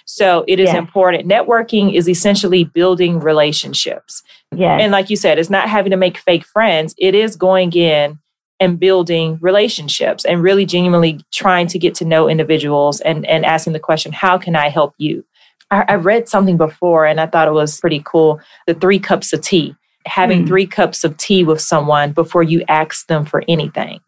So 0.06 0.46
it 0.48 0.60
is 0.60 0.70
yeah. 0.70 0.78
important. 0.78 1.28
Networking 1.28 1.96
is 1.96 2.08
essentially 2.08 2.64
building 2.64 3.20
relationships. 3.20 4.22
Yeah 4.54 4.78
and 4.78 4.92
like 4.92 5.10
you 5.10 5.16
said 5.16 5.40
it's 5.40 5.50
not 5.50 5.70
having 5.70 5.92
to 5.92 5.98
make 5.98 6.18
fake 6.18 6.46
friends. 6.46 6.94
It 6.98 7.16
is 7.16 7.36
going 7.36 7.74
in 7.74 8.20
and 8.60 8.80
building 8.80 9.38
relationships 9.42 10.26
and 10.26 10.44
really 10.44 10.66
genuinely 10.66 11.22
trying 11.32 11.68
to 11.68 11.80
get 11.80 11.96
to 11.96 12.06
know 12.06 12.28
individuals 12.28 13.00
and 13.02 13.26
and 13.26 13.46
asking 13.46 13.74
the 13.74 13.80
question 13.80 14.12
how 14.12 14.38
can 14.38 14.56
i 14.56 14.70
help 14.70 14.94
you 14.98 15.24
I, 15.72 15.86
I 15.88 15.96
read 15.96 16.30
something 16.30 16.58
before 16.58 17.06
and 17.06 17.20
I 17.20 17.28
thought 17.28 17.48
it 17.48 17.54
was 17.54 17.80
pretty 17.80 18.02
cool. 18.06 18.40
The 18.68 18.74
three 18.74 19.00
cups 19.00 19.34
of 19.34 19.42
tea, 19.42 19.76
having 20.06 20.44
mm. 20.44 20.48
three 20.48 20.68
cups 20.68 21.04
of 21.04 21.18
tea 21.18 21.44
with 21.44 21.62
someone 21.62 22.12
before 22.12 22.44
you 22.44 22.64
ask 22.68 23.08
them 23.08 23.26
for 23.26 23.44
anything 23.48 24.00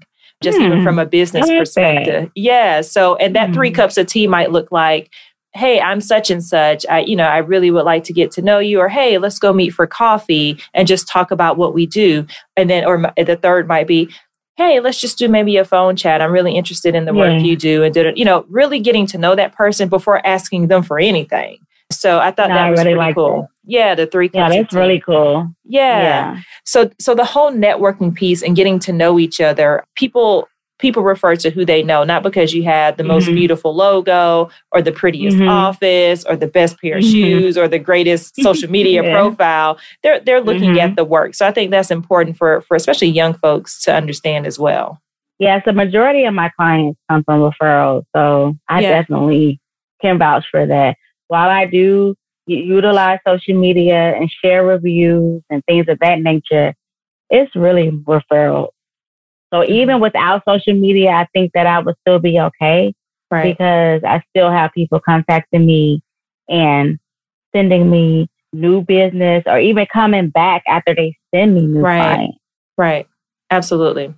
just 0.41 0.57
mm. 0.57 0.65
even 0.65 0.79
hmm. 0.79 0.83
from 0.83 0.99
a 0.99 1.05
business 1.05 1.47
perspective. 1.47 2.31
Yeah. 2.35 2.81
So, 2.81 3.15
and 3.17 3.35
that 3.35 3.49
mm. 3.49 3.53
three 3.53 3.69
hmm. 3.69 3.75
cups 3.75 3.97
of 3.97 4.07
tea 4.07 4.25
might 4.27 4.51
look 4.51 4.71
like, 4.71 5.11
hey, 5.53 5.79
I'm 5.79 6.01
such 6.01 6.31
and 6.31 6.43
such. 6.43 6.85
I, 6.89 7.01
you 7.01 7.15
know, 7.15 7.25
I 7.25 7.37
really 7.37 7.71
would 7.71 7.85
like 7.85 8.03
to 8.05 8.13
get 8.13 8.31
to 8.31 8.41
know 8.41 8.59
you, 8.59 8.79
or 8.79 8.89
hey, 8.89 9.17
let's 9.17 9.39
go 9.39 9.53
meet 9.53 9.71
for 9.71 9.85
coffee 9.85 10.57
and 10.73 10.87
just 10.87 11.07
talk 11.07 11.31
about 11.31 11.57
what 11.57 11.73
we 11.73 11.85
do. 11.85 12.25
And 12.55 12.69
then, 12.69 12.85
or 12.85 13.13
the 13.17 13.35
third 13.35 13.67
might 13.67 13.87
be, 13.87 14.09
hey, 14.57 14.79
let's 14.79 14.99
just 14.99 15.17
do 15.17 15.27
maybe 15.27 15.57
a 15.57 15.65
phone 15.65 15.95
chat. 15.95 16.21
I'm 16.21 16.31
really 16.31 16.55
interested 16.55 16.95
in 16.95 17.05
the 17.05 17.13
work 17.13 17.31
yeah. 17.31 17.39
you 17.39 17.55
do, 17.55 17.83
and 17.83 17.93
did 17.93 18.05
it, 18.05 18.17
you 18.17 18.25
know, 18.25 18.45
really 18.49 18.79
getting 18.79 19.05
to 19.07 19.17
know 19.17 19.35
that 19.35 19.53
person 19.53 19.89
before 19.89 20.25
asking 20.25 20.67
them 20.67 20.83
for 20.83 20.99
anything. 20.99 21.59
So 21.91 22.19
I 22.19 22.31
thought 22.31 22.49
no, 22.49 22.55
that 22.55 22.69
was 22.69 22.79
really, 22.79 22.93
really 22.93 23.13
cool. 23.13 23.49
Yeah, 23.65 23.95
the 23.95 24.07
three. 24.07 24.29
Yeah, 24.33 24.49
that's 24.49 24.73
really 24.73 24.99
cool. 24.99 25.53
Yeah. 25.65 26.01
yeah. 26.01 26.41
So 26.65 26.89
so 26.99 27.13
the 27.13 27.25
whole 27.25 27.51
networking 27.51 28.13
piece 28.13 28.41
and 28.41 28.55
getting 28.55 28.79
to 28.79 28.93
know 28.93 29.19
each 29.19 29.41
other, 29.41 29.83
people 29.95 30.47
people 30.81 31.03
refer 31.03 31.35
to 31.37 31.49
who 31.49 31.63
they 31.63 31.83
know, 31.83 32.03
not 32.03 32.23
because 32.23 32.53
you 32.53 32.63
had 32.63 32.97
the 32.97 33.03
most 33.03 33.25
mm-hmm. 33.25 33.35
beautiful 33.35 33.73
logo 33.73 34.49
or 34.71 34.81
the 34.81 34.91
prettiest 34.91 35.37
mm-hmm. 35.37 35.47
office 35.47 36.25
or 36.25 36.35
the 36.35 36.47
best 36.47 36.79
pair 36.81 36.97
of 36.97 37.03
mm-hmm. 37.03 37.11
shoes 37.11 37.57
or 37.57 37.67
the 37.67 37.79
greatest 37.79 38.35
social 38.41 38.69
media 38.69 39.03
yeah. 39.03 39.13
profile. 39.13 39.79
They're 40.03 40.19
they're 40.19 40.41
looking 40.41 40.79
at 40.79 40.87
mm-hmm. 40.87 40.95
the 40.95 41.05
work. 41.05 41.35
So 41.35 41.47
I 41.47 41.51
think 41.51 41.71
that's 41.71 41.91
important 41.91 42.37
for 42.37 42.61
for 42.61 42.75
especially 42.75 43.09
young 43.09 43.33
folks 43.33 43.81
to 43.83 43.93
understand 43.93 44.45
as 44.45 44.59
well. 44.59 44.99
Yes, 45.39 45.63
the 45.65 45.73
majority 45.73 46.25
of 46.25 46.33
my 46.33 46.49
clients 46.49 46.99
come 47.09 47.23
from 47.23 47.39
referrals, 47.39 48.03
so 48.15 48.55
I 48.67 48.81
yeah. 48.81 48.89
definitely 48.89 49.59
can 50.01 50.19
vouch 50.19 50.45
for 50.51 50.65
that. 50.65 50.97
While 51.27 51.49
I 51.49 51.65
do 51.65 52.15
utilize 52.45 53.19
social 53.25 53.55
media 53.55 54.15
and 54.15 54.29
share 54.29 54.65
reviews 54.65 55.41
and 55.49 55.63
things 55.65 55.87
of 55.87 55.99
that 55.99 56.19
nature, 56.19 56.75
it's 57.29 57.55
really 57.55 57.89
referral 57.91 58.69
so 59.53 59.65
even 59.65 59.99
without 59.99 60.43
social 60.47 60.73
media, 60.73 61.09
I 61.11 61.27
think 61.33 61.51
that 61.53 61.67
I 61.67 61.79
would 61.79 61.95
still 62.01 62.19
be 62.19 62.39
okay 62.39 62.93
right. 63.29 63.57
because 63.57 64.03
I 64.03 64.23
still 64.29 64.51
have 64.51 64.71
people 64.73 64.99
contacting 64.99 65.65
me 65.65 66.01
and 66.49 66.99
sending 67.53 67.89
me 67.89 68.29
new 68.53 68.81
business 68.81 69.43
or 69.45 69.59
even 69.59 69.85
coming 69.91 70.29
back 70.29 70.63
after 70.67 70.93
they 70.95 71.17
send 71.33 71.55
me 71.55 71.65
new 71.65 71.81
right. 71.81 72.01
clients. 72.01 72.37
Right. 72.77 73.07
Absolutely. 73.49 74.13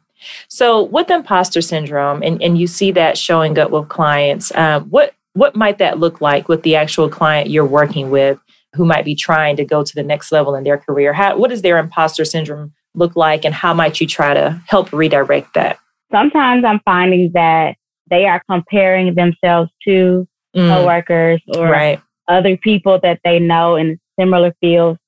So 0.47 0.83
with 0.83 1.09
imposter 1.09 1.61
syndrome, 1.61 2.23
and, 2.23 2.41
and 2.41 2.57
you 2.57 2.67
see 2.67 2.91
that 2.91 3.17
showing 3.17 3.57
up 3.57 3.71
with 3.71 3.89
clients, 3.89 4.55
um, 4.55 4.83
what 4.85 5.13
what 5.33 5.55
might 5.55 5.79
that 5.79 5.97
look 5.97 6.21
like 6.21 6.47
with 6.47 6.61
the 6.61 6.75
actual 6.75 7.09
client 7.09 7.49
you're 7.49 7.65
working 7.65 8.11
with 8.11 8.37
who 8.75 8.85
might 8.85 9.03
be 9.03 9.15
trying 9.15 9.55
to 9.55 9.65
go 9.65 9.83
to 9.83 9.95
the 9.95 10.03
next 10.03 10.31
level 10.31 10.53
in 10.53 10.63
their 10.63 10.77
career? 10.77 11.11
How, 11.11 11.35
what 11.37 11.51
is 11.51 11.63
their 11.63 11.79
imposter 11.79 12.23
syndrome 12.23 12.71
look 12.95 13.15
like 13.15 13.45
and 13.45 13.53
how 13.53 13.73
might 13.73 13.99
you 13.99 14.07
try 14.07 14.33
to 14.33 14.61
help 14.67 14.91
redirect 14.91 15.53
that? 15.55 15.79
Sometimes 16.11 16.63
I'm 16.63 16.79
finding 16.85 17.31
that 17.33 17.75
they 18.09 18.25
are 18.25 18.41
comparing 18.49 19.15
themselves 19.15 19.71
to 19.85 20.27
mm. 20.55 20.67
coworkers 20.69 21.41
or 21.55 21.67
right. 21.67 22.01
other 22.27 22.57
people 22.57 22.99
that 23.01 23.19
they 23.23 23.39
know 23.39 23.75
in 23.75 23.99
similar 24.19 24.53
fields. 24.61 24.99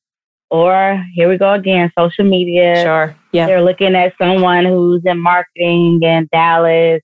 Or 0.52 1.04
here 1.14 1.28
we 1.28 1.38
go 1.38 1.54
again, 1.54 1.92
social 1.98 2.24
media. 2.24 2.82
Sure. 2.84 3.16
Yeah. 3.32 3.48
They're 3.48 3.64
looking 3.64 3.96
at 3.96 4.14
someone 4.18 4.66
who's 4.66 5.02
in 5.04 5.20
marketing 5.20 6.02
in 6.04 6.30
Dallas, 6.32 7.02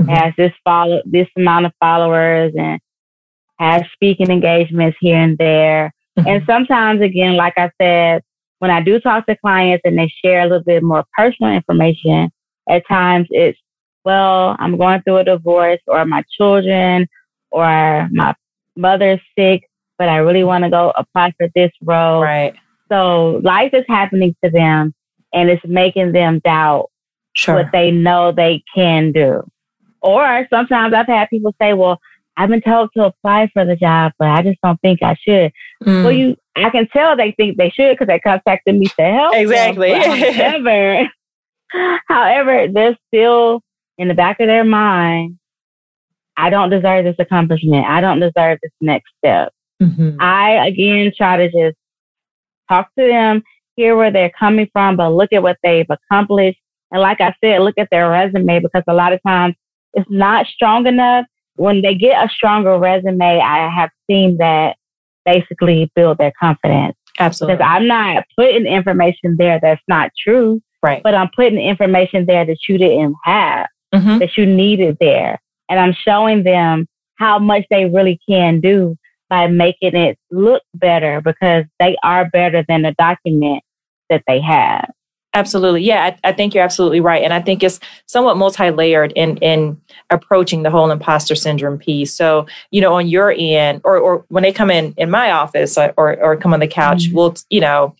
mm-hmm. 0.00 0.10
has 0.10 0.32
this 0.36 0.52
follow 0.64 1.02
this 1.04 1.28
amount 1.36 1.66
of 1.66 1.72
followers 1.80 2.52
and 2.58 2.80
has 3.58 3.82
speaking 3.92 4.30
engagements 4.30 4.96
here 5.00 5.18
and 5.18 5.36
there. 5.38 5.92
Mm-hmm. 6.18 6.28
And 6.28 6.42
sometimes 6.46 7.00
again, 7.00 7.36
like 7.36 7.54
I 7.56 7.70
said, 7.80 8.22
when 8.58 8.70
I 8.70 8.80
do 8.80 9.00
talk 9.00 9.26
to 9.26 9.36
clients 9.36 9.82
and 9.84 9.98
they 9.98 10.12
share 10.24 10.40
a 10.40 10.44
little 10.44 10.64
bit 10.64 10.82
more 10.82 11.04
personal 11.16 11.52
information, 11.52 12.30
at 12.68 12.86
times 12.86 13.26
it's, 13.30 13.58
well, 14.04 14.56
I'm 14.58 14.76
going 14.76 15.02
through 15.02 15.18
a 15.18 15.24
divorce 15.24 15.80
or 15.86 16.04
my 16.04 16.24
children 16.36 17.08
or 17.50 18.08
my 18.10 18.34
mother's 18.76 19.20
sick, 19.38 19.68
but 19.98 20.08
I 20.08 20.18
really 20.18 20.44
want 20.44 20.64
to 20.64 20.70
go 20.70 20.92
apply 20.96 21.32
for 21.36 21.48
this 21.54 21.72
role. 21.82 22.22
Right. 22.22 22.54
So 22.90 23.40
life 23.44 23.74
is 23.74 23.84
happening 23.88 24.34
to 24.42 24.50
them 24.50 24.94
and 25.32 25.50
it's 25.50 25.64
making 25.64 26.12
them 26.12 26.40
doubt 26.44 26.90
sure. 27.34 27.56
what 27.56 27.72
they 27.72 27.90
know 27.90 28.32
they 28.32 28.62
can 28.74 29.12
do. 29.12 29.42
Or 30.00 30.46
sometimes 30.50 30.94
I've 30.94 31.06
had 31.06 31.28
people 31.28 31.54
say, 31.60 31.74
well, 31.74 31.98
I've 32.38 32.48
been 32.48 32.60
told 32.60 32.90
to 32.96 33.04
apply 33.04 33.50
for 33.52 33.64
the 33.64 33.74
job, 33.74 34.12
but 34.16 34.28
I 34.28 34.42
just 34.42 34.60
don't 34.62 34.80
think 34.80 35.02
I 35.02 35.16
should. 35.20 35.52
Mm. 35.84 36.04
Well, 36.04 36.12
you, 36.12 36.36
I 36.54 36.70
can 36.70 36.88
tell 36.88 37.16
they 37.16 37.32
think 37.32 37.56
they 37.56 37.68
should 37.70 37.94
because 37.94 38.06
they 38.06 38.20
contacted 38.20 38.78
me 38.78 38.86
to 38.86 39.02
help. 39.02 39.34
Exactly. 39.34 39.92
however, 39.92 41.10
however, 42.08 42.68
they're 42.72 42.96
still 43.08 43.60
in 43.98 44.06
the 44.06 44.14
back 44.14 44.38
of 44.38 44.46
their 44.46 44.64
mind. 44.64 45.36
I 46.36 46.48
don't 46.48 46.70
deserve 46.70 47.04
this 47.04 47.16
accomplishment. 47.18 47.84
I 47.84 48.00
don't 48.00 48.20
deserve 48.20 48.60
this 48.62 48.72
next 48.80 49.10
step. 49.18 49.52
Mm-hmm. 49.82 50.20
I 50.20 50.68
again 50.68 51.12
try 51.16 51.38
to 51.38 51.46
just 51.50 51.76
talk 52.68 52.88
to 52.96 53.06
them, 53.06 53.42
hear 53.74 53.96
where 53.96 54.12
they're 54.12 54.32
coming 54.38 54.68
from, 54.72 54.96
but 54.96 55.10
look 55.10 55.32
at 55.32 55.42
what 55.42 55.58
they've 55.64 55.86
accomplished. 55.90 56.60
And 56.92 57.02
like 57.02 57.20
I 57.20 57.34
said, 57.42 57.62
look 57.62 57.78
at 57.78 57.88
their 57.90 58.08
resume 58.10 58.60
because 58.60 58.84
a 58.86 58.94
lot 58.94 59.12
of 59.12 59.20
times 59.26 59.56
it's 59.94 60.08
not 60.08 60.46
strong 60.46 60.86
enough 60.86 61.26
when 61.58 61.82
they 61.82 61.94
get 61.94 62.24
a 62.24 62.28
stronger 62.28 62.78
resume, 62.78 63.40
I 63.40 63.68
have 63.68 63.90
seen 64.08 64.38
that 64.38 64.76
basically 65.24 65.90
build 65.94 66.18
their 66.18 66.32
confidence. 66.40 66.96
Absolutely. 67.18 67.56
Because 67.56 67.68
I'm 67.68 67.86
not 67.86 68.24
putting 68.36 68.66
information 68.66 69.36
there 69.36 69.58
that's 69.60 69.82
not 69.88 70.10
true. 70.22 70.62
Right. 70.82 71.02
But 71.02 71.14
I'm 71.14 71.28
putting 71.34 71.58
information 71.58 72.26
there 72.26 72.46
that 72.46 72.58
you 72.68 72.78
didn't 72.78 73.16
have, 73.24 73.66
mm-hmm. 73.92 74.18
that 74.18 74.36
you 74.36 74.46
needed 74.46 74.96
there. 75.00 75.40
And 75.68 75.80
I'm 75.80 75.92
showing 75.92 76.44
them 76.44 76.86
how 77.16 77.40
much 77.40 77.64
they 77.70 77.86
really 77.86 78.20
can 78.28 78.60
do 78.60 78.96
by 79.28 79.48
making 79.48 79.96
it 79.96 80.16
look 80.30 80.62
better 80.74 81.20
because 81.20 81.64
they 81.80 81.96
are 82.04 82.30
better 82.30 82.64
than 82.68 82.82
the 82.82 82.94
document 82.96 83.62
that 84.08 84.22
they 84.28 84.40
have. 84.40 84.88
Absolutely. 85.34 85.82
Yeah, 85.82 86.04
I, 86.04 86.28
I, 86.30 86.32
think 86.32 86.54
you're 86.54 86.64
absolutely 86.64 87.00
right. 87.00 87.22
And 87.22 87.34
I 87.34 87.40
think 87.40 87.62
it's 87.62 87.78
somewhat 88.06 88.38
multi 88.38 88.70
layered 88.70 89.12
in, 89.14 89.36
in 89.38 89.80
approaching 90.10 90.62
the 90.62 90.70
whole 90.70 90.90
imposter 90.90 91.34
syndrome 91.34 91.78
piece. 91.78 92.14
So, 92.14 92.46
you 92.70 92.80
know, 92.80 92.94
on 92.94 93.08
your 93.08 93.34
end, 93.36 93.82
or, 93.84 93.98
or 93.98 94.24
when 94.28 94.42
they 94.42 94.52
come 94.52 94.70
in 94.70 94.94
in 94.96 95.10
my 95.10 95.30
office 95.30 95.76
or, 95.76 95.92
or, 95.98 96.18
or 96.22 96.36
come 96.36 96.54
on 96.54 96.60
the 96.60 96.66
couch, 96.66 97.04
mm-hmm. 97.04 97.16
we'll, 97.16 97.36
you 97.50 97.60
know, 97.60 97.94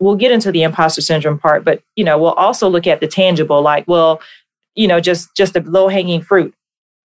we'll 0.00 0.16
get 0.16 0.32
into 0.32 0.50
the 0.50 0.62
imposter 0.62 1.02
syndrome 1.02 1.38
part, 1.38 1.64
but, 1.64 1.82
you 1.96 2.04
know, 2.04 2.18
we'll 2.18 2.32
also 2.32 2.68
look 2.68 2.86
at 2.86 3.00
the 3.00 3.08
tangible, 3.08 3.60
like, 3.60 3.86
well, 3.86 4.20
you 4.74 4.88
know, 4.88 5.00
just 5.00 5.34
just 5.36 5.52
the 5.52 5.60
low 5.60 5.88
hanging 5.88 6.22
fruit. 6.22 6.54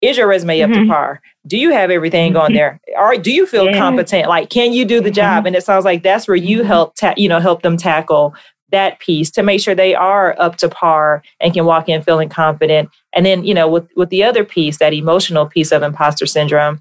Is 0.00 0.16
your 0.16 0.26
resume 0.26 0.58
mm-hmm. 0.58 0.70
up 0.70 0.74
to 0.74 0.80
mm-hmm. 0.80 0.90
par? 0.90 1.20
Do 1.46 1.56
you 1.56 1.70
have 1.70 1.90
everything 1.90 2.36
on 2.36 2.52
there? 2.54 2.80
Or 2.96 3.16
do 3.16 3.30
you 3.30 3.46
feel 3.46 3.66
yeah. 3.66 3.78
competent? 3.78 4.28
Like, 4.28 4.50
can 4.50 4.72
you 4.72 4.84
do 4.84 5.00
the 5.00 5.10
mm-hmm. 5.10 5.14
job? 5.14 5.46
And 5.46 5.54
it 5.54 5.62
sounds 5.62 5.84
like 5.84 6.02
that's 6.02 6.26
where 6.26 6.36
you 6.36 6.58
mm-hmm. 6.58 6.66
help, 6.66 6.96
ta- 6.96 7.14
you 7.16 7.28
know, 7.28 7.38
help 7.38 7.62
them 7.62 7.76
tackle 7.76 8.34
that 8.72 8.98
piece 8.98 9.30
to 9.30 9.42
make 9.42 9.60
sure 9.60 9.74
they 9.74 9.94
are 9.94 10.34
up 10.38 10.56
to 10.56 10.68
par 10.68 11.22
and 11.40 11.54
can 11.54 11.64
walk 11.64 11.88
in 11.88 12.02
feeling 12.02 12.28
confident. 12.28 12.90
And 13.12 13.24
then, 13.24 13.44
you 13.44 13.54
know, 13.54 13.68
with, 13.68 13.88
with 13.96 14.10
the 14.10 14.24
other 14.24 14.44
piece, 14.44 14.78
that 14.78 14.92
emotional 14.92 15.46
piece 15.46 15.70
of 15.70 15.82
imposter 15.82 16.26
syndrome, 16.26 16.78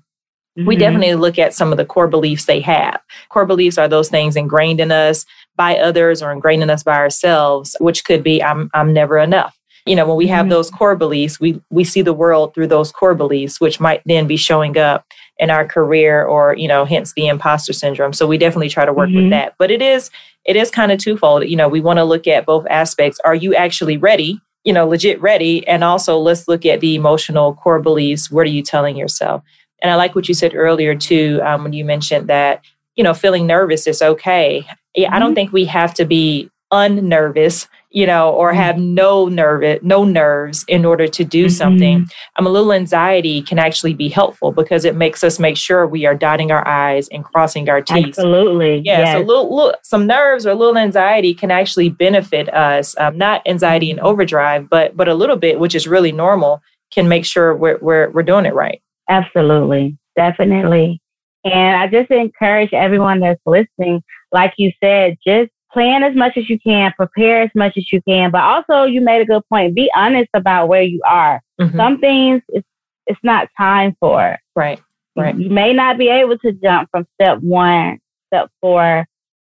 mm-hmm. 0.57 0.65
we 0.65 0.75
definitely 0.75 1.15
look 1.15 1.37
at 1.37 1.53
some 1.53 1.71
of 1.71 1.77
the 1.77 1.85
core 1.85 2.07
beliefs 2.07 2.45
they 2.45 2.61
have. 2.61 2.99
Core 3.29 3.45
beliefs 3.45 3.77
are 3.77 3.87
those 3.87 4.09
things 4.09 4.35
ingrained 4.35 4.79
in 4.79 4.91
us 4.91 5.25
by 5.55 5.77
others 5.77 6.21
or 6.21 6.31
ingrained 6.31 6.63
in 6.63 6.69
us 6.69 6.83
by 6.83 6.95
ourselves, 6.95 7.75
which 7.79 8.03
could 8.05 8.23
be 8.23 8.41
I'm 8.41 8.69
I'm 8.73 8.93
never 8.93 9.17
enough. 9.17 9.57
You 9.85 9.95
know, 9.95 10.07
when 10.07 10.17
we 10.17 10.27
have 10.27 10.43
mm-hmm. 10.43 10.51
those 10.51 10.69
core 10.69 10.95
beliefs, 10.95 11.39
we 11.39 11.61
we 11.69 11.83
see 11.83 12.01
the 12.01 12.13
world 12.13 12.53
through 12.53 12.67
those 12.67 12.91
core 12.91 13.15
beliefs, 13.15 13.59
which 13.59 13.79
might 13.79 14.01
then 14.05 14.27
be 14.27 14.37
showing 14.37 14.77
up 14.77 15.05
in 15.41 15.49
our 15.49 15.65
career 15.65 16.23
or, 16.23 16.55
you 16.55 16.67
know, 16.67 16.85
hence 16.85 17.13
the 17.13 17.27
imposter 17.27 17.73
syndrome. 17.73 18.13
So 18.13 18.27
we 18.27 18.37
definitely 18.37 18.69
try 18.69 18.85
to 18.85 18.93
work 18.93 19.09
mm-hmm. 19.09 19.23
with 19.23 19.29
that. 19.31 19.55
But 19.57 19.71
it 19.71 19.81
is 19.81 20.09
it 20.45 20.55
is 20.55 20.71
kind 20.71 20.91
of 20.91 20.99
twofold. 20.99 21.47
You 21.49 21.55
know, 21.57 21.67
we 21.67 21.81
want 21.81 21.97
to 21.97 22.03
look 22.03 22.27
at 22.27 22.45
both 22.45 22.65
aspects. 22.69 23.19
Are 23.25 23.35
you 23.35 23.53
actually 23.53 23.97
ready? 23.97 24.39
You 24.63 24.73
know, 24.73 24.87
legit 24.87 25.19
ready. 25.21 25.67
And 25.67 25.83
also 25.83 26.17
let's 26.17 26.47
look 26.47 26.65
at 26.65 26.79
the 26.79 26.95
emotional 26.95 27.55
core 27.55 27.81
beliefs. 27.81 28.31
What 28.31 28.45
are 28.45 28.51
you 28.51 28.63
telling 28.63 28.95
yourself? 28.95 29.43
And 29.81 29.91
I 29.91 29.95
like 29.95 30.15
what 30.15 30.27
you 30.27 30.35
said 30.35 30.55
earlier 30.55 30.95
too, 30.95 31.41
um, 31.43 31.63
when 31.63 31.73
you 31.73 31.83
mentioned 31.83 32.27
that, 32.27 32.63
you 32.95 33.03
know, 33.03 33.15
feeling 33.15 33.47
nervous 33.47 33.87
is 33.87 34.01
okay. 34.01 34.65
Yeah, 34.95 35.07
mm-hmm. 35.07 35.15
I 35.15 35.19
don't 35.19 35.29
mm-hmm. 35.29 35.35
think 35.35 35.53
we 35.53 35.65
have 35.65 35.93
to 35.95 36.05
be 36.05 36.51
unnervous 36.71 37.67
you 37.91 38.05
know, 38.05 38.31
or 38.31 38.49
mm-hmm. 38.49 38.61
have 38.61 38.77
no 38.77 39.27
nerve, 39.27 39.83
no 39.83 40.03
nerves 40.03 40.63
in 40.67 40.85
order 40.85 41.07
to 41.07 41.23
do 41.23 41.45
mm-hmm. 41.45 41.51
something. 41.51 42.07
Um, 42.37 42.47
a 42.47 42.49
little 42.49 42.73
anxiety 42.73 43.41
can 43.41 43.59
actually 43.59 43.93
be 43.93 44.09
helpful 44.09 44.51
because 44.51 44.85
it 44.85 44.95
makes 44.95 45.23
us 45.23 45.39
make 45.39 45.57
sure 45.57 45.85
we 45.85 46.05
are 46.05 46.15
dotting 46.15 46.51
our 46.51 46.65
I's 46.67 47.07
and 47.09 47.23
crossing 47.23 47.69
our 47.69 47.81
T's. 47.81 48.05
Absolutely. 48.05 48.81
Yeah. 48.85 48.99
Yes. 48.99 49.17
So 49.17 49.19
little, 49.19 49.55
little, 49.55 49.75
some 49.83 50.07
nerves 50.07 50.45
or 50.45 50.51
a 50.51 50.55
little 50.55 50.77
anxiety 50.77 51.33
can 51.33 51.51
actually 51.51 51.89
benefit 51.89 52.51
us. 52.53 52.95
Um, 52.97 53.17
not 53.17 53.41
anxiety 53.45 53.91
and 53.91 53.99
mm-hmm. 53.99 54.07
overdrive, 54.07 54.69
but 54.69 54.95
but 54.95 55.07
a 55.07 55.13
little 55.13 55.37
bit, 55.37 55.59
which 55.59 55.75
is 55.75 55.87
really 55.87 56.11
normal, 56.11 56.61
can 56.91 57.07
make 57.07 57.25
sure 57.25 57.55
we're 57.55 57.77
we're 57.81 58.09
we're 58.11 58.23
doing 58.23 58.45
it 58.45 58.53
right. 58.53 58.81
Absolutely, 59.09 59.97
definitely. 60.15 61.01
And 61.43 61.75
I 61.75 61.87
just 61.87 62.11
encourage 62.11 62.71
everyone 62.71 63.19
that's 63.19 63.41
listening, 63.45 64.03
like 64.31 64.53
you 64.57 64.71
said, 64.81 65.17
just 65.25 65.51
plan 65.74 66.03
as 66.03 66.15
much 66.15 66.38
as 66.38 66.49
you 66.49 66.59
can, 66.59 66.91
prepare 66.97 67.43
as 67.43 67.49
much 67.55 67.74
as 67.78 67.91
you 67.91 68.01
can, 68.01 68.32
but 68.32 68.41
also 68.41 68.84
you 68.84 69.01
made 69.01 69.22
a 69.22 69.26
good 69.26 69.43
point. 69.49 69.76
Be 69.76 69.89
honest 69.95 70.30
about 70.34 70.67
where 70.67 70.82
you 70.82 71.01
are. 71.05 71.41
Mm-hmm. 71.59 71.78
Some 71.78 71.99
things 71.99 72.41
it's 72.49 72.67
it's 73.07 73.19
not 73.24 73.49
time 73.57 73.95
for. 73.99 74.38
Right. 74.55 74.82
Right. 75.15 75.38
You 75.38 75.49
may 75.49 75.74
not 75.74 75.97
be 75.97 76.07
able 76.07 76.38
to 76.39 76.53
jump 76.53 76.89
from 76.89 77.05
step 77.15 77.39
one, 77.39 77.99
step 78.28 78.49
four, 78.61 79.05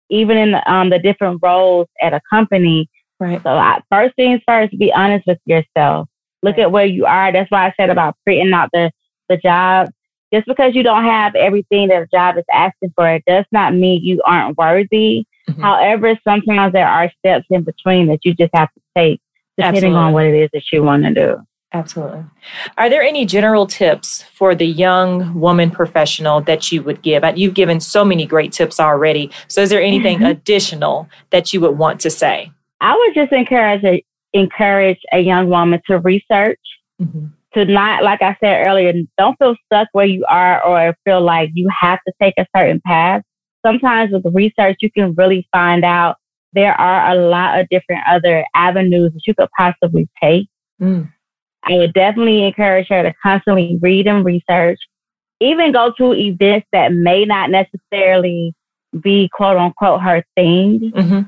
even 0.10 0.38
in 0.38 0.52
the, 0.52 0.72
um, 0.72 0.90
the 0.90 1.00
different 1.00 1.40
roles 1.42 1.88
at 2.02 2.14
a 2.14 2.20
company. 2.30 2.90
Right. 3.20 3.42
So 3.44 3.52
I, 3.52 3.80
first 3.90 4.16
things 4.16 4.42
first, 4.46 4.78
be 4.78 4.92
honest 4.92 5.26
with 5.26 5.40
yourself. 5.46 6.10
Look 6.42 6.58
right. 6.58 6.64
at 6.64 6.72
where 6.72 6.86
you 6.86 7.06
are. 7.06 7.32
That's 7.32 7.50
why 7.50 7.68
I 7.68 7.74
said 7.78 7.90
about 7.90 8.18
printing 8.26 8.54
out 8.54 8.70
the 8.74 8.92
the 9.30 9.38
job. 9.38 9.90
Just 10.34 10.48
because 10.48 10.76
you 10.76 10.84
don't 10.84 11.04
have 11.04 11.36
everything 11.36 11.90
that 11.90 12.02
a 12.02 12.08
job 12.08 12.38
is 12.38 12.44
asking 12.52 12.92
for, 12.96 13.08
it 13.08 13.24
does 13.28 13.46
not 13.52 13.74
mean 13.74 14.04
you 14.04 14.22
aren't 14.26 14.58
worthy 14.58 15.26
Mm-hmm. 15.50 15.62
However, 15.62 16.20
sometimes 16.24 16.74
there 16.74 16.88
are 16.88 17.12
steps 17.20 17.46
in 17.50 17.64
between 17.64 18.08
that 18.08 18.20
you 18.24 18.34
just 18.34 18.52
have 18.54 18.70
to 18.74 18.82
take 18.96 19.22
depending 19.58 19.96
Absolutely. 19.96 20.00
on 20.00 20.14
what 20.14 20.26
it 20.26 20.36
is 20.36 20.50
that 20.54 20.64
you 20.72 20.84
want 20.84 21.04
to 21.04 21.14
do. 21.14 21.38
Absolutely. 21.74 22.24
Are 22.78 22.88
there 22.88 23.02
any 23.02 23.26
general 23.26 23.66
tips 23.66 24.22
for 24.22 24.54
the 24.54 24.66
young 24.66 25.34
woman 25.34 25.72
professional 25.72 26.40
that 26.42 26.72
you 26.72 26.84
would 26.84 27.02
give? 27.02 27.24
You've 27.36 27.56
given 27.56 27.80
so 27.80 28.06
many 28.06 28.28
great 28.28 28.52
tips 28.52 28.80
already. 28.80 29.32
So, 29.48 29.62
is 29.62 29.72
there 29.72 29.82
anything 29.82 30.18
mm-hmm. 30.18 30.28
additional 30.28 31.10
that 31.32 31.52
you 31.52 31.60
would 31.62 31.78
want 31.78 32.00
to 32.02 32.12
say? 32.12 32.52
I 32.80 32.96
would 32.96 33.16
just 33.16 33.32
encourage 33.32 33.84
a, 33.84 34.04
encourage 34.34 35.00
a 35.12 35.20
young 35.20 35.50
woman 35.50 35.82
to 35.88 35.98
research, 35.98 36.60
mm-hmm. 37.02 37.26
to 37.56 37.66
not, 37.66 38.04
like 38.04 38.22
I 38.22 38.38
said 38.40 38.68
earlier, 38.68 38.94
don't 39.18 39.36
feel 39.40 39.56
stuck 39.66 39.88
where 39.94 40.06
you 40.06 40.26
are 40.30 40.64
or 40.64 40.96
feel 41.06 41.22
like 41.22 41.50
you 41.56 41.68
have 41.70 42.00
to 42.08 42.14
take 42.22 42.36
a 42.38 42.46
certain 42.56 42.82
path 42.86 43.24
sometimes 43.66 44.12
with 44.12 44.26
research, 44.34 44.78
you 44.82 44.92
can 44.92 45.14
really 45.16 45.48
find 45.52 45.84
out 45.84 46.18
there 46.54 46.74
are 46.80 47.12
a 47.12 47.16
lot 47.16 47.60
of 47.60 47.68
different 47.70 48.02
other 48.08 48.46
avenues 48.56 49.12
that 49.14 49.22
you 49.26 49.34
could 49.34 49.50
possibly 49.58 50.08
take. 50.22 50.48
Mm. 50.82 51.12
I 51.64 51.78
would 51.78 51.94
definitely 51.94 52.46
encourage 52.46 52.88
her 52.90 53.04
to 53.04 53.14
constantly 53.24 53.80
read 53.82 54.08
and 54.08 54.26
research, 54.26 54.80
even 55.40 55.72
go 55.72 55.94
to 55.98 56.14
events 56.14 56.68
that 56.74 56.94
may 56.94 57.26
not 57.26 57.50
necessarily 57.50 58.54
be 59.02 59.30
quote 59.34 59.58
unquote 59.58 60.02
her 60.02 60.24
thing. 60.36 60.92
Mm-hmm. 60.96 61.22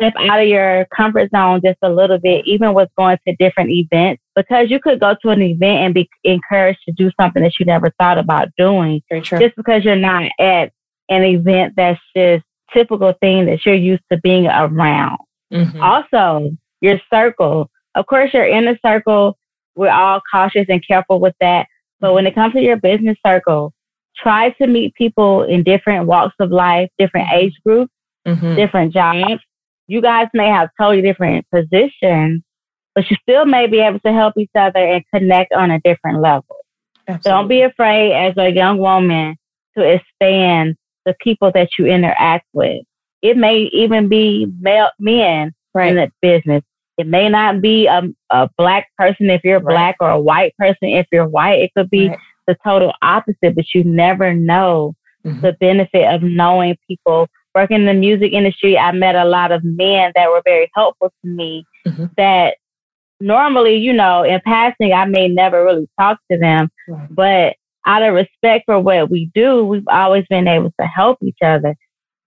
Step 0.00 0.14
out 0.16 0.40
of 0.40 0.46
your 0.46 0.86
comfort 0.96 1.28
zone 1.34 1.60
just 1.64 1.78
a 1.82 1.90
little 1.90 2.18
bit, 2.18 2.46
even 2.46 2.72
with 2.72 2.88
going 2.96 3.18
to 3.26 3.34
different 3.36 3.70
events, 3.70 4.22
because 4.36 4.70
you 4.70 4.78
could 4.78 5.00
go 5.00 5.16
to 5.20 5.30
an 5.30 5.42
event 5.42 5.78
and 5.78 5.94
be 5.94 6.08
encouraged 6.22 6.78
to 6.86 6.92
do 6.92 7.10
something 7.20 7.42
that 7.42 7.58
you 7.58 7.66
never 7.66 7.92
thought 7.98 8.16
about 8.16 8.48
doing. 8.56 9.02
Just 9.40 9.56
because 9.56 9.84
you're 9.84 9.96
not 9.96 10.30
at 10.38 10.70
an 11.08 11.22
event 11.22 11.74
that's 11.76 12.00
just 12.16 12.44
typical 12.72 13.14
thing 13.20 13.46
that 13.46 13.64
you're 13.64 13.74
used 13.74 14.02
to 14.12 14.18
being 14.18 14.46
around. 14.46 15.18
Mm-hmm. 15.52 15.80
Also, 15.80 16.50
your 16.80 17.00
circle. 17.12 17.70
Of 17.94 18.06
course, 18.06 18.32
your 18.32 18.46
inner 18.46 18.78
circle, 18.84 19.38
we're 19.74 19.90
all 19.90 20.20
cautious 20.30 20.66
and 20.68 20.86
careful 20.86 21.20
with 21.20 21.34
that. 21.40 21.66
But 22.00 22.14
when 22.14 22.26
it 22.26 22.34
comes 22.34 22.52
to 22.54 22.60
your 22.60 22.76
business 22.76 23.16
circle, 23.26 23.72
try 24.16 24.50
to 24.50 24.66
meet 24.66 24.94
people 24.94 25.42
in 25.44 25.62
different 25.62 26.06
walks 26.06 26.34
of 26.40 26.50
life, 26.50 26.90
different 26.98 27.28
age 27.32 27.54
groups, 27.64 27.92
mm-hmm. 28.26 28.54
different 28.54 28.92
jobs. 28.92 29.42
You 29.86 30.02
guys 30.02 30.28
may 30.34 30.48
have 30.48 30.68
totally 30.78 31.02
different 31.02 31.46
positions, 31.50 32.42
but 32.94 33.10
you 33.10 33.16
still 33.22 33.46
may 33.46 33.66
be 33.66 33.80
able 33.80 34.00
to 34.00 34.12
help 34.12 34.34
each 34.36 34.50
other 34.54 34.80
and 34.80 35.02
connect 35.14 35.52
on 35.52 35.70
a 35.70 35.80
different 35.80 36.20
level. 36.20 36.56
Absolutely. 37.08 37.30
Don't 37.30 37.48
be 37.48 37.62
afraid 37.62 38.12
as 38.12 38.34
a 38.36 38.50
young 38.50 38.78
woman 38.78 39.36
to 39.76 39.82
expand 39.82 40.76
the 41.08 41.14
people 41.20 41.50
that 41.54 41.70
you 41.78 41.86
interact 41.86 42.46
with. 42.52 42.82
It 43.22 43.36
may 43.36 43.62
even 43.72 44.08
be 44.08 44.46
male 44.60 44.90
men 44.98 45.54
right. 45.74 45.88
in 45.88 45.96
the 45.96 46.10
business. 46.20 46.62
It 46.98 47.06
may 47.06 47.30
not 47.30 47.62
be 47.62 47.86
a, 47.86 48.02
a 48.30 48.50
black 48.58 48.88
person 48.98 49.30
if 49.30 49.40
you're 49.42 49.60
right. 49.60 49.74
black 49.74 49.96
or 50.00 50.10
a 50.10 50.20
white 50.20 50.54
person 50.58 50.88
if 50.88 51.06
you're 51.10 51.26
white. 51.26 51.60
It 51.60 51.70
could 51.76 51.88
be 51.88 52.10
right. 52.10 52.18
the 52.46 52.56
total 52.62 52.92
opposite, 53.00 53.56
but 53.56 53.74
you 53.74 53.84
never 53.84 54.34
know 54.34 54.94
mm-hmm. 55.24 55.40
the 55.40 55.54
benefit 55.54 56.12
of 56.12 56.22
knowing 56.22 56.76
people. 56.86 57.26
Working 57.54 57.78
in 57.78 57.86
the 57.86 57.94
music 57.94 58.32
industry, 58.32 58.76
I 58.76 58.92
met 58.92 59.16
a 59.16 59.24
lot 59.24 59.50
of 59.50 59.64
men 59.64 60.12
that 60.14 60.28
were 60.28 60.42
very 60.44 60.70
helpful 60.74 61.10
to 61.24 61.28
me 61.28 61.64
mm-hmm. 61.86 62.04
that 62.16 62.56
normally, 63.20 63.76
you 63.76 63.92
know, 63.94 64.22
in 64.22 64.40
passing, 64.44 64.92
I 64.92 65.06
may 65.06 65.28
never 65.28 65.64
really 65.64 65.88
talk 65.98 66.18
to 66.30 66.38
them, 66.38 66.68
but 67.10 67.56
out 67.86 68.02
of 68.02 68.14
respect 68.14 68.64
for 68.66 68.78
what 68.80 69.10
we 69.10 69.30
do, 69.34 69.64
we've 69.64 69.88
always 69.88 70.24
been 70.28 70.48
able 70.48 70.72
to 70.80 70.86
help 70.86 71.18
each 71.22 71.38
other. 71.42 71.74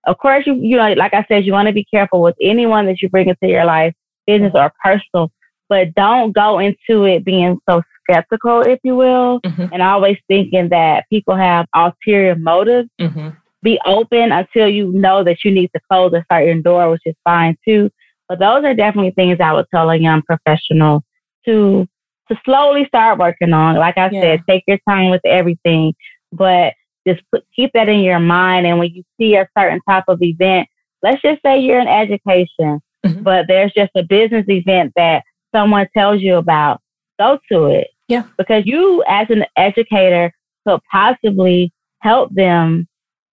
Of 0.08 0.18
course, 0.18 0.48
you, 0.48 0.56
you 0.56 0.78
know, 0.78 0.94
like 0.94 1.14
I 1.14 1.26
said, 1.28 1.46
you 1.46 1.54
want 1.54 1.68
to 1.68 1.74
be 1.74 1.86
careful 1.86 2.22
with 2.22 2.36
anyone 2.42 2.88
that 2.88 3.02
you 3.02 3.10
bring 3.10 3.30
into 3.30 3.48
your 3.48 3.66
life, 3.66 3.94
business 4.26 4.52
or 4.56 4.74
personal, 4.84 5.32
but 5.70 5.94
don't 5.94 6.34
go 6.34 6.60
into 6.60 7.06
it 7.06 7.24
being 7.24 7.60
so 7.70 7.82
skeptical, 8.04 8.62
if 8.62 8.80
you 8.84 8.96
will, 8.96 9.40
mm-hmm. 9.42 9.68
and 9.72 9.82
always 9.82 10.18
thinking 10.28 10.70
that 10.70 11.06
people 11.10 11.36
have 11.36 11.66
ulterior 11.76 12.36
motives. 12.36 12.90
Mm-hmm. 13.00 13.30
Be 13.64 13.80
open 13.86 14.32
until 14.32 14.68
you 14.68 14.92
know 14.92 15.24
that 15.24 15.46
you 15.46 15.52
need 15.52 15.70
to 15.76 15.82
close 15.90 16.12
a 16.14 16.26
certain 16.32 16.64
door, 16.64 16.90
which 16.90 17.04
is 17.06 17.16
fine 17.24 17.56
too. 17.64 17.92
But 18.28 18.40
those 18.40 18.64
are 18.64 18.74
definitely 18.74 19.12
things 19.12 19.38
I 19.40 19.54
would 19.54 19.68
tell 19.74 19.90
a 19.90 19.96
young 19.96 20.24
professional 20.24 21.04
to 21.46 21.88
to 22.32 22.40
slowly 22.46 22.86
start 22.86 23.20
working 23.20 23.54
on. 23.54 23.76
Like 23.76 23.98
I 23.98 24.10
yeah. 24.12 24.22
said, 24.22 24.44
take 24.48 24.64
your 24.68 24.80
time 24.88 25.12
with 25.12 25.22
everything, 25.26 25.94
but 26.32 26.74
just 27.06 27.22
put, 27.32 27.44
keep 27.56 27.72
that 27.74 27.90
in 27.90 28.00
your 28.00 28.20
mind. 28.20 28.66
And 28.66 28.80
when 28.80 28.94
you 28.94 29.04
see 29.20 29.36
a 29.36 29.50
certain 29.58 29.82
type 29.88 30.06
of 30.08 30.22
event, 30.22 30.68
let's 31.04 31.22
just 31.22 31.42
say 31.44 31.60
you're 31.60 31.80
in 31.80 31.88
education, 31.88 32.80
mm-hmm. 33.06 33.24
but 33.24 33.48
there's 33.48 33.74
just 33.74 33.92
a 33.96 34.04
business 34.04 34.46
event 34.48 34.94
that 34.96 35.24
someone 35.54 35.88
tells 35.96 36.22
you 36.22 36.36
about, 36.36 36.80
go 37.20 37.38
to 37.52 37.66
it. 37.66 37.88
Yeah. 38.08 38.24
Because 38.38 38.66
you, 38.66 39.04
as 39.08 39.28
an 39.30 39.46
educator, 39.58 40.32
could 40.66 40.80
possibly 40.92 41.74
help 42.00 42.34
them 42.34 42.88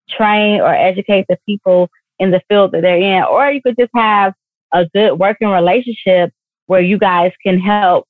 train 0.10 0.62
or 0.62 0.74
educate 0.74 1.26
the 1.30 1.38
people 1.46 1.90
in 2.20 2.32
the 2.32 2.42
field 2.50 2.72
that 2.72 2.82
they're 2.82 2.98
in. 2.98 3.24
Or 3.24 3.52
you 3.52 3.62
could 3.62 3.76
just 3.78 3.92
have 3.96 4.34
a 4.74 4.88
good 4.94 5.14
working 5.14 5.50
relationship 5.50 6.32
where 6.66 6.82
you 6.82 6.98
guys 6.98 7.32
can 7.44 7.60
help 7.60 8.07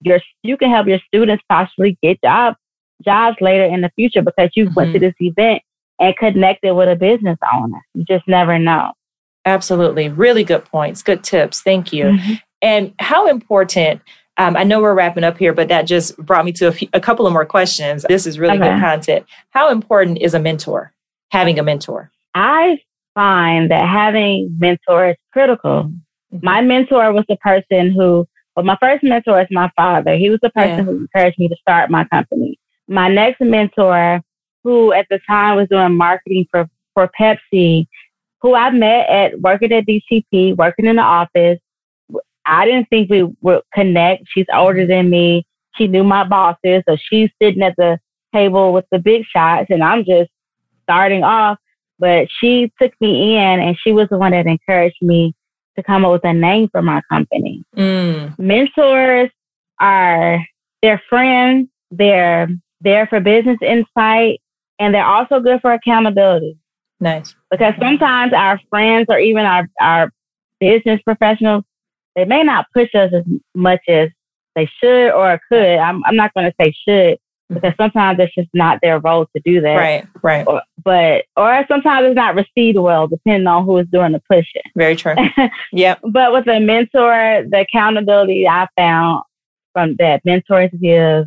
your 0.00 0.20
you 0.42 0.56
can 0.56 0.70
help 0.70 0.86
your 0.86 1.00
students 1.06 1.42
possibly 1.48 1.98
get 2.02 2.20
jobs 2.22 2.56
jobs 3.04 3.36
later 3.40 3.64
in 3.64 3.80
the 3.80 3.90
future 3.96 4.22
because 4.22 4.50
you 4.54 4.66
mm-hmm. 4.66 4.74
went 4.74 4.92
to 4.92 4.98
mm-hmm. 4.98 5.06
this 5.06 5.14
event 5.20 5.62
and 5.98 6.16
connected 6.16 6.74
with 6.74 6.88
a 6.88 6.96
business 6.96 7.38
owner. 7.52 7.80
You 7.94 8.04
just 8.04 8.26
never 8.26 8.58
know. 8.58 8.92
Absolutely. 9.44 10.08
Really 10.08 10.44
good 10.44 10.64
points. 10.64 11.02
Good 11.02 11.24
tips. 11.24 11.62
Thank 11.62 11.92
you. 11.92 12.04
Mm-hmm. 12.06 12.32
And 12.62 12.94
how 12.98 13.26
important, 13.26 14.02
um, 14.36 14.56
I 14.56 14.64
know 14.64 14.80
we're 14.80 14.94
wrapping 14.94 15.24
up 15.24 15.38
here, 15.38 15.52
but 15.52 15.68
that 15.68 15.82
just 15.82 16.16
brought 16.18 16.44
me 16.44 16.52
to 16.52 16.68
a, 16.68 16.72
few, 16.72 16.88
a 16.92 17.00
couple 17.00 17.26
of 17.26 17.32
more 17.32 17.46
questions. 17.46 18.04
This 18.08 18.26
is 18.26 18.38
really 18.38 18.58
okay. 18.58 18.70
good 18.70 18.80
content. 18.80 19.26
How 19.50 19.70
important 19.70 20.18
is 20.18 20.34
a 20.34 20.38
mentor, 20.38 20.92
having 21.30 21.58
a 21.58 21.62
mentor? 21.62 22.10
I 22.34 22.78
find 23.14 23.70
that 23.70 23.88
having 23.88 24.56
mentors 24.58 25.12
is 25.12 25.18
critical. 25.32 25.84
Mm-hmm. 25.84 26.38
My 26.42 26.60
mentor 26.60 27.12
was 27.12 27.24
the 27.28 27.36
person 27.36 27.92
who, 27.92 28.26
well, 28.56 28.64
my 28.64 28.76
first 28.80 29.02
mentor 29.02 29.40
is 29.40 29.48
my 29.50 29.70
father. 29.76 30.16
He 30.16 30.30
was 30.30 30.40
the 30.42 30.50
person 30.50 30.78
yeah. 30.78 30.82
who 30.84 30.98
encouraged 30.98 31.38
me 31.38 31.48
to 31.48 31.56
start 31.56 31.90
my 31.90 32.04
company. 32.04 32.58
My 32.88 33.08
next 33.08 33.40
mentor, 33.40 34.20
who 34.64 34.92
at 34.92 35.06
the 35.10 35.20
time 35.26 35.56
was 35.56 35.68
doing 35.68 35.96
marketing 35.96 36.46
for, 36.50 36.68
for 36.94 37.10
Pepsi, 37.18 37.86
who 38.42 38.54
I 38.54 38.70
met 38.70 39.08
at 39.08 39.40
working 39.40 39.72
at 39.72 39.86
DTP, 39.86 40.56
working 40.56 40.86
in 40.86 40.96
the 40.96 41.02
office. 41.02 41.58
I 42.46 42.64
didn't 42.64 42.88
think 42.88 43.10
we 43.10 43.28
would 43.42 43.62
connect. 43.72 44.24
She's 44.28 44.46
older 44.52 44.86
than 44.86 45.10
me. 45.10 45.46
She 45.76 45.86
knew 45.86 46.02
my 46.02 46.24
bosses, 46.24 46.82
so 46.88 46.96
she's 46.96 47.30
sitting 47.40 47.62
at 47.62 47.76
the 47.76 47.98
table 48.34 48.72
with 48.72 48.86
the 48.90 48.98
big 48.98 49.24
shots, 49.24 49.66
and 49.70 49.84
I'm 49.84 50.04
just 50.04 50.30
starting 50.82 51.22
off. 51.22 51.58
But 51.98 52.28
she 52.40 52.72
took 52.80 52.92
me 53.00 53.36
in, 53.36 53.60
and 53.60 53.76
she 53.78 53.92
was 53.92 54.08
the 54.08 54.18
one 54.18 54.32
that 54.32 54.46
encouraged 54.46 55.00
me 55.00 55.34
to 55.76 55.82
come 55.82 56.04
up 56.04 56.12
with 56.12 56.24
a 56.24 56.32
name 56.32 56.68
for 56.70 56.82
my 56.82 57.00
company. 57.08 57.64
Mm. 57.76 58.38
Mentors 58.38 59.30
are 59.80 60.44
they're 60.82 61.02
friends. 61.08 61.68
They're 61.90 62.48
there 62.80 63.06
for 63.06 63.20
business 63.20 63.58
insight, 63.62 64.40
and 64.78 64.94
they're 64.94 65.04
also 65.04 65.40
good 65.40 65.60
for 65.60 65.72
accountability. 65.72 66.56
Nice. 67.00 67.34
Because 67.50 67.74
sometimes 67.80 68.32
our 68.32 68.60
friends 68.68 69.06
or 69.08 69.18
even 69.18 69.44
our, 69.44 69.68
our 69.80 70.12
business 70.60 71.00
professionals, 71.02 71.64
they 72.14 72.24
may 72.24 72.42
not 72.42 72.66
push 72.74 72.94
us 72.94 73.12
as 73.14 73.24
much 73.54 73.80
as 73.88 74.10
they 74.54 74.68
should 74.80 75.10
or 75.10 75.40
could. 75.48 75.78
I'm, 75.78 76.02
I'm 76.04 76.16
not 76.16 76.34
going 76.34 76.50
to 76.50 76.54
say 76.60 76.74
should 76.86 77.18
because 77.52 77.74
sometimes 77.76 78.18
it's 78.20 78.34
just 78.34 78.48
not 78.54 78.78
their 78.82 78.98
role 79.00 79.26
to 79.34 79.42
do 79.44 79.60
that. 79.60 79.76
Right, 79.76 80.06
right. 80.22 80.46
Or, 80.46 80.62
but, 80.82 81.24
or 81.36 81.64
sometimes 81.68 82.06
it's 82.06 82.16
not 82.16 82.34
received 82.34 82.78
well, 82.78 83.06
depending 83.06 83.46
on 83.46 83.64
who 83.64 83.78
is 83.78 83.86
doing 83.92 84.12
the 84.12 84.22
pushing. 84.30 84.62
Very 84.76 84.96
true. 84.96 85.14
yep. 85.72 86.00
But 86.02 86.32
with 86.32 86.48
a 86.48 86.60
mentor, 86.60 87.44
the 87.48 87.66
accountability 87.68 88.46
I 88.46 88.66
found 88.76 89.24
from 89.72 89.96
that 89.98 90.24
mentors 90.24 90.70
give 90.80 91.26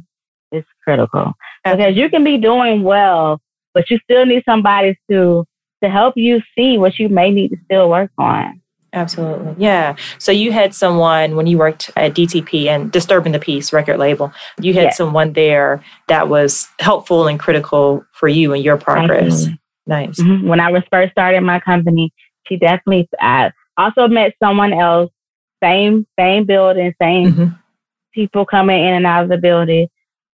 is 0.52 0.64
critical 0.84 1.34
because 1.64 1.96
you 1.96 2.10
can 2.10 2.24
be 2.24 2.38
doing 2.38 2.84
well, 2.84 3.42
but 3.74 3.90
you 3.90 4.00
still 4.04 4.26
need 4.26 4.44
somebody 4.46 4.98
to 5.10 5.46
to 5.84 5.90
help 5.90 6.14
you 6.16 6.42
see 6.58 6.78
what 6.78 6.98
you 6.98 7.10
may 7.10 7.30
need 7.30 7.50
to 7.50 7.58
still 7.66 7.90
work 7.90 8.12
on. 8.18 8.62
Absolutely. 8.94 9.56
Yeah. 9.58 9.96
So 10.20 10.32
you 10.32 10.52
had 10.52 10.76
someone 10.76 11.36
when 11.36 11.48
you 11.48 11.58
worked 11.58 11.90
at 11.96 12.14
DTP 12.14 12.68
and 12.68 12.92
Disturbing 12.92 13.32
the 13.32 13.40
Peace 13.40 13.74
record 13.74 13.98
label, 13.98 14.32
you 14.62 14.74
had 14.76 14.84
yes. 14.84 14.98
someone 14.98 15.34
there 15.34 15.84
that 16.08 16.30
was 16.30 16.68
helpful 16.80 17.28
and 17.28 17.40
critical 17.40 18.06
for 18.14 18.28
you 18.28 18.54
and 18.54 18.64
your 18.64 18.78
progress. 18.78 19.48
Nice. 19.88 20.20
Mm-hmm. 20.20 20.48
When 20.48 20.60
I 20.60 20.72
was 20.72 20.84
first 20.92 21.12
starting 21.12 21.44
my 21.44 21.60
company, 21.60 22.14
she 22.48 22.58
definitely, 22.58 23.10
I 23.20 23.52
also 23.78 24.08
met 24.08 24.34
someone 24.42 24.74
else, 24.74 25.12
same, 25.62 26.06
same 26.18 26.46
building, 26.46 26.94
same 27.02 27.34
mm-hmm. 27.34 27.56
people 28.14 28.46
coming 28.46 28.80
in 28.80 28.94
and 28.94 29.08
out 29.08 29.24
of 29.24 29.30
the 29.30 29.38
building. 29.38 29.88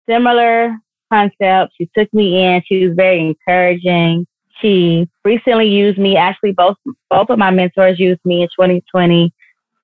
Similar 0.09 0.75
concept. 1.13 1.73
She 1.77 1.89
took 1.95 2.11
me 2.13 2.43
in. 2.43 2.63
She 2.65 2.87
was 2.87 2.95
very 2.95 3.19
encouraging. 3.19 4.25
She 4.61 5.09
recently 5.23 5.67
used 5.67 5.97
me. 5.97 6.17
Actually, 6.17 6.53
both 6.53 6.77
both 7.09 7.29
of 7.29 7.37
my 7.37 7.51
mentors 7.51 7.99
used 7.99 8.21
me 8.25 8.41
in 8.41 8.47
2020. 8.49 9.33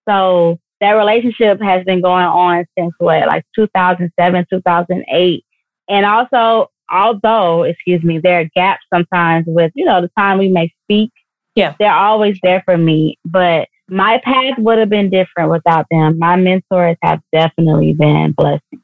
So 0.07 0.59
that 0.81 0.91
relationship 0.91 1.61
has 1.61 1.83
been 1.85 2.01
going 2.01 2.25
on 2.25 2.65
since 2.77 2.93
what, 2.97 3.27
like 3.27 3.45
2007, 3.55 4.45
2008. 4.49 5.45
And 5.89 6.05
also, 6.05 6.71
although, 6.91 7.63
excuse 7.63 8.03
me, 8.03 8.19
there 8.19 8.41
are 8.41 8.49
gaps 8.55 8.83
sometimes 8.93 9.45
with, 9.47 9.71
you 9.75 9.85
know, 9.85 10.01
the 10.01 10.11
time 10.17 10.39
we 10.39 10.49
may 10.49 10.73
speak. 10.83 11.11
Yeah. 11.55 11.75
They're 11.79 11.93
always 11.93 12.37
there 12.41 12.63
for 12.65 12.77
me. 12.77 13.17
But 13.23 13.67
my 13.87 14.19
path 14.23 14.57
would 14.57 14.79
have 14.79 14.89
been 14.89 15.09
different 15.09 15.51
without 15.51 15.85
them. 15.91 16.17
My 16.19 16.35
mentors 16.35 16.97
have 17.03 17.21
definitely 17.31 17.93
been 17.93 18.31
blessings. 18.31 18.81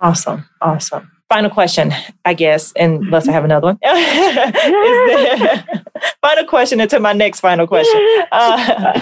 Awesome. 0.00 0.48
Awesome 0.60 1.10
final 1.32 1.48
question, 1.48 1.94
I 2.26 2.34
guess, 2.34 2.74
unless 2.76 3.26
I 3.26 3.32
have 3.32 3.44
another 3.44 3.68
one. 3.68 3.78
final 6.20 6.44
question 6.44 6.78
into 6.78 7.00
my 7.00 7.14
next 7.14 7.40
final 7.40 7.66
question. 7.66 8.00
Uh, 8.32 9.00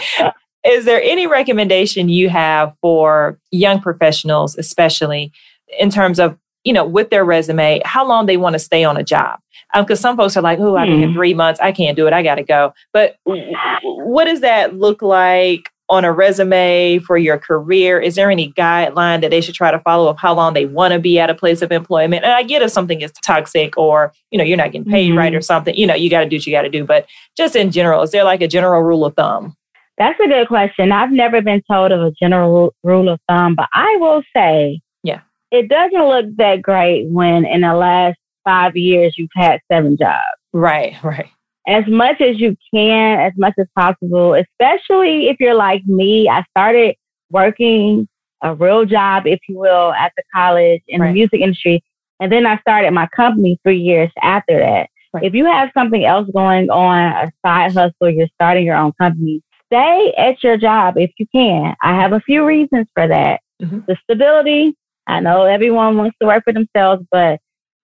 is 0.64 0.85
there 0.85 1.03
any 1.03 1.26
recommendation 1.26 2.09
you 2.09 2.28
have 2.28 2.72
for 2.81 3.39
young 3.51 3.81
professionals, 3.81 4.57
especially 4.59 5.33
in 5.78 5.91
terms 5.91 6.20
of, 6.20 6.37
you 6.64 6.72
know, 6.72 6.85
with 6.85 7.11
their 7.11 7.24
resume, 7.24 7.81
how 7.85 8.07
long 8.07 8.26
they 8.26 8.37
want 8.37 8.55
to 8.55 8.59
stay 8.59 8.85
on 8.85 8.97
a 8.97 9.03
job? 9.03 9.39
Because 9.74 9.99
um, 10.01 10.03
some 10.03 10.16
folks 10.16 10.37
are 10.37 10.43
like, 10.43 10.59
oh, 10.59 10.76
I've 10.76 10.89
been 10.89 11.03
in 11.03 11.14
three 11.14 11.33
months. 11.33 11.61
I 11.61 11.72
can't 11.72 11.97
do 11.97 12.07
it. 12.07 12.12
I 12.12 12.22
got 12.22 12.37
to 12.37 12.43
go. 12.43 12.74
But 12.93 13.16
what 13.24 14.24
does 14.24 14.41
that 14.41 14.76
look 14.76 15.01
like 15.01 15.70
on 15.91 16.05
a 16.05 16.12
resume 16.12 17.01
for 17.01 17.18
your 17.18 17.36
career? 17.36 18.01
Is 18.01 18.14
there 18.14 18.30
any 18.30 18.53
guideline 18.53 19.20
that 19.20 19.30
they 19.30 19.41
should 19.41 19.57
try 19.57 19.72
to 19.72 19.80
follow 19.80 20.09
of 20.09 20.18
how 20.18 20.32
long 20.32 20.55
they 20.55 20.64
want 20.64 20.95
to 20.95 21.01
be 21.01 21.18
at 21.18 21.28
a 21.28 21.34
place 21.34 21.61
of 21.61 21.72
employment? 21.72 22.24
And 22.24 22.32
I 22.32 22.45
get 22.45 22.62
if 22.62 22.70
something 22.70 23.03
is 23.03 23.11
toxic 23.22 23.76
or, 23.76 24.12
you 24.30 24.38
know, 24.38 24.45
you're 24.45 24.57
not 24.57 24.72
getting 24.72 24.91
paid 24.91 25.11
mm-hmm. 25.11 25.18
right 25.18 25.34
or 25.34 25.43
something, 25.43 25.74
you 25.74 25.86
know, 25.86 25.95
you 25.95 26.09
got 26.09 26.20
to 26.20 26.28
do 26.28 26.36
what 26.36 26.47
you 26.47 26.53
got 26.53 26.62
to 26.62 26.70
do. 26.70 26.84
But 26.84 27.07
just 27.36 27.57
in 27.57 27.72
general, 27.72 28.03
is 28.03 28.12
there 28.12 28.24
like 28.24 28.41
a 28.41 28.49
general 28.49 28.80
rule 28.82 29.05
of 29.05 29.14
thumb? 29.14 29.57
That's 29.99 30.18
a 30.20 30.28
good 30.28 30.49
question. 30.49 30.93
I've 30.93 31.12
never 31.12 31.43
been 31.43 31.62
told 31.70 31.93
of 31.93 32.01
a 32.01 32.12
general 32.12 32.72
rule 32.84 33.09
of 33.09 33.20
thumb, 33.28 33.57
but 33.57 33.68
I 33.74 33.97
will 34.01 34.22
say, 34.34 34.80
yeah, 35.03 35.20
it 35.51 35.68
doesn't 35.68 36.07
look 36.07 36.36
that 36.36 36.62
great 36.62 37.09
when 37.09 37.45
in 37.45 37.62
the 37.62 37.74
last 37.74 38.16
five 38.45 38.76
years 38.76 39.16
you've 39.18 39.28
had 39.34 39.61
seven 39.70 39.99
jobs. 39.99 40.22
Right, 40.53 40.97
right 41.03 41.28
as 41.71 41.87
much 41.87 42.21
as 42.21 42.41
you 42.41 42.57
can, 42.75 43.21
as 43.21 43.33
much 43.37 43.55
as 43.59 43.66
possible, 43.79 44.35
especially 44.35 45.29
if 45.29 45.37
you're 45.39 45.55
like 45.55 45.85
me. 45.87 46.29
I 46.29 46.45
started 46.51 46.97
working 47.31 48.09
a 48.43 48.55
real 48.57 48.85
job, 48.85 49.27
if 49.27 49.39
you 49.49 49.57
will, 49.57 49.93
at 49.93 50.12
the 50.16 50.25
college 50.35 50.83
in 50.89 51.01
right. 51.01 51.09
the 51.09 51.12
music 51.14 51.41
industry. 51.41 51.83
And 52.18 52.31
then 52.31 52.45
I 52.45 52.59
started 52.59 52.91
my 52.91 53.07
company 53.14 53.59
three 53.62 53.79
years 53.79 54.11
after 54.21 54.59
that. 54.59 54.91
Right. 55.14 55.25
If 55.25 55.33
you 55.35 55.45
have 55.45 55.71
something 55.73 56.05
else 56.05 56.29
going 56.35 56.71
on, 56.71 57.12
a 57.12 57.33
side 57.47 57.73
hustle, 57.73 58.11
you're 58.11 58.29
starting 58.35 58.66
your 58.66 58.77
own 58.77 58.93
company, 59.01 59.41
stay 59.66 60.12
at 60.18 60.43
your 60.43 60.57
job 60.57 60.99
if 60.99 61.12
you 61.18 61.27
can. 61.33 61.77
I 61.85 61.95
have 61.95 62.12
a 62.12 62.21
few 62.21 62.45
reasons 62.45 62.89
for 62.95 63.07
that. 63.07 63.41
Mm-hmm. 63.62 63.81
The 63.87 63.97
stability, 64.03 64.75
I 65.07 65.21
know 65.21 65.45
everyone 65.45 65.97
wants 65.97 66.16
to 66.21 66.27
work 66.27 66.43
for 66.43 66.53
themselves, 66.53 67.05
but 67.12 67.39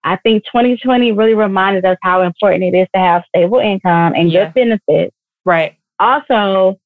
I 0.06 0.16
think 0.16 0.44
2020 0.44 1.10
really 1.12 1.34
reminded 1.34 1.84
us 1.84 1.98
how 2.00 2.22
important 2.22 2.62
it 2.62 2.78
is 2.78 2.86
to 2.94 3.00
have 3.00 3.24
stable 3.28 3.58
income 3.58 4.14
and 4.14 4.30
yeah. 4.30 4.44
good 4.44 4.54
benefits. 4.54 5.14
Right. 5.44 5.76
Also, 5.98 6.78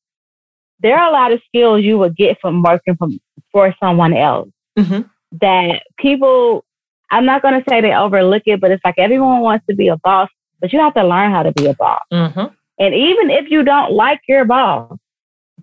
there 0.81 0.99
are 0.99 1.09
a 1.09 1.13
lot 1.13 1.31
of 1.31 1.41
skills 1.47 1.85
you 1.85 1.99
would 1.99 2.17
get 2.17 2.39
from 2.41 2.63
working 2.63 2.97
from 2.97 3.21
for 3.53 3.75
someone 3.79 4.15
else 4.15 4.49
mm-hmm. 4.79 5.03
that 5.41 5.83
people. 5.99 6.65
I'm 7.13 7.27
not 7.27 7.43
going 7.43 7.55
to 7.55 7.65
say 7.69 7.81
they 7.81 7.93
overlook 7.93 8.45
it, 8.47 8.61
but 8.61 8.71
it's 8.71 8.85
like 8.85 8.95
everyone 8.97 9.41
wants 9.41 9.67
to 9.69 9.75
be 9.75 9.89
a 9.89 9.97
boss, 9.97 10.29
but 10.61 10.73
you 10.73 10.79
have 10.79 10.95
to 10.95 11.03
learn 11.03 11.33
how 11.33 11.43
to 11.43 11.53
be 11.53 11.67
a 11.67 11.75
boss. 11.75 12.01
Mm-hmm. 12.13 12.55
And 12.79 12.95
even 12.95 13.31
if 13.31 13.51
you 13.51 13.65
don't 13.65 13.93
like 13.93 14.21
your 14.29 14.45
boss, 14.45 14.97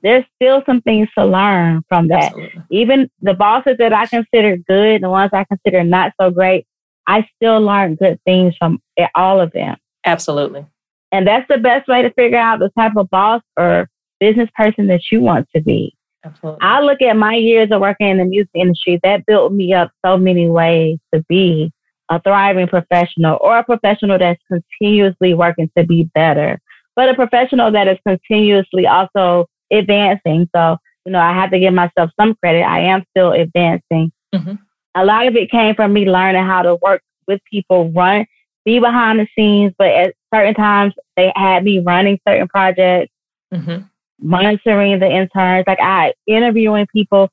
there's 0.03 0.25
still 0.35 0.61
some 0.65 0.81
things 0.81 1.07
to 1.17 1.25
learn 1.25 1.83
from 1.87 2.09
that. 2.09 2.25
Absolutely. 2.25 2.61
Even 2.69 3.09
the 3.21 3.33
bosses 3.33 3.77
that 3.79 3.93
I 3.93 4.05
consider 4.07 4.57
good, 4.57 5.01
the 5.01 5.09
ones 5.09 5.31
I 5.33 5.45
consider 5.45 5.85
not 5.85 6.11
so 6.19 6.31
great, 6.31 6.66
I 7.07 7.27
still 7.35 7.61
learned 7.61 7.99
good 7.99 8.19
things 8.25 8.55
from 8.57 8.79
all 9.15 9.39
of 9.39 9.51
them. 9.51 9.77
Absolutely. 10.05 10.65
And 11.11 11.25
that's 11.25 11.47
the 11.47 11.57
best 11.57 11.87
way 11.87 12.01
to 12.01 12.11
figure 12.11 12.37
out 12.37 12.59
the 12.59 12.69
type 12.77 12.97
of 12.97 13.09
boss 13.09 13.41
or 13.57 13.89
business 14.19 14.49
person 14.55 14.87
that 14.87 15.01
you 15.11 15.21
want 15.21 15.47
to 15.55 15.61
be. 15.61 15.95
Absolutely. 16.25 16.59
I 16.61 16.81
look 16.81 17.01
at 17.01 17.15
my 17.15 17.35
years 17.35 17.69
of 17.71 17.79
working 17.79 18.07
in 18.07 18.17
the 18.17 18.25
music 18.25 18.51
industry, 18.53 18.99
that 19.03 19.25
built 19.25 19.53
me 19.53 19.73
up 19.73 19.91
so 20.05 20.17
many 20.17 20.49
ways 20.49 20.97
to 21.13 21.23
be 21.29 21.71
a 22.09 22.21
thriving 22.21 22.67
professional 22.67 23.37
or 23.41 23.57
a 23.57 23.63
professional 23.63 24.17
that's 24.17 24.41
continuously 24.51 25.33
working 25.33 25.69
to 25.77 25.85
be 25.85 26.09
better, 26.13 26.59
but 26.95 27.09
a 27.09 27.13
professional 27.13 27.71
that 27.71 27.87
is 27.87 27.97
continuously 28.05 28.85
also 28.87 29.45
advancing. 29.71 30.49
So, 30.55 30.77
you 31.05 31.11
know, 31.11 31.19
I 31.19 31.33
have 31.33 31.51
to 31.51 31.59
give 31.59 31.73
myself 31.73 32.11
some 32.19 32.35
credit. 32.35 32.63
I 32.63 32.81
am 32.81 33.03
still 33.11 33.31
advancing. 33.31 34.11
Mm-hmm 34.35 34.55
a 35.01 35.05
lot 35.05 35.27
of 35.27 35.35
it 35.35 35.51
came 35.51 35.75
from 35.75 35.93
me 35.93 36.05
learning 36.05 36.43
how 36.43 36.61
to 36.61 36.75
work 36.81 37.01
with 37.27 37.41
people, 37.49 37.91
run, 37.91 38.25
be 38.65 38.79
behind 38.79 39.19
the 39.19 39.27
scenes. 39.35 39.73
But 39.77 39.89
at 39.89 40.15
certain 40.33 40.53
times, 40.53 40.93
they 41.15 41.31
had 41.35 41.63
me 41.63 41.79
running 41.79 42.19
certain 42.27 42.47
projects. 42.47 43.11
Mm-hmm. 43.53 43.83
monitoring 44.19 44.99
the 44.99 45.09
interns. 45.09 45.63
Like 45.67 45.79
I 45.79 46.13
interviewing 46.27 46.85
people, 46.91 47.29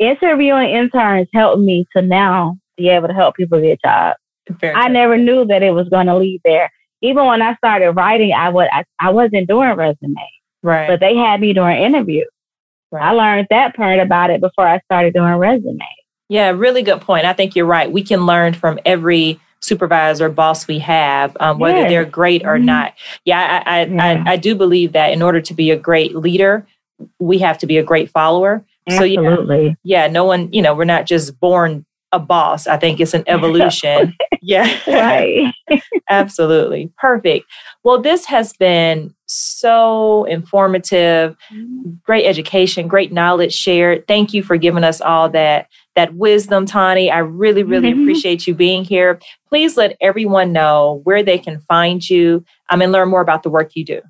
interviewing 0.00 0.68
interns 0.68 1.28
helped 1.32 1.62
me 1.62 1.86
to 1.94 2.02
now 2.02 2.58
be 2.76 2.88
able 2.88 3.06
to 3.06 3.14
help 3.14 3.36
people 3.36 3.60
get 3.60 3.80
jobs. 3.80 4.18
Very 4.50 4.74
I 4.74 4.88
good. 4.88 4.92
never 4.94 5.16
knew 5.16 5.44
that 5.44 5.62
it 5.62 5.70
was 5.70 5.88
going 5.88 6.06
to 6.06 6.16
lead 6.16 6.40
there. 6.44 6.72
Even 7.02 7.26
when 7.26 7.40
I 7.40 7.54
started 7.54 7.92
writing, 7.92 8.32
I 8.32 8.48
would 8.48 8.66
I, 8.72 8.84
I 8.98 9.10
wasn't 9.10 9.48
doing 9.48 9.76
resume, 9.76 10.16
right? 10.64 10.88
But 10.88 10.98
they 10.98 11.14
had 11.14 11.40
me 11.40 11.52
doing 11.52 11.76
interviews. 11.80 12.26
Right. 12.90 13.04
I 13.04 13.12
learned 13.12 13.46
that 13.50 13.76
part 13.76 14.00
about 14.00 14.30
it 14.30 14.40
before 14.40 14.66
I 14.66 14.80
started 14.80 15.14
doing 15.14 15.34
resume. 15.34 15.78
Yeah, 16.28 16.50
really 16.50 16.82
good 16.82 17.00
point. 17.00 17.26
I 17.26 17.32
think 17.32 17.54
you're 17.54 17.66
right. 17.66 17.90
We 17.90 18.02
can 18.02 18.26
learn 18.26 18.54
from 18.54 18.78
every 18.84 19.40
supervisor, 19.60 20.28
boss 20.28 20.66
we 20.66 20.78
have, 20.78 21.36
um, 21.40 21.58
whether 21.58 21.80
yes. 21.80 21.90
they're 21.90 22.04
great 22.04 22.44
or 22.44 22.56
mm-hmm. 22.56 22.66
not. 22.66 22.94
Yeah, 23.24 23.62
I, 23.66 23.80
I, 23.80 23.84
yeah. 23.84 24.24
I, 24.26 24.32
I, 24.32 24.36
do 24.36 24.54
believe 24.54 24.92
that 24.92 25.12
in 25.12 25.22
order 25.22 25.40
to 25.40 25.54
be 25.54 25.70
a 25.70 25.76
great 25.76 26.14
leader, 26.14 26.66
we 27.18 27.38
have 27.38 27.58
to 27.58 27.66
be 27.66 27.78
a 27.78 27.82
great 27.82 28.10
follower. 28.10 28.64
Absolutely. 28.86 29.68
So 29.68 29.76
yeah, 29.82 30.04
yeah, 30.04 30.06
no 30.08 30.24
one, 30.24 30.52
you 30.52 30.60
know, 30.60 30.74
we're 30.74 30.84
not 30.84 31.06
just 31.06 31.38
born 31.40 31.86
a 32.14 32.18
boss. 32.18 32.66
I 32.66 32.76
think 32.76 33.00
it's 33.00 33.12
an 33.12 33.24
evolution. 33.28 34.14
yeah. 34.40 34.78
Right. 34.86 35.52
Absolutely. 36.08 36.92
Perfect. 36.96 37.46
Well, 37.82 38.00
this 38.00 38.24
has 38.26 38.52
been 38.54 39.14
so 39.26 40.24
informative, 40.24 41.36
mm-hmm. 41.52 41.92
great 42.04 42.24
education, 42.24 42.86
great 42.88 43.12
knowledge 43.12 43.52
shared. 43.52 44.06
Thank 44.06 44.32
you 44.32 44.42
for 44.42 44.56
giving 44.56 44.84
us 44.84 45.00
all 45.00 45.28
that 45.30 45.68
that 45.96 46.14
wisdom, 46.14 46.66
Tawny. 46.66 47.10
I 47.10 47.18
really, 47.18 47.62
really 47.62 47.90
mm-hmm. 47.90 48.02
appreciate 48.02 48.46
you 48.46 48.54
being 48.54 48.84
here. 48.84 49.20
Please 49.48 49.76
let 49.76 49.96
everyone 50.00 50.52
know 50.52 51.00
where 51.04 51.22
they 51.22 51.38
can 51.38 51.60
find 51.60 52.08
you 52.08 52.44
um, 52.70 52.82
and 52.82 52.92
learn 52.92 53.08
more 53.08 53.20
about 53.20 53.42
the 53.42 53.50
work 53.50 53.72
you 53.74 53.84
do. 53.84 54.00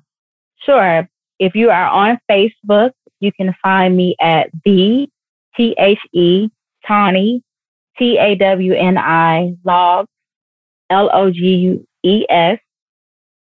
Sure. 0.63 1.07
If 1.37 1.53
you 1.53 1.69
are 1.69 1.87
on 1.87 2.17
Facebook, 2.29 2.91
you 3.19 3.31
can 3.31 3.55
find 3.61 3.95
me 3.95 4.15
at 4.19 4.49
the 4.63 5.07
T 5.55 5.75
H 5.77 5.99
E 6.13 6.49
Tawny 6.87 7.43
T 7.97 8.17
A 8.17 8.35
W 8.35 8.73
N 8.73 8.97
I 8.97 9.55
logs 9.63 10.09
L 10.89 11.09
O 11.13 11.31
G 11.31 11.85
E 12.03 12.25
S. 12.29 12.59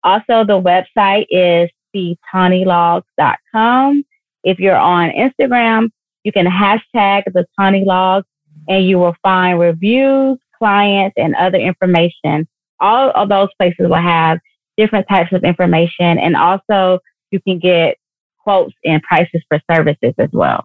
Also, 0.02 0.44
the 0.44 0.60
website 0.60 1.26
is 1.30 1.70
thetanilogs.com. 1.94 4.04
If 4.44 4.58
you're 4.58 4.76
on 4.76 5.10
Instagram, 5.10 5.90
you 6.24 6.32
can 6.32 6.46
hashtag 6.46 7.24
the 7.32 7.46
Tawny 7.58 7.84
Logs 7.84 8.26
and 8.68 8.86
you 8.86 8.98
will 8.98 9.16
find 9.22 9.60
reviews, 9.60 10.38
clients, 10.56 11.14
and 11.16 11.34
other 11.34 11.58
information. 11.58 12.46
All 12.80 13.10
of 13.14 13.28
those 13.28 13.48
places 13.58 13.88
will 13.88 13.94
have 13.94 14.38
different 14.76 15.06
types 15.08 15.32
of 15.32 15.44
information 15.44 16.18
and 16.18 16.36
also 16.36 17.00
you 17.30 17.40
can 17.40 17.58
get 17.58 17.96
quotes 18.42 18.74
and 18.84 19.02
prices 19.02 19.42
for 19.48 19.60
services 19.70 20.14
as 20.18 20.30
well. 20.32 20.64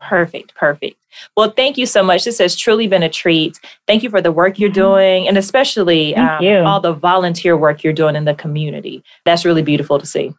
Perfect, 0.00 0.54
perfect. 0.54 0.96
Well, 1.36 1.50
thank 1.50 1.78
you 1.78 1.86
so 1.86 2.02
much. 2.02 2.24
This 2.24 2.38
has 2.38 2.54
truly 2.54 2.86
been 2.86 3.02
a 3.02 3.08
treat. 3.08 3.58
Thank 3.86 4.02
you 4.02 4.10
for 4.10 4.20
the 4.20 4.32
work 4.32 4.58
you're 4.58 4.68
doing 4.68 5.26
and 5.26 5.38
especially 5.38 6.14
um, 6.16 6.66
all 6.66 6.80
the 6.80 6.92
volunteer 6.92 7.56
work 7.56 7.82
you're 7.82 7.92
doing 7.92 8.16
in 8.16 8.24
the 8.24 8.34
community. 8.34 9.02
That's 9.24 9.44
really 9.44 9.62
beautiful 9.62 9.98
to 9.98 10.06
see. 10.06 10.34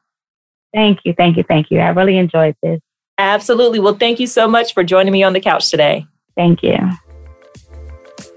Thank 0.74 1.00
you, 1.06 1.14
thank 1.14 1.38
you, 1.38 1.44
thank 1.44 1.72
you. 1.72 1.80
I 1.80 1.90
really 1.90 2.18
enjoyed 2.18 2.56
this. 2.62 2.80
Absolutely. 3.18 3.80
Well, 3.80 3.96
thank 3.96 4.20
you 4.20 4.28
so 4.28 4.48
much 4.48 4.74
for 4.74 4.84
joining 4.84 5.12
me 5.12 5.24
on 5.24 5.34
the 5.34 5.40
couch 5.40 5.72
today. 5.72 6.06
Thank 6.36 6.62
you. 6.62 6.78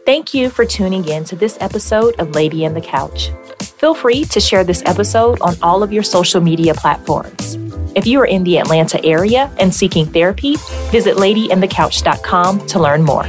Thank 0.06 0.32
you 0.32 0.48
for 0.48 0.64
tuning 0.64 1.06
in 1.06 1.24
to 1.24 1.36
this 1.36 1.58
episode 1.60 2.18
of 2.18 2.34
Lady 2.34 2.64
in 2.64 2.72
the 2.72 2.80
Couch. 2.80 3.30
Feel 3.60 3.94
free 3.94 4.24
to 4.24 4.40
share 4.40 4.64
this 4.64 4.82
episode 4.86 5.40
on 5.40 5.54
all 5.62 5.82
of 5.82 5.92
your 5.92 6.02
social 6.02 6.40
media 6.40 6.72
platforms. 6.74 7.59
If 7.94 8.06
you 8.06 8.20
are 8.20 8.26
in 8.26 8.44
the 8.44 8.58
Atlanta 8.58 9.04
area 9.04 9.50
and 9.58 9.74
seeking 9.74 10.06
therapy, 10.06 10.56
visit 10.90 11.16
ladyinthecouch.com 11.16 12.66
to 12.68 12.78
learn 12.78 13.02
more. 13.02 13.24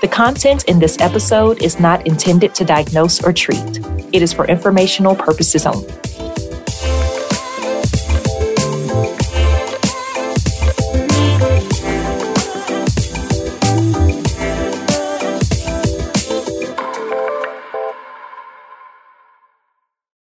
The 0.00 0.08
content 0.10 0.64
in 0.64 0.78
this 0.78 0.98
episode 0.98 1.62
is 1.62 1.78
not 1.78 2.06
intended 2.06 2.54
to 2.54 2.64
diagnose 2.64 3.22
or 3.22 3.32
treat. 3.32 3.80
It 4.12 4.22
is 4.22 4.32
for 4.32 4.46
informational 4.46 5.14
purposes 5.14 5.66
only. 5.66 5.92